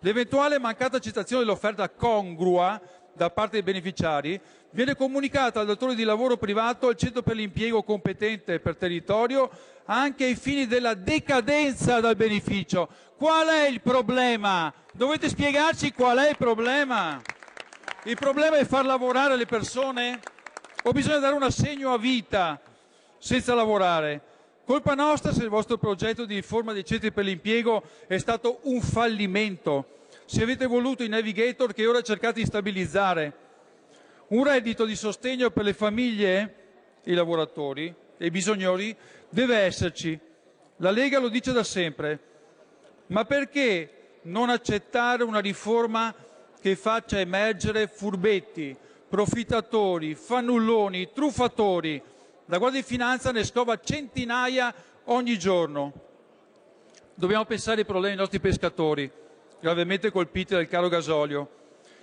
[0.00, 2.80] L'eventuale mancata accettazione dell'offerta congrua
[3.14, 4.38] da parte dei beneficiari
[4.70, 9.48] viene comunicata al datore di lavoro privato al centro per l'impiego competente per territorio
[9.86, 12.88] anche ai fini della decadenza dal beneficio.
[13.16, 14.72] Qual è il problema?
[14.92, 17.20] Dovete spiegarci qual è il problema.
[18.04, 20.20] Il problema è far lavorare le persone?
[20.86, 22.60] O bisogna dare un assegno a vita
[23.18, 24.20] senza lavorare?
[24.64, 28.80] Colpa nostra se il vostro progetto di riforma dei centri per l'impiego è stato un
[28.80, 33.32] fallimento, se avete voluto i navigator che ora cercate di stabilizzare.
[34.28, 36.54] Un reddito di sostegno per le famiglie,
[37.04, 38.94] i lavoratori e i bisognosi
[39.28, 40.18] deve esserci.
[40.76, 42.18] La Lega lo dice da sempre.
[43.08, 46.14] Ma perché non accettare una riforma
[46.60, 48.74] che faccia emergere furbetti,
[49.14, 52.02] profittatori, fannulloni, truffatori.
[52.46, 54.74] La Guardia di Finanza ne scova centinaia
[55.04, 55.92] ogni giorno.
[57.14, 59.08] Dobbiamo pensare ai problemi dei nostri pescatori,
[59.60, 61.48] gravemente colpiti dal caro gasolio.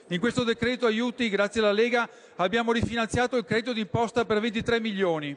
[0.07, 5.35] In questo decreto aiuti, grazie alla Lega, abbiamo rifinanziato il credito d'imposta per 23 milioni.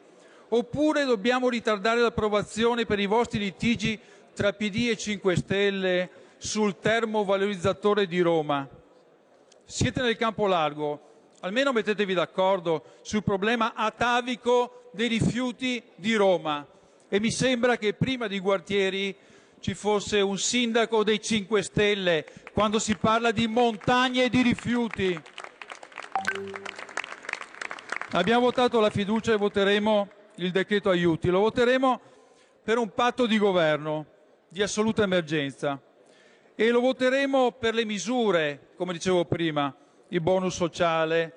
[0.51, 3.99] Oppure dobbiamo ritardare l'approvazione per i vostri litigi
[4.33, 8.69] tra PD e 5 Stelle sul termovalorizzatore di Roma.
[9.65, 11.14] Siete nel campo largo,
[11.45, 16.66] almeno mettetevi d'accordo sul problema atavico dei rifiuti di Roma.
[17.07, 19.15] E mi sembra che prima di Guartieri
[19.61, 25.21] ci fosse un sindaco dei 5 Stelle quando si parla di montagne di rifiuti.
[28.12, 31.29] Abbiamo votato la fiducia e voteremo il decreto aiuti.
[31.29, 32.01] Lo voteremo
[32.62, 34.07] per un patto di governo
[34.49, 35.79] di assoluta emergenza
[36.55, 39.75] e lo voteremo per le misure, come dicevo prima,
[40.15, 41.32] il bonus sociale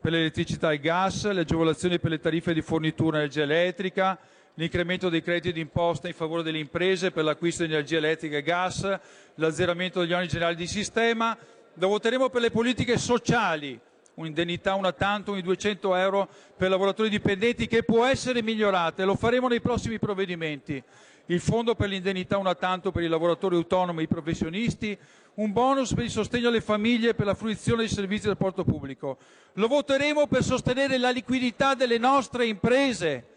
[0.00, 4.18] per l'elettricità e il gas, le agevolazioni per le tariffe di fornitura energia elettrica,
[4.54, 8.98] l'incremento dei crediti d'imposta in favore delle imprese per l'acquisto di energia elettrica e gas,
[9.36, 11.38] l'azzeramento degli oneri generali di sistema.
[11.74, 13.78] Lo voteremo per le politiche sociali,
[14.14, 19.14] un'indennità una tantum di 200 euro per lavoratori dipendenti che può essere migliorata e lo
[19.14, 20.82] faremo nei prossimi provvedimenti.
[21.26, 24.96] Il fondo per l'indennità una tantum per i lavoratori autonomi e i professionisti,
[25.34, 28.64] un bonus per il sostegno alle famiglie e per la fruizione dei servizi del porto
[28.64, 29.18] pubblico.
[29.54, 33.32] Lo voteremo per sostenere la liquidità delle nostre imprese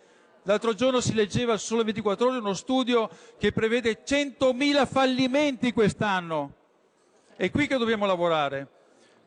[0.48, 6.54] L'altro giorno si leggeva su Sole 24 Ore uno studio che prevede 100.000 fallimenti quest'anno.
[7.36, 8.68] È qui che dobbiamo lavorare.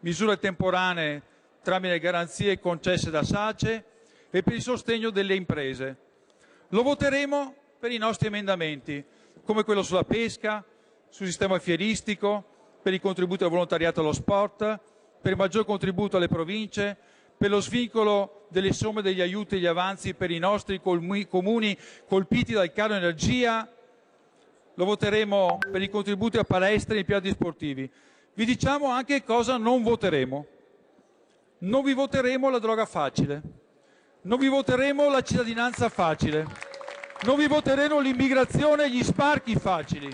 [0.00, 1.22] Misure temporanee
[1.62, 3.84] tramite garanzie concesse da SACE
[4.30, 5.96] e per il sostegno delle imprese.
[6.68, 9.02] Lo voteremo per i nostri emendamenti,
[9.42, 10.62] come quello sulla pesca,
[11.08, 12.44] sul sistema fieristico,
[12.82, 14.78] per i contributi al volontariato allo sport,
[15.20, 16.96] per il maggior contributo alle province,
[17.36, 21.76] per lo svincolo delle somme degli aiuti e gli avanzi per i nostri comuni
[22.06, 23.66] colpiti dal caro energia,
[24.74, 27.90] lo voteremo per i contributi a palestre e ai piatti sportivi.
[28.34, 30.46] Vi diciamo anche cosa non voteremo.
[31.60, 33.42] Non vi voteremo la droga facile,
[34.22, 36.46] non vi voteremo la cittadinanza facile,
[37.22, 40.10] non vi voteremo l'immigrazione e gli sbarchi facili,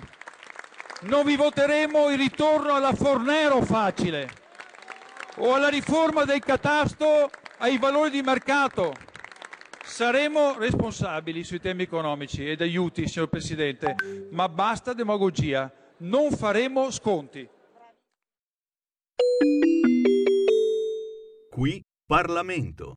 [1.02, 4.28] non vi voteremo il ritorno alla Fornero facile
[5.36, 8.92] o alla riforma del catasto ai valori di mercato.
[9.84, 13.94] Saremo responsabili sui temi economici ed aiuti, signor Presidente,
[14.30, 15.72] ma basta demagogia.
[15.98, 17.48] Non faremo sconti.
[21.50, 22.96] Qui Parlamento.